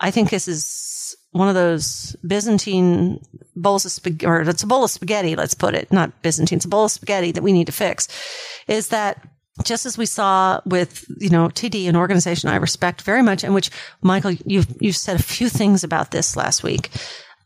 [0.00, 3.22] I think this is one of those Byzantine
[3.54, 6.64] bowls of spaghetti, or it's a bowl of spaghetti, let's put it, not Byzantine, it's
[6.64, 8.08] a bowl of spaghetti that we need to fix,
[8.66, 9.28] is that
[9.64, 13.54] just as we saw with, you know, TD, an organization I respect very much, and
[13.54, 13.70] which,
[14.00, 16.90] Michael, you've, you've said a few things about this last week,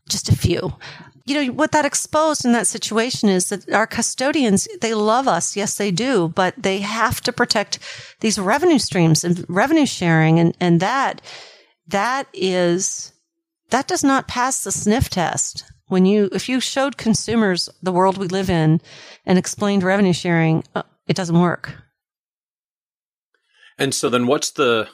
[0.09, 0.73] just a few.
[1.27, 5.55] You know, what that exposed in that situation is that our custodians, they love us.
[5.55, 7.79] Yes, they do, but they have to protect
[8.19, 10.39] these revenue streams and revenue sharing.
[10.39, 11.21] And, and that
[11.87, 13.11] that is,
[13.71, 15.63] that does not pass the sniff test.
[15.87, 18.81] When you, if you showed consumers the world we live in
[19.25, 21.73] and explained revenue sharing, uh, it doesn't work.
[23.77, 24.87] And so then what's the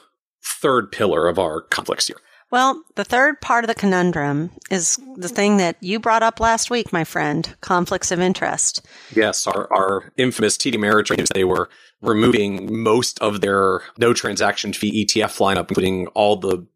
[0.60, 2.20] third pillar of our conflicts here?
[2.52, 6.68] Well, the third part of the conundrum is the thing that you brought up last
[6.68, 8.86] week, my friend, conflicts of interest.
[9.16, 11.70] Yes, our, our infamous TD Ameritrade, they were
[12.02, 16.66] removing most of their no transaction fee ETF lineup, including all the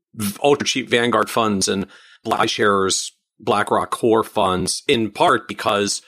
[0.43, 1.87] ultra cheap Vanguard funds and
[2.25, 6.01] iShares, BlackRock core funds, in part because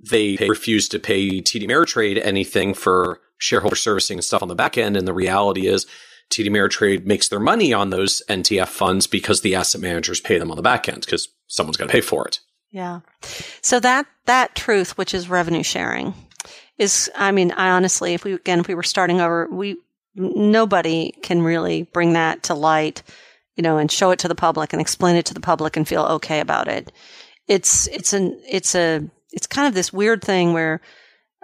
[0.00, 4.76] they refused to pay TD Ameritrade anything for shareholder servicing and stuff on the back
[4.76, 4.98] end.
[4.98, 5.86] And the reality is
[6.30, 10.50] TD Ameritrade makes their money on those NTF funds because the asset managers pay them
[10.50, 12.40] on the back end because someone's going to pay for it.
[12.70, 13.00] Yeah.
[13.62, 16.14] So that, that truth, which is revenue sharing
[16.76, 19.76] is, I mean, I honestly, if we, again, if we were starting over, we,
[20.14, 23.02] nobody can really bring that to light,
[23.54, 25.86] you know, and show it to the public and explain it to the public and
[25.86, 26.90] feel okay about it.
[27.46, 30.80] It's, it's an, it's a, it's kind of this weird thing where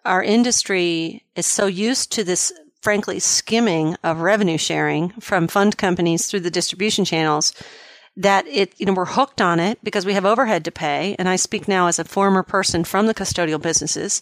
[0.04, 6.26] our industry is so used to this frankly skimming of revenue sharing from fund companies
[6.26, 7.52] through the distribution channels
[8.16, 11.14] that it, you know, we're hooked on it because we have overhead to pay.
[11.18, 14.20] And I speak now as a former person from the custodial businesses.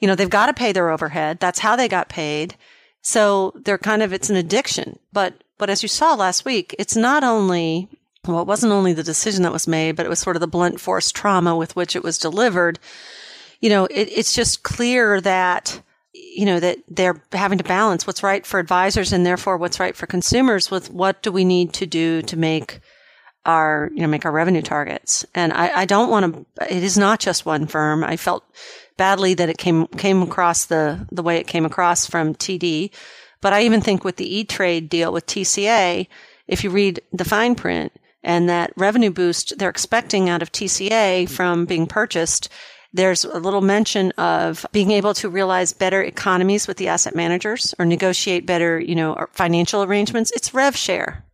[0.00, 1.38] You know, they've got to pay their overhead.
[1.40, 2.56] That's how they got paid.
[3.02, 4.98] So they're kind of, it's an addiction.
[5.12, 7.88] But, but as you saw last week, it's not only,
[8.26, 10.46] well, it wasn't only the decision that was made, but it was sort of the
[10.46, 12.78] blunt force trauma with which it was delivered.
[13.60, 15.80] You know, it, it's just clear that
[16.38, 19.96] you know, that they're having to balance what's right for advisors and therefore what's right
[19.96, 22.78] for consumers with what do we need to do to make
[23.44, 25.26] our, you know, make our revenue targets.
[25.34, 28.04] And I, I don't want to, it is not just one firm.
[28.04, 28.44] I felt
[28.96, 32.92] badly that it came, came across the, the way it came across from TD.
[33.40, 36.06] But I even think with the E-Trade deal with TCA,
[36.46, 37.90] if you read the fine print
[38.22, 42.48] and that revenue boost they're expecting out of TCA from being purchased
[42.92, 47.74] there's a little mention of being able to realize better economies with the asset managers
[47.78, 50.32] or negotiate better, you know, financial arrangements.
[50.34, 51.24] It's rev share.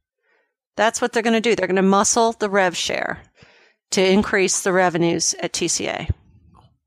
[0.76, 1.54] That's what they're going to do.
[1.54, 3.22] They're going to muscle the rev share
[3.92, 6.10] to increase the revenues at TCA.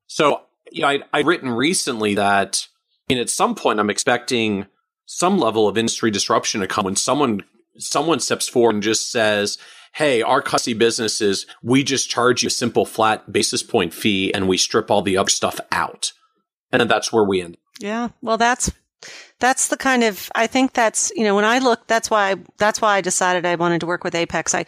[0.07, 0.41] So,
[0.71, 2.67] you know, I've written recently that
[3.09, 4.67] I mean, at some point I'm expecting
[5.05, 7.43] some level of industry disruption to come when someone
[7.77, 9.57] someone steps forward and just says,
[9.97, 14.31] hey, our custody business is we just charge you a simple flat basis point fee
[14.31, 16.11] and we strip all the other stuff out.
[16.71, 17.57] And that's where we end.
[17.79, 18.09] Yeah.
[18.21, 18.71] Well, that's,
[19.39, 22.79] that's the kind of, I think that's, you know, when I look, that's why, that's
[22.79, 24.53] why I decided I wanted to work with Apex.
[24.53, 24.65] I,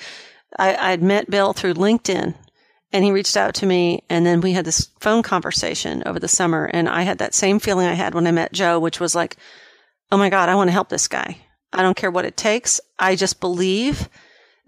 [0.57, 2.33] I, I'd met Bill through LinkedIn
[2.91, 6.27] and he reached out to me and then we had this phone conversation over the
[6.27, 9.13] summer and I had that same feeling I had when I met Joe, which was
[9.13, 9.37] like,
[10.11, 11.37] Oh my God, I want to help this guy.
[11.71, 12.81] I don't care what it takes.
[12.97, 14.09] I just believe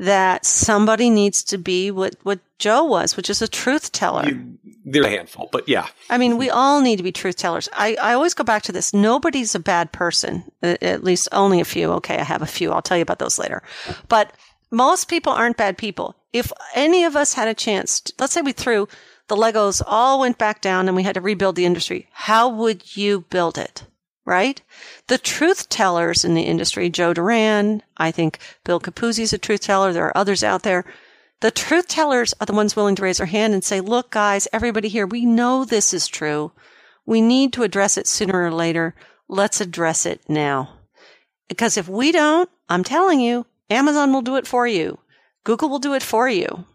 [0.02, 4.28] that somebody needs to be what, what Joe was, which is a truth teller.
[4.28, 5.86] You, they're a handful, but yeah.
[6.10, 7.69] I mean, we all need to be truth tellers.
[7.72, 8.95] I, I always go back to this.
[8.95, 11.91] Nobody's a bad person, at least only a few.
[11.91, 12.72] Okay, I have a few.
[12.72, 13.61] I'll tell you about those later.
[14.10, 14.34] But
[14.72, 16.15] most people aren't bad people.
[16.34, 18.88] If any of us had a chance, let's say we threw
[19.28, 22.98] the Legos all went back down and we had to rebuild the industry, how would
[22.98, 23.84] you build it?
[24.32, 24.62] Right?
[25.08, 29.60] The truth tellers in the industry, Joe Duran, I think Bill Capuzzi is a truth
[29.60, 29.91] teller.
[29.91, 30.86] There are others out there.
[31.41, 34.48] The truth tellers are the ones willing to raise their hand and say, look, guys,
[34.53, 36.53] everybody here, we know this is true.
[37.06, 38.95] We need to address it sooner or later.
[39.28, 40.78] Let's address it now.
[41.49, 44.98] Because if we don't, I'm telling you, Amazon will do it for you.
[45.44, 46.66] Google will do it for you.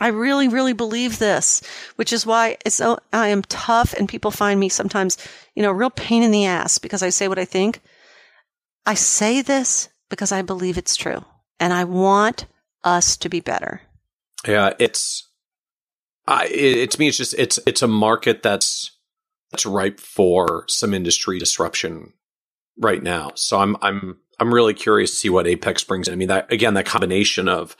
[0.00, 1.62] I really, really believe this,
[1.96, 5.16] which is why so, I am tough and people find me sometimes,
[5.54, 7.80] you know, real pain in the ass because I say what I think.
[8.84, 11.24] I say this because I believe it's true
[11.58, 12.46] and I want
[12.84, 13.80] us to be better.
[14.46, 15.28] Yeah, it's,
[16.26, 18.90] I, it, it, to me, it's just, it's, it's a market that's,
[19.50, 22.12] that's ripe for some industry disruption
[22.78, 23.30] right now.
[23.34, 26.12] So I'm, I'm, I'm really curious to see what Apex brings in.
[26.12, 27.76] I mean, that, again, that combination of,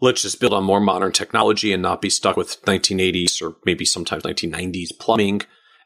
[0.00, 3.84] let's just build on more modern technology and not be stuck with 1980s or maybe
[3.84, 5.42] sometimes 1990s plumbing.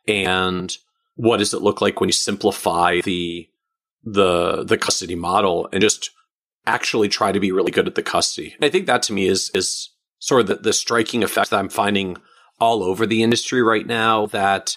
[0.06, 0.76] And
[1.14, 3.48] what does it look like when you simplify the
[4.05, 6.10] the the custody model and just
[6.66, 8.52] actually try to be really good at the custody?
[8.55, 11.59] And I think that to me is is sort of the, the striking effect that
[11.59, 12.16] I'm finding
[12.60, 14.76] all over the industry right now that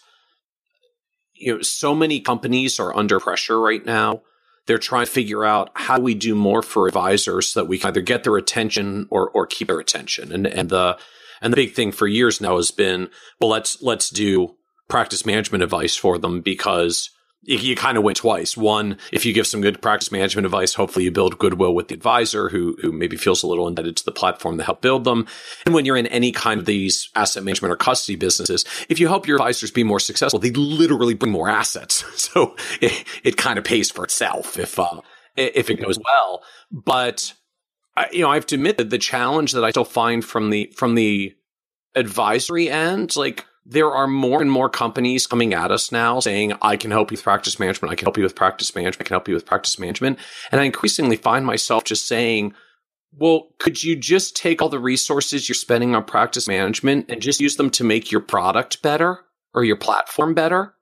[1.33, 4.21] you know so many companies are under pressure right now
[4.67, 7.77] they're trying to figure out how do we do more for advisors so that we
[7.77, 10.31] can either get their attention or, or keep their attention.
[10.31, 10.97] And, and the,
[11.41, 13.09] and the big thing for years now has been,
[13.39, 14.55] well, let's, let's do
[14.87, 17.09] practice management advice for them because
[17.45, 18.57] you, kind of win twice.
[18.57, 21.93] One, if you give some good practice management advice, hopefully you build goodwill with the
[21.93, 25.27] advisor who, who maybe feels a little indebted to the platform to help build them.
[25.65, 29.07] And when you're in any kind of these asset management or custody businesses, if you
[29.07, 32.03] help your advisors be more successful, they literally bring more assets.
[32.25, 35.01] So it, it kind of pays for itself if, uh,
[35.37, 36.43] if it goes well.
[36.71, 37.33] But,
[37.95, 40.49] I, you know, I have to admit that the challenge that I still find from
[40.49, 41.33] the, from the
[41.93, 46.77] advisory end, like, there are more and more companies coming at us now saying, I
[46.77, 47.91] can help you with practice management.
[47.91, 49.01] I can help you with practice management.
[49.01, 50.19] I can help you with practice management.
[50.51, 52.53] And I increasingly find myself just saying,
[53.17, 57.39] well, could you just take all the resources you're spending on practice management and just
[57.39, 59.21] use them to make your product better
[59.53, 60.73] or your platform better?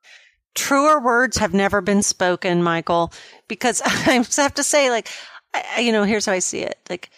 [0.55, 3.13] Truer words have never been spoken, Michael,
[3.47, 5.07] because I have to say, like,
[5.53, 6.77] I, you know, here's how I see it.
[6.89, 7.11] Like,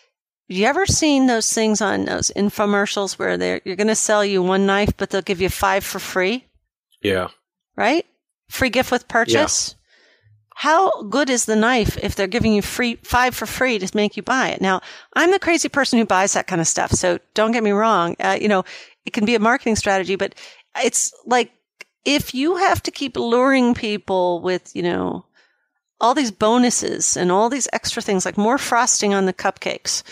[0.48, 4.24] have you ever seen those things on those infomercials where they're you're going to sell
[4.24, 6.46] you one knife, but they'll give you five for free?
[7.02, 7.30] Yeah.
[7.76, 8.06] Right?
[8.50, 9.72] Free gift with purchase.
[9.72, 9.82] Yeah.
[10.58, 14.18] How good is the knife if they're giving you free five for free to make
[14.18, 14.62] you buy it?
[14.62, 14.82] Now,
[15.14, 16.92] I'm the crazy person who buys that kind of stuff.
[16.92, 18.16] So don't get me wrong.
[18.20, 18.64] Uh, you know,
[19.04, 20.36] it can be a marketing strategy, but
[20.84, 21.52] it's like
[22.06, 25.26] if you have to keep luring people with, you know,
[26.00, 30.04] all these bonuses and all these extra things like more frosting on the cupcakes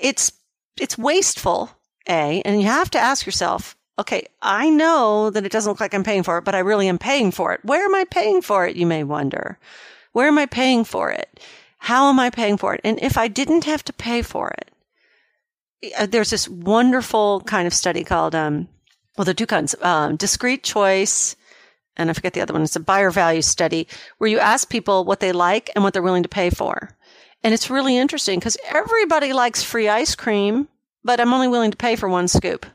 [0.00, 0.32] it's
[0.80, 1.70] it's wasteful,
[2.08, 5.94] A, and you have to ask yourself, okay, I know that it doesn't look like
[5.94, 7.60] I'm paying for it, but I really am paying for it.
[7.64, 8.76] Where am I paying for it?
[8.76, 9.58] You may wonder.
[10.12, 11.40] Where am I paying for it?
[11.78, 12.80] How am I paying for it?
[12.84, 17.74] And if I didn't have to pay for it, uh, there's this wonderful kind of
[17.74, 18.68] study called, um,
[19.16, 21.36] well, there are two kinds, um, discrete choice,
[21.96, 22.62] and I forget the other one.
[22.62, 23.86] It's a buyer value study
[24.18, 26.90] where you ask people what they like and what they're willing to pay for.
[27.46, 30.66] And it's really interesting because everybody likes free ice cream,
[31.04, 32.66] but I'm only willing to pay for one scoop.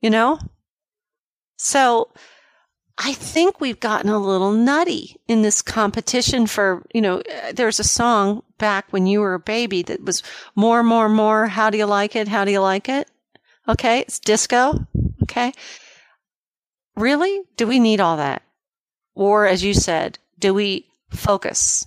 [0.00, 0.38] You know?
[1.58, 2.10] So
[2.96, 7.78] I think we've gotten a little nutty in this competition for, you know, uh, there's
[7.78, 10.22] a song back when you were a baby that was
[10.56, 11.46] more, more, more.
[11.46, 12.28] How do you like it?
[12.28, 13.10] How do you like it?
[13.68, 14.00] Okay.
[14.00, 14.86] It's disco.
[15.24, 15.52] Okay.
[16.96, 17.42] Really?
[17.58, 18.40] Do we need all that?
[19.14, 21.86] Or as you said, do we focus?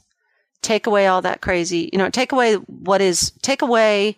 [0.64, 4.18] Take away all that crazy, you know, take away what is, take away,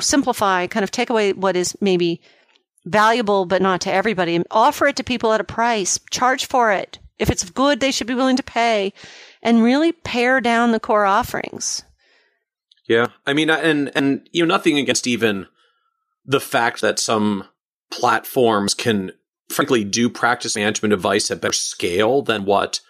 [0.00, 2.20] simplify, kind of take away what is maybe
[2.84, 6.98] valuable, but not to everybody offer it to people at a price, charge for it.
[7.18, 8.92] If it's good, they should be willing to pay
[9.42, 11.82] and really pare down the core offerings.
[12.88, 13.08] Yeah.
[13.26, 15.46] I mean, and, and, you know, nothing against even
[16.24, 17.44] the fact that some
[17.90, 19.12] platforms can
[19.48, 22.80] frankly do practice management advice at better scale than what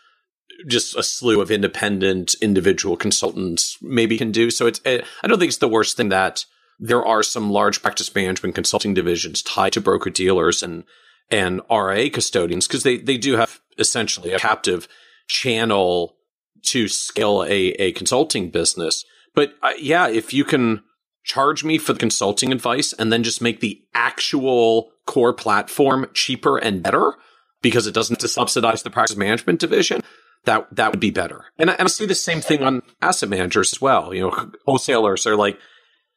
[0.67, 4.51] just a slew of independent individual consultants maybe can do.
[4.51, 6.45] So it's, it, I don't think it's the worst thing that
[6.79, 10.85] there are some large practice management consulting divisions tied to broker dealers and,
[11.31, 14.89] and RIA custodians because they, they do have essentially a captive
[15.29, 16.17] channel
[16.63, 19.05] to scale a, a consulting business.
[19.35, 20.83] But uh, yeah, if you can
[21.25, 26.57] charge me for the consulting advice and then just make the actual core platform cheaper
[26.59, 27.15] and better
[27.61, 30.03] because it doesn't to subsidize the practice management division,
[30.49, 31.45] that that would be better.
[31.59, 34.15] And I, and I see the same thing on asset managers as well.
[34.15, 35.59] You know, wholesalers are like,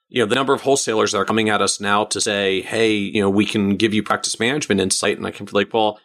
[0.08, 2.94] you know, the number of wholesalers that are coming at us now to say, hey,
[2.94, 5.99] you know, we can give you practice management insight, and I can be like, well,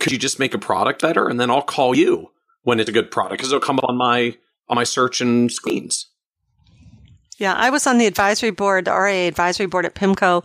[0.00, 2.30] could you just make a product better, and then I'll call you
[2.62, 4.36] when it's a good product because it'll come up on my
[4.68, 6.10] on my search and screens.
[7.38, 10.44] Yeah, I was on the advisory board, the RA advisory board at PIMCO.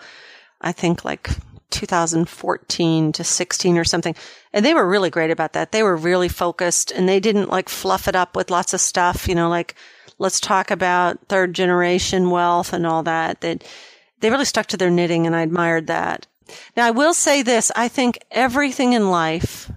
[0.62, 1.32] I think like
[1.72, 4.16] 2014 to 16 or something.
[4.54, 5.72] And they were really great about that.
[5.72, 9.28] They were really focused and they didn't like fluff it up with lots of stuff,
[9.28, 9.76] you know, like
[10.20, 13.42] let's talk about third generation wealth and all that.
[13.42, 13.64] That
[14.20, 16.28] they really stuck to their knitting and I admired that.
[16.76, 17.72] Now I will say this.
[17.76, 19.72] I think everything in life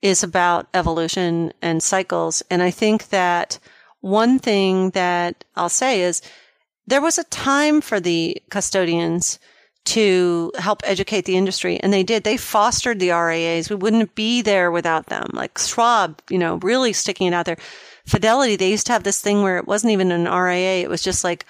[0.00, 2.42] is about evolution and cycles.
[2.50, 3.58] And I think that
[4.00, 6.20] one thing that I'll say is
[6.86, 9.38] there was a time for the custodians
[9.84, 11.78] to help educate the industry.
[11.78, 12.24] And they did.
[12.24, 13.68] They fostered the RIAs.
[13.68, 15.28] We wouldn't be there without them.
[15.32, 17.58] Like Schwab, you know, really sticking it out there.
[18.06, 20.82] Fidelity, they used to have this thing where it wasn't even an RIA.
[20.82, 21.44] It was just like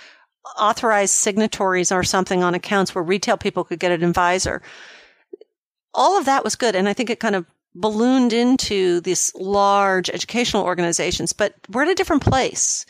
[0.59, 4.63] authorized signatories or something on accounts where retail people could get an advisor.
[5.93, 6.75] All of that was good.
[6.75, 11.89] And I think it kind of ballooned into these large educational organizations, but we're at
[11.89, 12.87] a different place.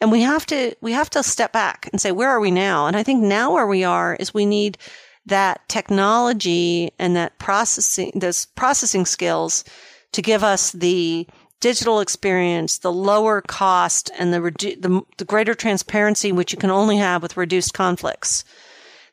[0.00, 2.86] And we have to, we have to step back and say, where are we now?
[2.86, 4.76] And I think now where we are is we need
[5.24, 9.64] that technology and that processing, those processing skills
[10.12, 11.26] to give us the
[11.60, 16.70] digital experience, the lower cost and the, redu- the, the greater transparency, which you can
[16.70, 18.44] only have with reduced conflicts.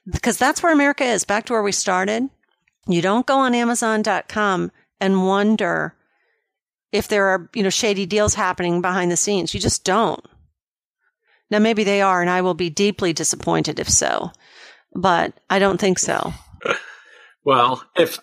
[0.06, 1.24] Because that's where America is.
[1.24, 2.30] Back to where we started.
[2.88, 5.96] You don't go on Amazon.com and wonder,
[6.94, 9.54] if there are, you know, shady deals happening behind the scenes.
[9.54, 10.24] You just don't.
[11.54, 14.32] Now, maybe they are, and I will be deeply disappointed if so,
[14.96, 16.34] but I don't think so.
[17.46, 18.18] well, if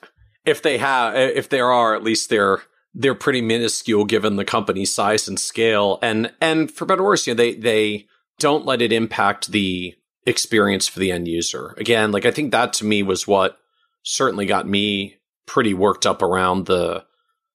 [0.45, 2.61] if they have, if there are, at least they're
[2.93, 7.29] they're pretty minuscule given the company's size and scale, and and for better or worse,
[7.29, 8.09] you know, they they
[8.41, 9.95] don't let it impact the
[10.27, 11.77] experience for the end user.
[11.79, 13.59] Again, like I think that to me was what
[14.03, 17.05] certainly got me pretty worked up around the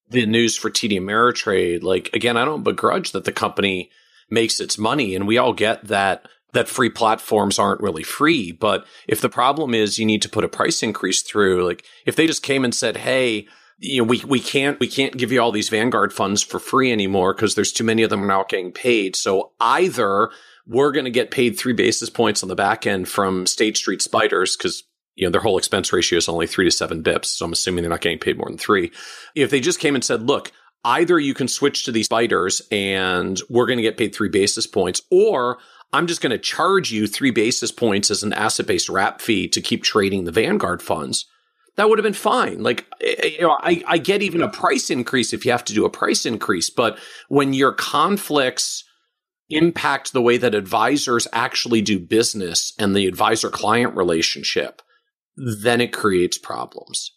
[0.08, 1.84] the news for TD Ameritrade.
[1.84, 3.92] Like again, I don't begrudge that the company
[4.30, 8.52] makes its money, and we all get that that free platforms aren't really free.
[8.52, 12.16] But if the problem is you need to put a price increase through, like if
[12.16, 13.48] they just came and said, "Hey,"
[13.78, 16.92] you know, we, we can't we can't give you all these Vanguard funds for free
[16.92, 19.16] anymore because there's too many of them now getting paid.
[19.16, 20.30] So either
[20.66, 24.02] we're going to get paid three basis points on the back end from State Street
[24.02, 24.84] Spiders because
[25.16, 27.26] you know their whole expense ratio is only three to seven bips.
[27.26, 28.92] So I'm assuming they're not getting paid more than three.
[29.36, 30.52] If they just came and said, "Look,
[30.86, 34.66] either you can switch to these spiders and we're going to get paid three basis
[34.66, 35.58] points, or
[35.92, 39.50] I'm just going to charge you three basis points as an asset based wrap fee
[39.50, 41.26] to keep trading the Vanguard funds."
[41.76, 42.64] That would have been fine.
[42.64, 45.66] Like, eh, eh, you know, I, I get even a price increase if you have
[45.66, 46.98] to do a price increase, but
[47.28, 48.86] when your conflicts
[49.50, 54.82] impact the way that advisors actually do business and the advisor client relationship,
[55.36, 57.12] then it creates problems.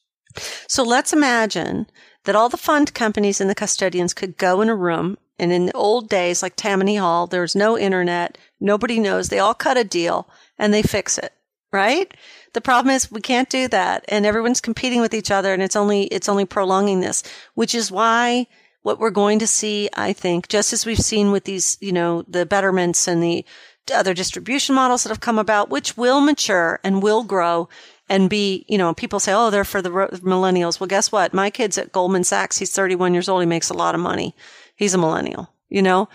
[0.66, 1.86] So let's imagine
[2.28, 5.64] that all the fund companies and the custodians could go in a room and in
[5.64, 8.36] the old days, like Tammany Hall, there was no internet.
[8.60, 9.30] Nobody knows.
[9.30, 10.28] They all cut a deal
[10.58, 11.32] and they fix it,
[11.72, 12.12] right?
[12.52, 15.74] The problem is we can't do that and everyone's competing with each other and it's
[15.74, 17.22] only, it's only prolonging this,
[17.54, 18.46] which is why
[18.82, 22.26] what we're going to see, I think, just as we've seen with these, you know,
[22.28, 23.46] the betterments and the
[23.90, 27.70] other distribution models that have come about, which will mature and will grow
[28.08, 30.80] and be, you know, people say, oh, they're for the millennials.
[30.80, 31.34] Well, guess what?
[31.34, 32.58] My kid's at Goldman Sachs.
[32.58, 33.42] He's 31 years old.
[33.42, 34.34] He makes a lot of money.
[34.76, 36.08] He's a millennial, you know,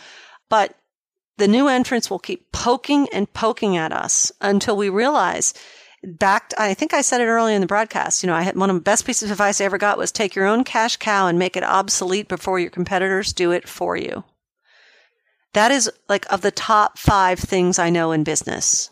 [0.49, 0.75] but
[1.37, 5.53] the new entrants will keep poking and poking at us until we realize
[6.03, 8.23] backed, I think I said it earlier in the broadcast.
[8.23, 10.11] You know, I had one of the best pieces of advice I ever got was
[10.11, 13.95] take your own cash cow and make it obsolete before your competitors do it for
[13.95, 14.23] you.
[15.53, 18.89] That is like of the top five things I know in business.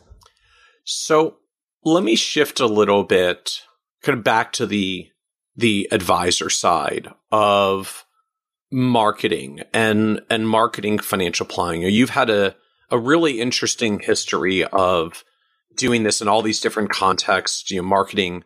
[0.86, 1.36] So
[1.84, 3.62] let me shift a little bit
[4.04, 5.08] kind of back to the
[5.56, 8.06] the advisor side of
[8.72, 11.82] marketing and and marketing financial planning.
[11.84, 12.56] You've had a
[12.90, 15.24] a really interesting history of
[15.78, 18.44] doing this in all these different contexts, you know, marketing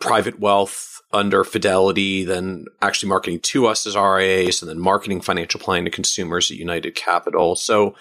[0.00, 5.58] private wealth under Fidelity, then actually marketing to us as RIAs, and then marketing financial
[5.58, 7.56] planning to consumers at United Capital.
[7.56, 7.94] So,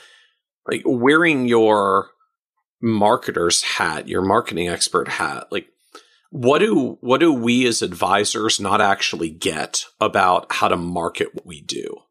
[0.67, 2.09] like wearing your
[2.83, 5.67] marketer's hat, your marketing expert hat, like
[6.29, 11.45] what do what do we as advisors not actually get about how to market what
[11.45, 12.01] we do?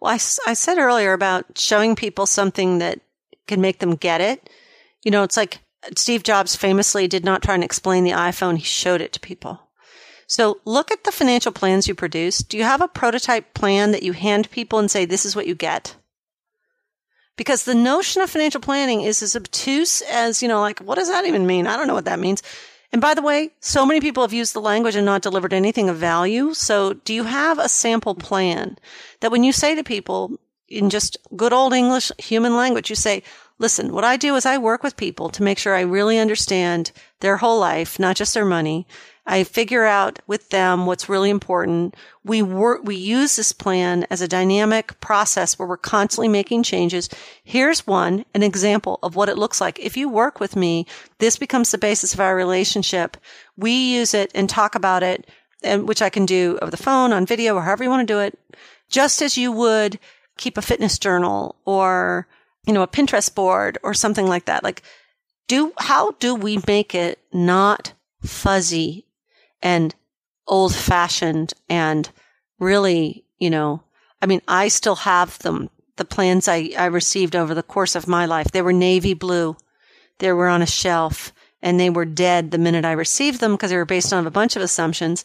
[0.00, 3.00] Well, I, I said earlier about showing people something that
[3.46, 4.48] can make them get it.
[5.02, 5.60] You know, it's like
[5.96, 8.56] Steve Jobs famously did not try and explain the iPhone.
[8.56, 9.60] He showed it to people.
[10.26, 12.38] So look at the financial plans you produce.
[12.38, 15.46] Do you have a prototype plan that you hand people and say, this is what
[15.46, 15.94] you get?
[17.36, 21.08] Because the notion of financial planning is as obtuse as, you know, like, what does
[21.08, 21.66] that even mean?
[21.66, 22.42] I don't know what that means.
[22.92, 25.88] And by the way, so many people have used the language and not delivered anything
[25.88, 26.54] of value.
[26.54, 28.78] So do you have a sample plan
[29.20, 30.38] that when you say to people
[30.68, 33.22] in just good old English human language, you say,
[33.58, 36.92] listen, what I do is I work with people to make sure I really understand
[37.20, 38.86] their whole life, not just their money.
[39.26, 41.96] I figure out with them what's really important.
[42.24, 47.08] We work, we use this plan as a dynamic process where we're constantly making changes.
[47.42, 49.78] Here's one, an example of what it looks like.
[49.80, 50.86] If you work with me,
[51.18, 53.16] this becomes the basis of our relationship.
[53.56, 55.26] We use it and talk about it,
[55.62, 58.14] and which I can do over the phone, on video, or however you want to
[58.14, 58.38] do it,
[58.88, 59.98] just as you would
[60.36, 62.28] keep a fitness journal or
[62.66, 64.64] you know, a Pinterest board or something like that.
[64.64, 64.82] Like,
[65.48, 67.92] do, how do we make it not
[68.22, 69.05] fuzzy
[69.62, 69.94] and
[70.46, 72.08] old fashioned and
[72.58, 73.82] really, you know,
[74.22, 78.08] I mean, I still have them, the plans I, I received over the course of
[78.08, 78.50] my life.
[78.50, 79.56] They were navy blue.
[80.18, 83.70] They were on a shelf and they were dead the minute I received them because
[83.70, 85.24] they were based on a bunch of assumptions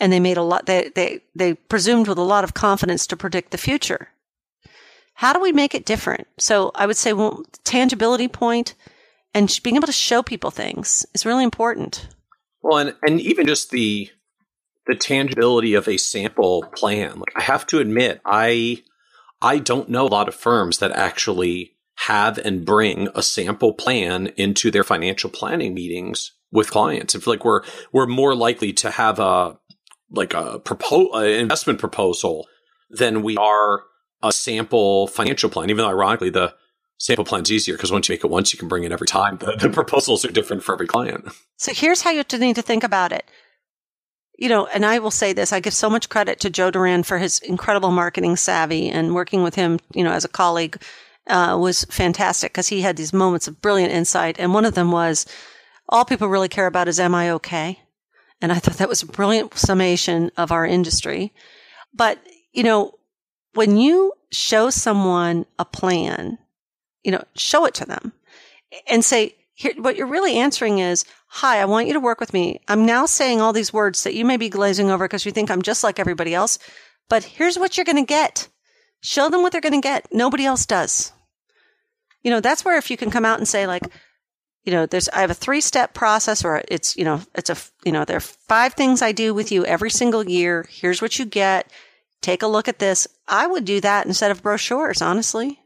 [0.00, 3.16] and they made a lot, they, they, they presumed with a lot of confidence to
[3.16, 4.08] predict the future.
[5.14, 6.26] How do we make it different?
[6.38, 8.74] So I would say, well, tangibility point
[9.32, 12.08] and being able to show people things is really important.
[12.64, 14.08] Well, and, and even just the
[14.86, 17.18] the tangibility of a sample plan.
[17.18, 18.82] Like I have to admit, I
[19.42, 21.72] I don't know a lot of firms that actually
[22.06, 27.14] have and bring a sample plan into their financial planning meetings with clients.
[27.14, 27.62] If like we're
[27.92, 29.58] we're more likely to have a
[30.10, 32.46] like a propo- investment proposal
[32.88, 33.82] than we are
[34.22, 35.68] a sample financial plan.
[35.68, 36.54] Even though ironically, the
[36.98, 39.38] sample plan's easier because once you make it once, you can bring it every time.
[39.38, 41.26] The, the proposals are different for every client.
[41.56, 43.24] So here's how you need to think about it.
[44.36, 47.04] You know, and I will say this, I give so much credit to Joe Duran
[47.04, 50.82] for his incredible marketing savvy and working with him, you know, as a colleague,
[51.28, 54.36] uh, was fantastic because he had these moments of brilliant insight.
[54.38, 55.24] And one of them was
[55.88, 57.78] all people really care about is, am I okay?
[58.40, 61.32] And I thought that was a brilliant summation of our industry.
[61.94, 62.18] But,
[62.52, 62.94] you know,
[63.54, 66.38] when you show someone a plan,
[67.04, 68.12] you know, show it to them
[68.88, 72.32] and say, here, what you're really answering is, hi, I want you to work with
[72.32, 72.60] me.
[72.66, 75.50] I'm now saying all these words that you may be glazing over because you think
[75.50, 76.58] I'm just like everybody else,
[77.08, 78.48] but here's what you're going to get.
[79.00, 80.08] Show them what they're going to get.
[80.12, 81.12] Nobody else does.
[82.22, 83.82] You know, that's where if you can come out and say like,
[84.64, 87.56] you know, there's, I have a three step process or it's, you know, it's a,
[87.84, 90.66] you know, there are five things I do with you every single year.
[90.70, 91.70] Here's what you get.
[92.22, 93.06] Take a look at this.
[93.28, 95.60] I would do that instead of brochures, honestly.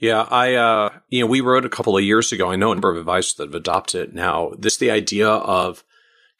[0.00, 2.50] Yeah, I, uh, you know, we wrote a couple of years ago.
[2.50, 4.52] I know a number of advisors that have adopted it now.
[4.58, 5.84] This, the idea of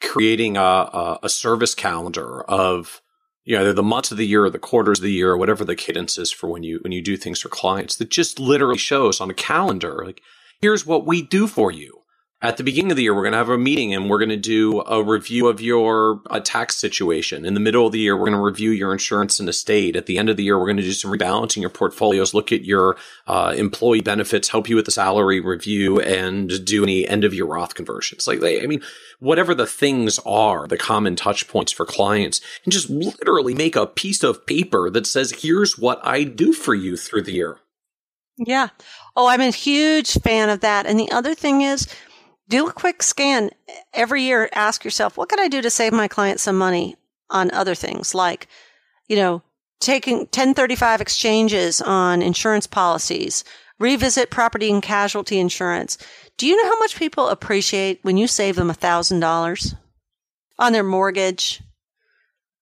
[0.01, 3.03] creating a, a, a service calendar of,
[3.45, 5.37] you know, either the months of the year or the quarters of the year or
[5.37, 8.41] whatever the cadence is for when you, when you do things for clients that just
[8.41, 10.23] literally shows on a calendar, like,
[10.63, 12.00] here's what we do for you.
[12.43, 14.31] At the beginning of the year, we're going to have a meeting and we're going
[14.31, 17.45] to do a review of your uh, tax situation.
[17.45, 19.95] In the middle of the year, we're going to review your insurance and estate.
[19.95, 22.51] At the end of the year, we're going to do some rebalancing your portfolios, look
[22.51, 22.97] at your
[23.27, 27.45] uh, employee benefits, help you with the salary review, and do any end of year
[27.45, 28.27] Roth conversions.
[28.27, 28.81] Like, I mean,
[29.19, 33.87] whatever the things are, the common touch points for clients, and just literally make a
[33.87, 37.59] piece of paper that says, here's what I do for you through the year.
[38.39, 38.69] Yeah.
[39.15, 40.87] Oh, I'm a huge fan of that.
[40.87, 41.87] And the other thing is,
[42.51, 43.51] do a quick scan
[43.95, 44.51] every year.
[44.53, 46.97] Ask yourself, what can I do to save my client some money
[47.31, 48.49] on other things like,
[49.09, 49.43] you know,
[49.81, 53.45] taking 1035 exchanges on insurance policies,
[53.79, 55.97] revisit property and casualty insurance.
[56.37, 59.77] Do you know how much people appreciate when you save them $1,000
[60.59, 61.63] on their mortgage,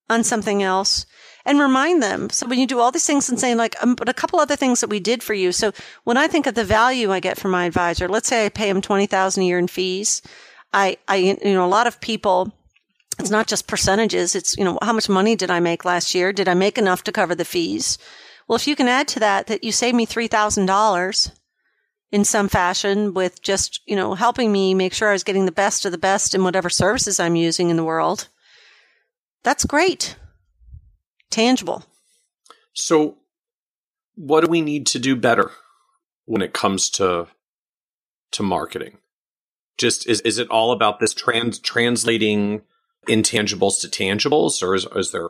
[0.08, 1.06] on something else?
[1.48, 2.28] And remind them.
[2.28, 4.54] So when you do all these things and saying like, um, but a couple other
[4.54, 5.50] things that we did for you.
[5.50, 5.72] So
[6.04, 8.68] when I think of the value I get from my advisor, let's say I pay
[8.68, 10.20] him 20,000 a year in fees.
[10.74, 12.52] I, I, you know, a lot of people,
[13.18, 14.34] it's not just percentages.
[14.34, 16.34] It's, you know, how much money did I make last year?
[16.34, 17.96] Did I make enough to cover the fees?
[18.46, 21.32] Well, if you can add to that, that you save me $3,000
[22.12, 25.52] in some fashion with just, you know, helping me make sure I was getting the
[25.52, 28.28] best of the best in whatever services I'm using in the world.
[29.44, 30.14] That's great
[31.30, 31.84] tangible.
[32.72, 33.16] So,
[34.14, 35.50] what do we need to do better
[36.24, 37.28] when it comes to
[38.32, 38.98] to marketing?
[39.76, 42.62] Just is is it all about this trans translating
[43.08, 45.28] intangibles to tangibles, or is is there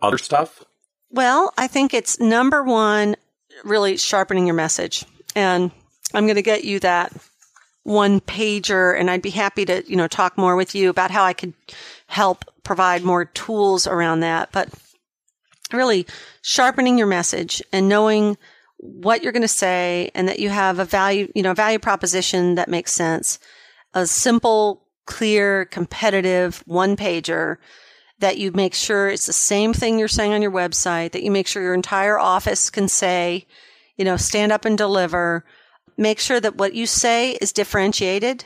[0.00, 0.64] other stuff?
[1.10, 3.16] Well, I think it's number one,
[3.64, 5.04] really sharpening your message,
[5.36, 5.70] and
[6.12, 7.12] I'm going to get you that
[7.84, 11.24] one pager, and I'd be happy to you know talk more with you about how
[11.24, 11.54] I could
[12.06, 14.50] help provide more tools around that.
[14.52, 14.68] But
[15.74, 16.06] really
[16.42, 18.36] sharpening your message and knowing
[18.78, 22.56] what you're going to say and that you have a value, you know, value proposition
[22.56, 23.38] that makes sense.
[23.94, 27.56] A simple, clear, competitive one pager
[28.18, 31.30] that you make sure it's the same thing you're saying on your website, that you
[31.30, 33.46] make sure your entire office can say,
[33.96, 35.44] you know, stand up and deliver.
[35.96, 38.44] Make sure that what you say is differentiated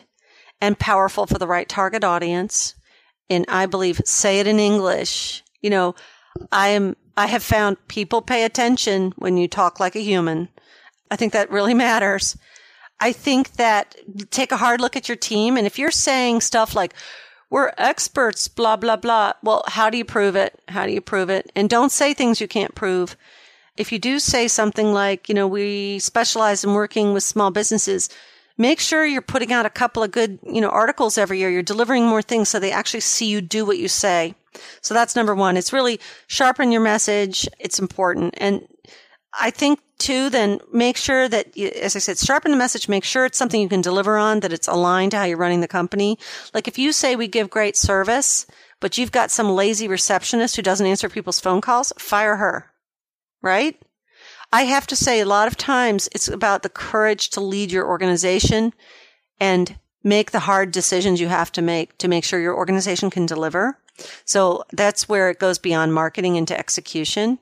[0.60, 2.74] and powerful for the right target audience.
[3.30, 5.42] And I believe say it in English.
[5.60, 5.94] You know,
[6.50, 10.50] I am I have found people pay attention when you talk like a human.
[11.10, 12.38] I think that really matters.
[13.00, 13.96] I think that
[14.30, 15.56] take a hard look at your team.
[15.56, 16.94] And if you're saying stuff like,
[17.50, 19.32] we're experts, blah, blah, blah.
[19.42, 20.60] Well, how do you prove it?
[20.68, 21.50] How do you prove it?
[21.56, 23.16] And don't say things you can't prove.
[23.76, 28.10] If you do say something like, you know, we specialize in working with small businesses,
[28.58, 31.50] make sure you're putting out a couple of good, you know, articles every year.
[31.50, 34.36] You're delivering more things so they actually see you do what you say.
[34.80, 35.56] So that's number one.
[35.56, 37.48] It's really sharpen your message.
[37.58, 38.34] It's important.
[38.38, 38.66] And
[39.38, 43.24] I think too, then make sure that, as I said, sharpen the message, make sure
[43.24, 46.18] it's something you can deliver on, that it's aligned to how you're running the company.
[46.54, 48.46] Like if you say we give great service,
[48.80, 52.70] but you've got some lazy receptionist who doesn't answer people's phone calls, fire her.
[53.42, 53.80] Right?
[54.52, 57.86] I have to say a lot of times it's about the courage to lead your
[57.86, 58.72] organization
[59.38, 63.26] and make the hard decisions you have to make to make sure your organization can
[63.26, 63.78] deliver.
[64.24, 67.38] So that's where it goes beyond marketing into execution.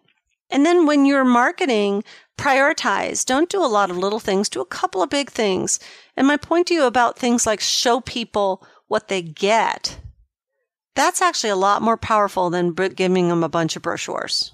[0.50, 2.04] And then when you're marketing,
[2.38, 3.24] prioritize.
[3.24, 4.48] Don't do a lot of little things.
[4.48, 5.80] Do a couple of big things.
[6.16, 9.98] And my point to you about things like show people what they get.
[10.94, 14.52] That's actually a lot more powerful than giving them a bunch of brochures.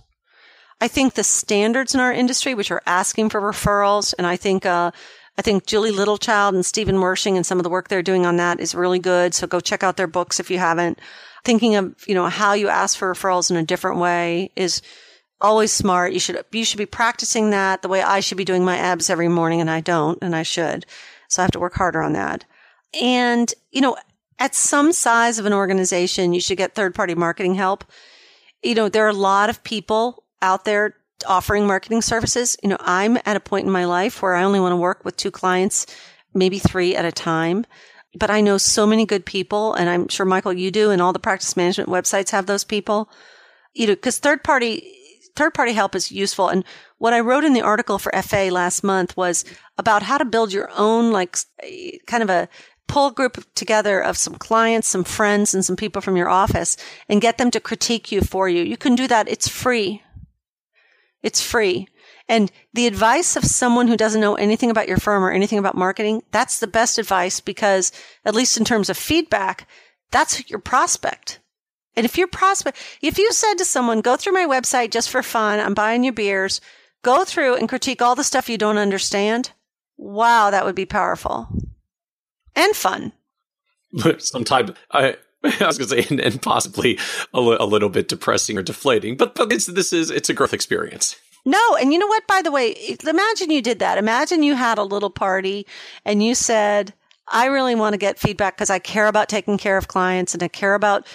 [0.80, 4.66] I think the standards in our industry, which are asking for referrals, and I think,
[4.66, 4.90] uh,
[5.38, 8.38] I think Julie Littlechild and Stephen Wershing and some of the work they're doing on
[8.38, 9.32] that is really good.
[9.34, 10.98] So go check out their books if you haven't.
[11.44, 14.80] Thinking of, you know, how you ask for referrals in a different way is
[15.40, 16.12] always smart.
[16.12, 19.10] You should, you should be practicing that the way I should be doing my abs
[19.10, 20.86] every morning and I don't and I should.
[21.28, 22.44] So I have to work harder on that.
[23.00, 23.96] And, you know,
[24.38, 27.84] at some size of an organization, you should get third party marketing help.
[28.62, 30.96] You know, there are a lot of people out there
[31.26, 32.56] offering marketing services.
[32.62, 35.04] You know, I'm at a point in my life where I only want to work
[35.04, 35.86] with two clients,
[36.34, 37.66] maybe three at a time.
[38.14, 41.12] But I know so many good people, and I'm sure Michael, you do, and all
[41.12, 43.08] the practice management websites have those people.
[43.74, 44.98] You know, because third party
[45.34, 46.48] third party help is useful.
[46.48, 46.64] And
[46.98, 49.44] what I wrote in the article for FA last month was
[49.78, 51.38] about how to build your own, like,
[52.06, 52.48] kind of a
[52.88, 56.76] pull group together of some clients, some friends, and some people from your office
[57.08, 58.62] and get them to critique you for you.
[58.62, 59.28] You can do that.
[59.28, 60.02] It's free.
[61.22, 61.88] It's free.
[62.32, 65.76] And the advice of someone who doesn't know anything about your firm or anything about
[65.76, 67.92] marketing, that's the best advice because
[68.24, 69.68] at least in terms of feedback,
[70.10, 71.40] that's your prospect.
[71.94, 75.22] And if your prospect, if you said to someone, go through my website just for
[75.22, 76.62] fun, I'm buying you beers,
[77.02, 79.50] go through and critique all the stuff you don't understand.
[79.98, 81.48] Wow, that would be powerful
[82.56, 83.12] and fun.
[84.16, 86.98] Sometimes I, I was going to say, and, and possibly
[87.34, 90.54] a, li- a, little bit depressing or deflating, but but this is it's a growth
[90.54, 91.16] experience.
[91.44, 92.26] No, and you know what?
[92.26, 93.98] By the way, imagine you did that.
[93.98, 95.66] Imagine you had a little party
[96.04, 96.94] and you said,
[97.26, 100.42] "I really want to get feedback because I care about taking care of clients and
[100.42, 101.06] I care about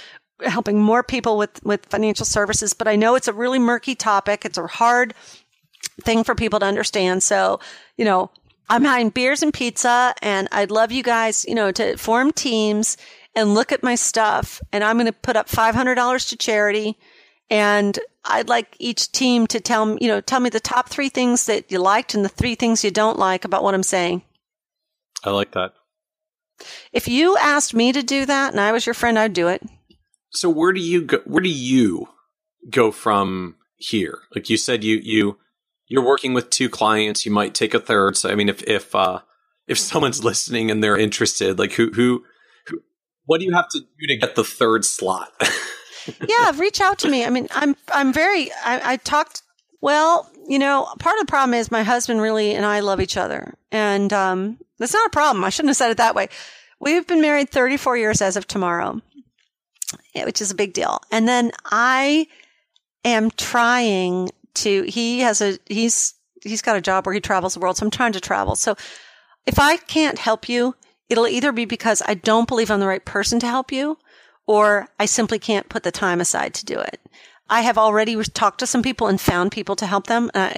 [0.43, 4.45] helping more people with, with financial services, but I know it's a really murky topic.
[4.45, 5.13] It's a hard
[6.01, 7.23] thing for people to understand.
[7.23, 7.59] So,
[7.97, 8.29] you know,
[8.69, 12.97] I'm having beers and pizza and I'd love you guys, you know, to form teams
[13.35, 14.61] and look at my stuff.
[14.71, 16.97] And I'm going to put up $500 to charity.
[17.49, 21.09] And I'd like each team to tell me, you know, tell me the top three
[21.09, 24.23] things that you liked and the three things you don't like about what I'm saying.
[25.23, 25.73] I like that.
[26.91, 29.61] If you asked me to do that and I was your friend, I'd do it.
[30.29, 31.19] So where do you go?
[31.25, 32.09] Where do you
[32.69, 34.19] go from here?
[34.35, 35.37] Like you said, you you
[35.87, 37.25] you're working with two clients.
[37.25, 38.17] You might take a third.
[38.17, 39.21] So I mean, if if uh,
[39.67, 42.23] if someone's listening and they're interested, like who who,
[42.67, 42.81] who
[43.25, 45.31] what do you have to do to get the third slot?
[46.27, 47.25] yeah, reach out to me.
[47.25, 49.43] I mean, I'm I'm very I, I talked.
[49.79, 53.17] Well, you know, part of the problem is my husband really and I love each
[53.17, 55.43] other, and um, that's not a problem.
[55.43, 56.29] I shouldn't have said it that way.
[56.79, 59.01] We've been married 34 years as of tomorrow
[60.25, 61.01] which is a big deal.
[61.11, 62.27] And then I
[63.05, 66.13] am trying to, he has a, he's,
[66.43, 67.77] he's got a job where he travels the world.
[67.77, 68.55] So I'm trying to travel.
[68.55, 68.75] So
[69.45, 70.75] if I can't help you,
[71.09, 73.97] it'll either be because I don't believe I'm the right person to help you
[74.47, 76.99] or I simply can't put the time aside to do it.
[77.49, 80.31] I have already talked to some people and found people to help them.
[80.33, 80.53] Uh,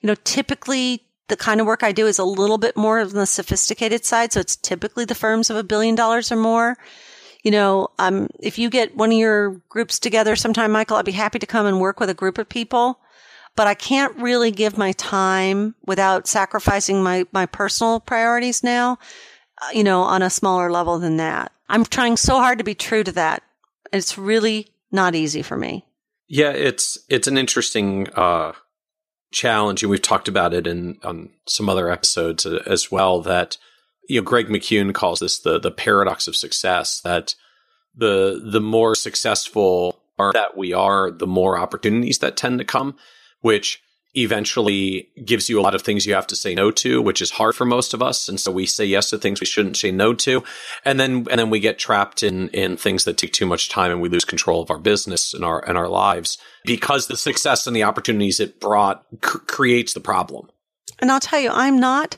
[0.00, 3.10] you know, typically the kind of work I do is a little bit more on
[3.10, 4.32] the sophisticated side.
[4.32, 6.76] So it's typically the firms of a billion dollars or more
[7.44, 11.12] you know, um, if you get one of your groups together sometime, Michael, I'd be
[11.12, 12.98] happy to come and work with a group of people.
[13.54, 18.98] But I can't really give my time without sacrificing my, my personal priorities now,
[19.62, 21.52] uh, you know, on a smaller level than that.
[21.68, 23.42] I'm trying so hard to be true to that.
[23.92, 25.84] It's really not easy for me.
[26.28, 28.52] Yeah, it's it's an interesting uh,
[29.32, 33.20] challenge, and we've talked about it in on some other episodes uh, as well.
[33.20, 33.58] That
[34.08, 37.00] you know, Greg McKeown calls this the the paradox of success.
[37.00, 37.34] That
[37.94, 42.96] the the more successful are that we are, the more opportunities that tend to come,
[43.40, 43.82] which
[44.16, 47.32] eventually gives you a lot of things you have to say no to, which is
[47.32, 48.28] hard for most of us.
[48.28, 50.44] And so we say yes to things we shouldn't say no to.
[50.84, 53.90] And then, and then we get trapped in, in things that take too much time
[53.90, 57.66] and we lose control of our business and our, and our lives because the success
[57.66, 60.48] and the opportunities it brought c- creates the problem.
[61.00, 62.16] And I'll tell you, I'm not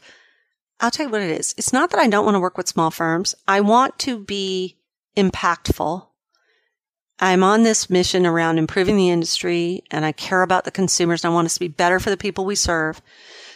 [0.80, 1.54] I'll tell you what it is.
[1.56, 3.34] It's not that I don't want to work with small firms.
[3.48, 4.76] I want to be
[5.16, 6.06] impactful.
[7.18, 11.32] I'm on this mission around improving the industry and I care about the consumers and
[11.32, 13.00] I want us to be better for the people we serve.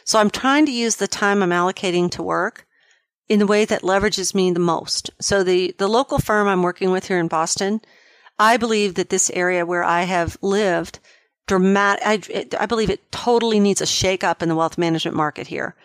[0.05, 2.67] So I'm trying to use the time I'm allocating to work
[3.29, 5.11] in the way that leverages me the most.
[5.21, 7.81] So the, the local firm I'm working with here in Boston,
[8.39, 10.99] I believe that this area where I have lived
[11.47, 15.47] dramatic, I, I believe it totally needs a shake up in the wealth management market
[15.47, 15.77] here.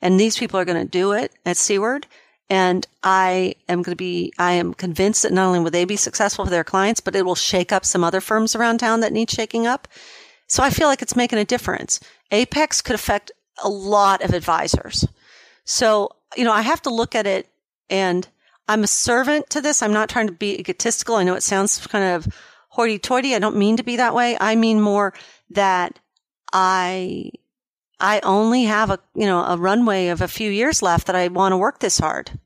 [0.00, 2.06] And these people are going to do it at Seaward.
[2.50, 5.96] And I am going to be, I am convinced that not only will they be
[5.96, 9.12] successful for their clients, but it will shake up some other firms around town that
[9.12, 9.88] need shaking up.
[10.46, 12.00] So I feel like it's making a difference.
[12.30, 15.06] Apex could affect a lot of advisors.
[15.64, 17.48] So, you know, I have to look at it
[17.88, 18.28] and
[18.68, 19.82] I'm a servant to this.
[19.82, 21.16] I'm not trying to be egotistical.
[21.16, 22.28] I know it sounds kind of
[22.68, 23.34] hoity toity.
[23.34, 24.36] I don't mean to be that way.
[24.40, 25.14] I mean more
[25.50, 25.98] that
[26.52, 27.30] I,
[28.00, 31.28] I only have a, you know, a runway of a few years left that I
[31.28, 32.38] want to work this hard.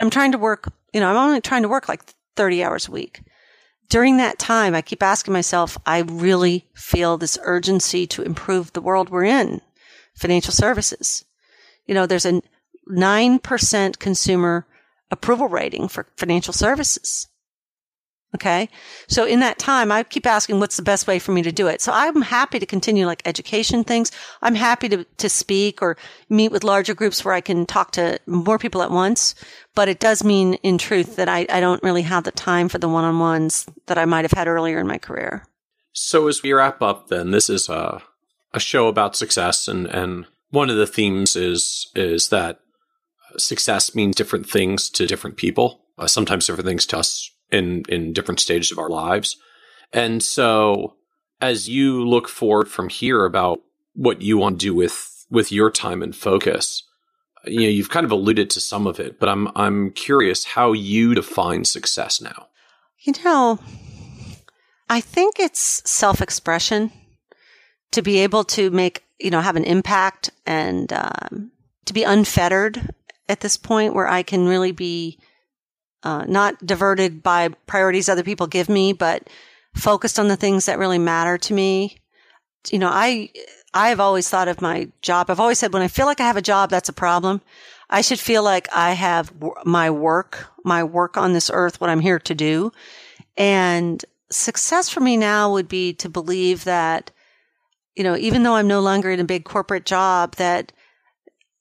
[0.00, 2.02] I'm trying to work, you know, I'm only trying to work like
[2.36, 3.22] 30 hours a week.
[3.88, 8.80] During that time, I keep asking myself, I really feel this urgency to improve the
[8.80, 9.60] world we're in,
[10.14, 11.24] financial services.
[11.86, 12.40] You know, there's a
[12.90, 14.66] 9% consumer
[15.10, 17.28] approval rating for financial services.
[18.34, 18.68] Okay.
[19.06, 21.68] So in that time, I keep asking what's the best way for me to do
[21.68, 21.80] it.
[21.80, 24.10] So I'm happy to continue like education things.
[24.42, 25.96] I'm happy to, to speak or
[26.28, 29.36] meet with larger groups where I can talk to more people at once.
[29.76, 32.78] But it does mean in truth that I, I don't really have the time for
[32.78, 35.46] the one on ones that I might have had earlier in my career.
[35.92, 38.02] So as we wrap up, then this is a,
[38.52, 42.58] a show about success and, and one of the themes is, is that
[43.36, 45.82] success means different things to different people.
[45.96, 49.36] Uh, sometimes different things to us in in different stages of our lives.
[49.92, 50.96] And so
[51.40, 53.60] as you look forward from here about
[53.94, 56.82] what you want to do with with your time and focus,
[57.44, 60.72] you know, you've kind of alluded to some of it, but I'm I'm curious how
[60.72, 62.48] you define success now.
[63.00, 63.58] You know,
[64.88, 66.90] I think it's self-expression
[67.92, 71.52] to be able to make, you know, have an impact and um,
[71.84, 72.94] to be unfettered
[73.28, 75.18] at this point where I can really be
[76.04, 79.28] uh, not diverted by priorities other people give me, but
[79.74, 81.96] focused on the things that really matter to me.
[82.70, 83.30] You know, I,
[83.72, 85.30] I've always thought of my job.
[85.30, 87.40] I've always said when I feel like I have a job, that's a problem.
[87.90, 89.32] I should feel like I have
[89.64, 92.72] my work, my work on this earth, what I'm here to do.
[93.36, 97.10] And success for me now would be to believe that,
[97.94, 100.72] you know, even though I'm no longer in a big corporate job, that,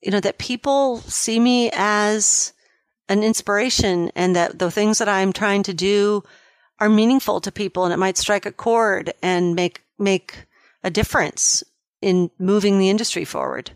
[0.01, 2.52] you know, that people see me as
[3.13, 6.23] an inspiration and that the things that I'm trying to do
[6.79, 10.47] are meaningful to people and it might strike a chord and make, make
[10.83, 11.63] a difference
[12.01, 13.71] in moving the industry forward.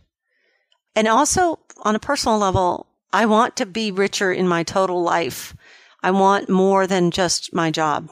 [0.96, 5.56] And also on a personal level, I want to be richer in my total life.
[6.02, 8.10] I want more than just my job.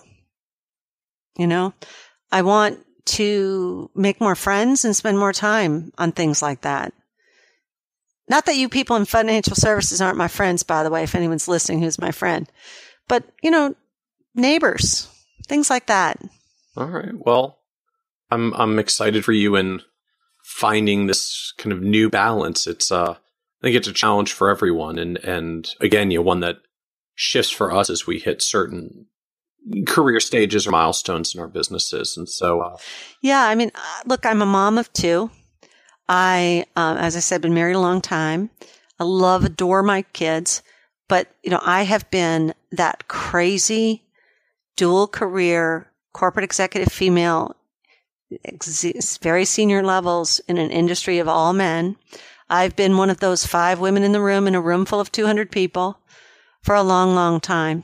[1.38, 1.73] You know,
[2.31, 6.93] I want to make more friends and spend more time on things like that.
[8.27, 11.47] Not that you people in financial services aren't my friends, by the way, if anyone's
[11.47, 12.49] listening who's my friend,
[13.07, 13.76] but you know,
[14.34, 15.07] neighbors,
[15.47, 16.19] things like that.
[16.76, 17.14] All right.
[17.14, 17.60] Well,
[18.31, 19.81] I'm, I'm excited for you in
[20.43, 22.68] finding this kind of new balance.
[22.68, 23.18] It's, uh, I
[23.61, 24.99] think it's a challenge for everyone.
[24.99, 26.57] And, and again, you know, one that
[27.15, 29.07] shifts for us as we hit certain
[29.88, 32.18] career stages or milestones in our businesses.
[32.18, 32.77] And so, uh,
[33.22, 35.31] yeah, I mean, uh, look, I'm a mom of two.
[36.07, 38.49] I, um, as I said, been married a long time.
[38.99, 40.61] I love, adore my kids,
[41.07, 44.03] but you know, I have been that crazy
[44.76, 47.56] dual career corporate executive female,
[48.45, 51.98] ex- very senior levels in an industry of all men.
[52.49, 55.11] I've been one of those five women in the room in a room full of
[55.11, 55.99] 200 people
[56.61, 57.84] for a long, long time.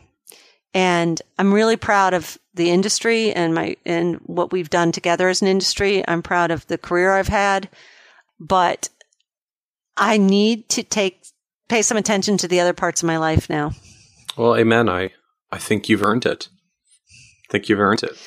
[0.73, 5.41] And I'm really proud of the industry and my, and what we've done together as
[5.41, 6.07] an industry.
[6.07, 7.69] I'm proud of the career I've had
[8.41, 8.89] but
[9.95, 11.23] I need to take
[11.69, 13.71] pay some attention to the other parts of my life now.
[14.35, 14.89] Well, amen.
[14.89, 15.11] I
[15.51, 16.49] I think you've earned it.
[17.09, 18.17] I think you've earned it.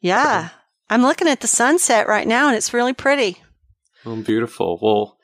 [0.00, 0.50] Yeah.
[0.88, 3.42] I'm looking at the sunset right now and it's really pretty.
[4.06, 4.78] Oh, beautiful.
[4.80, 5.18] Well,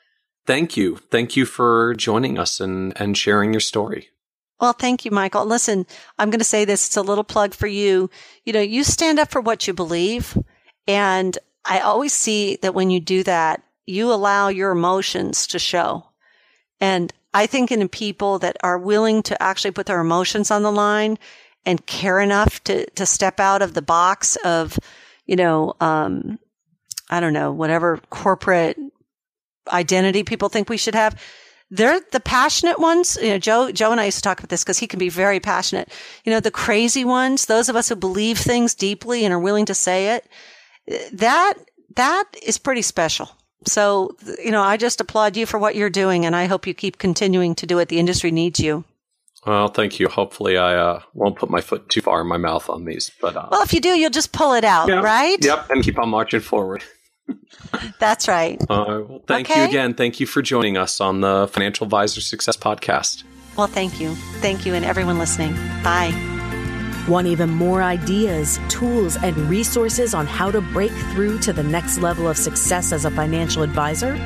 [0.45, 0.97] thank you.
[0.97, 4.09] Thank you for joining us and, and sharing your story.
[4.59, 5.45] Well, thank you, Michael.
[5.45, 5.85] Listen,
[6.19, 6.87] I'm going to say this.
[6.87, 8.09] It's a little plug for you.
[8.43, 10.37] You know, you stand up for what you believe.
[10.87, 16.07] And I always see that when you do that, you allow your emotions to show.
[16.79, 20.71] And I think in people that are willing to actually put their emotions on the
[20.71, 21.19] line
[21.65, 24.79] and care enough to, to step out of the box of,
[25.25, 26.39] you know, um,
[27.09, 28.77] I don't know, whatever corporate
[29.71, 31.21] identity people think we should have.
[31.69, 33.17] They're the passionate ones.
[33.21, 35.09] You know, Joe, Joe and I used to talk about this because he can be
[35.09, 35.89] very passionate.
[36.25, 39.67] You know, the crazy ones, those of us who believe things deeply and are willing
[39.67, 40.27] to say it,
[41.13, 41.53] that,
[41.95, 43.29] that is pretty special.
[43.65, 46.73] So, you know, I just applaud you for what you're doing and I hope you
[46.73, 47.89] keep continuing to do it.
[47.89, 48.83] The industry needs you.
[49.45, 50.07] Well, thank you.
[50.07, 53.11] Hopefully, I uh, won't put my foot too far in my mouth on these.
[53.19, 55.43] But uh, well, if you do, you'll just pull it out, yep, right?
[55.43, 56.83] Yep, and keep on marching forward.
[57.99, 58.61] That's right.
[58.69, 59.61] Uh, well, thank okay.
[59.61, 59.95] you again.
[59.95, 63.23] Thank you for joining us on the Financial Advisor Success Podcast.
[63.57, 64.13] Well, thank you.
[64.41, 65.53] Thank you, and everyone listening.
[65.83, 66.40] Bye.
[67.07, 71.97] Want even more ideas, tools, and resources on how to break through to the next
[71.97, 74.17] level of success as a financial advisor?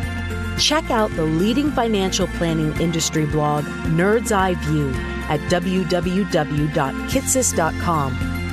[0.58, 4.92] Check out the leading financial planning industry blog, Nerd's Eye View,
[5.28, 8.45] at www.kitces.com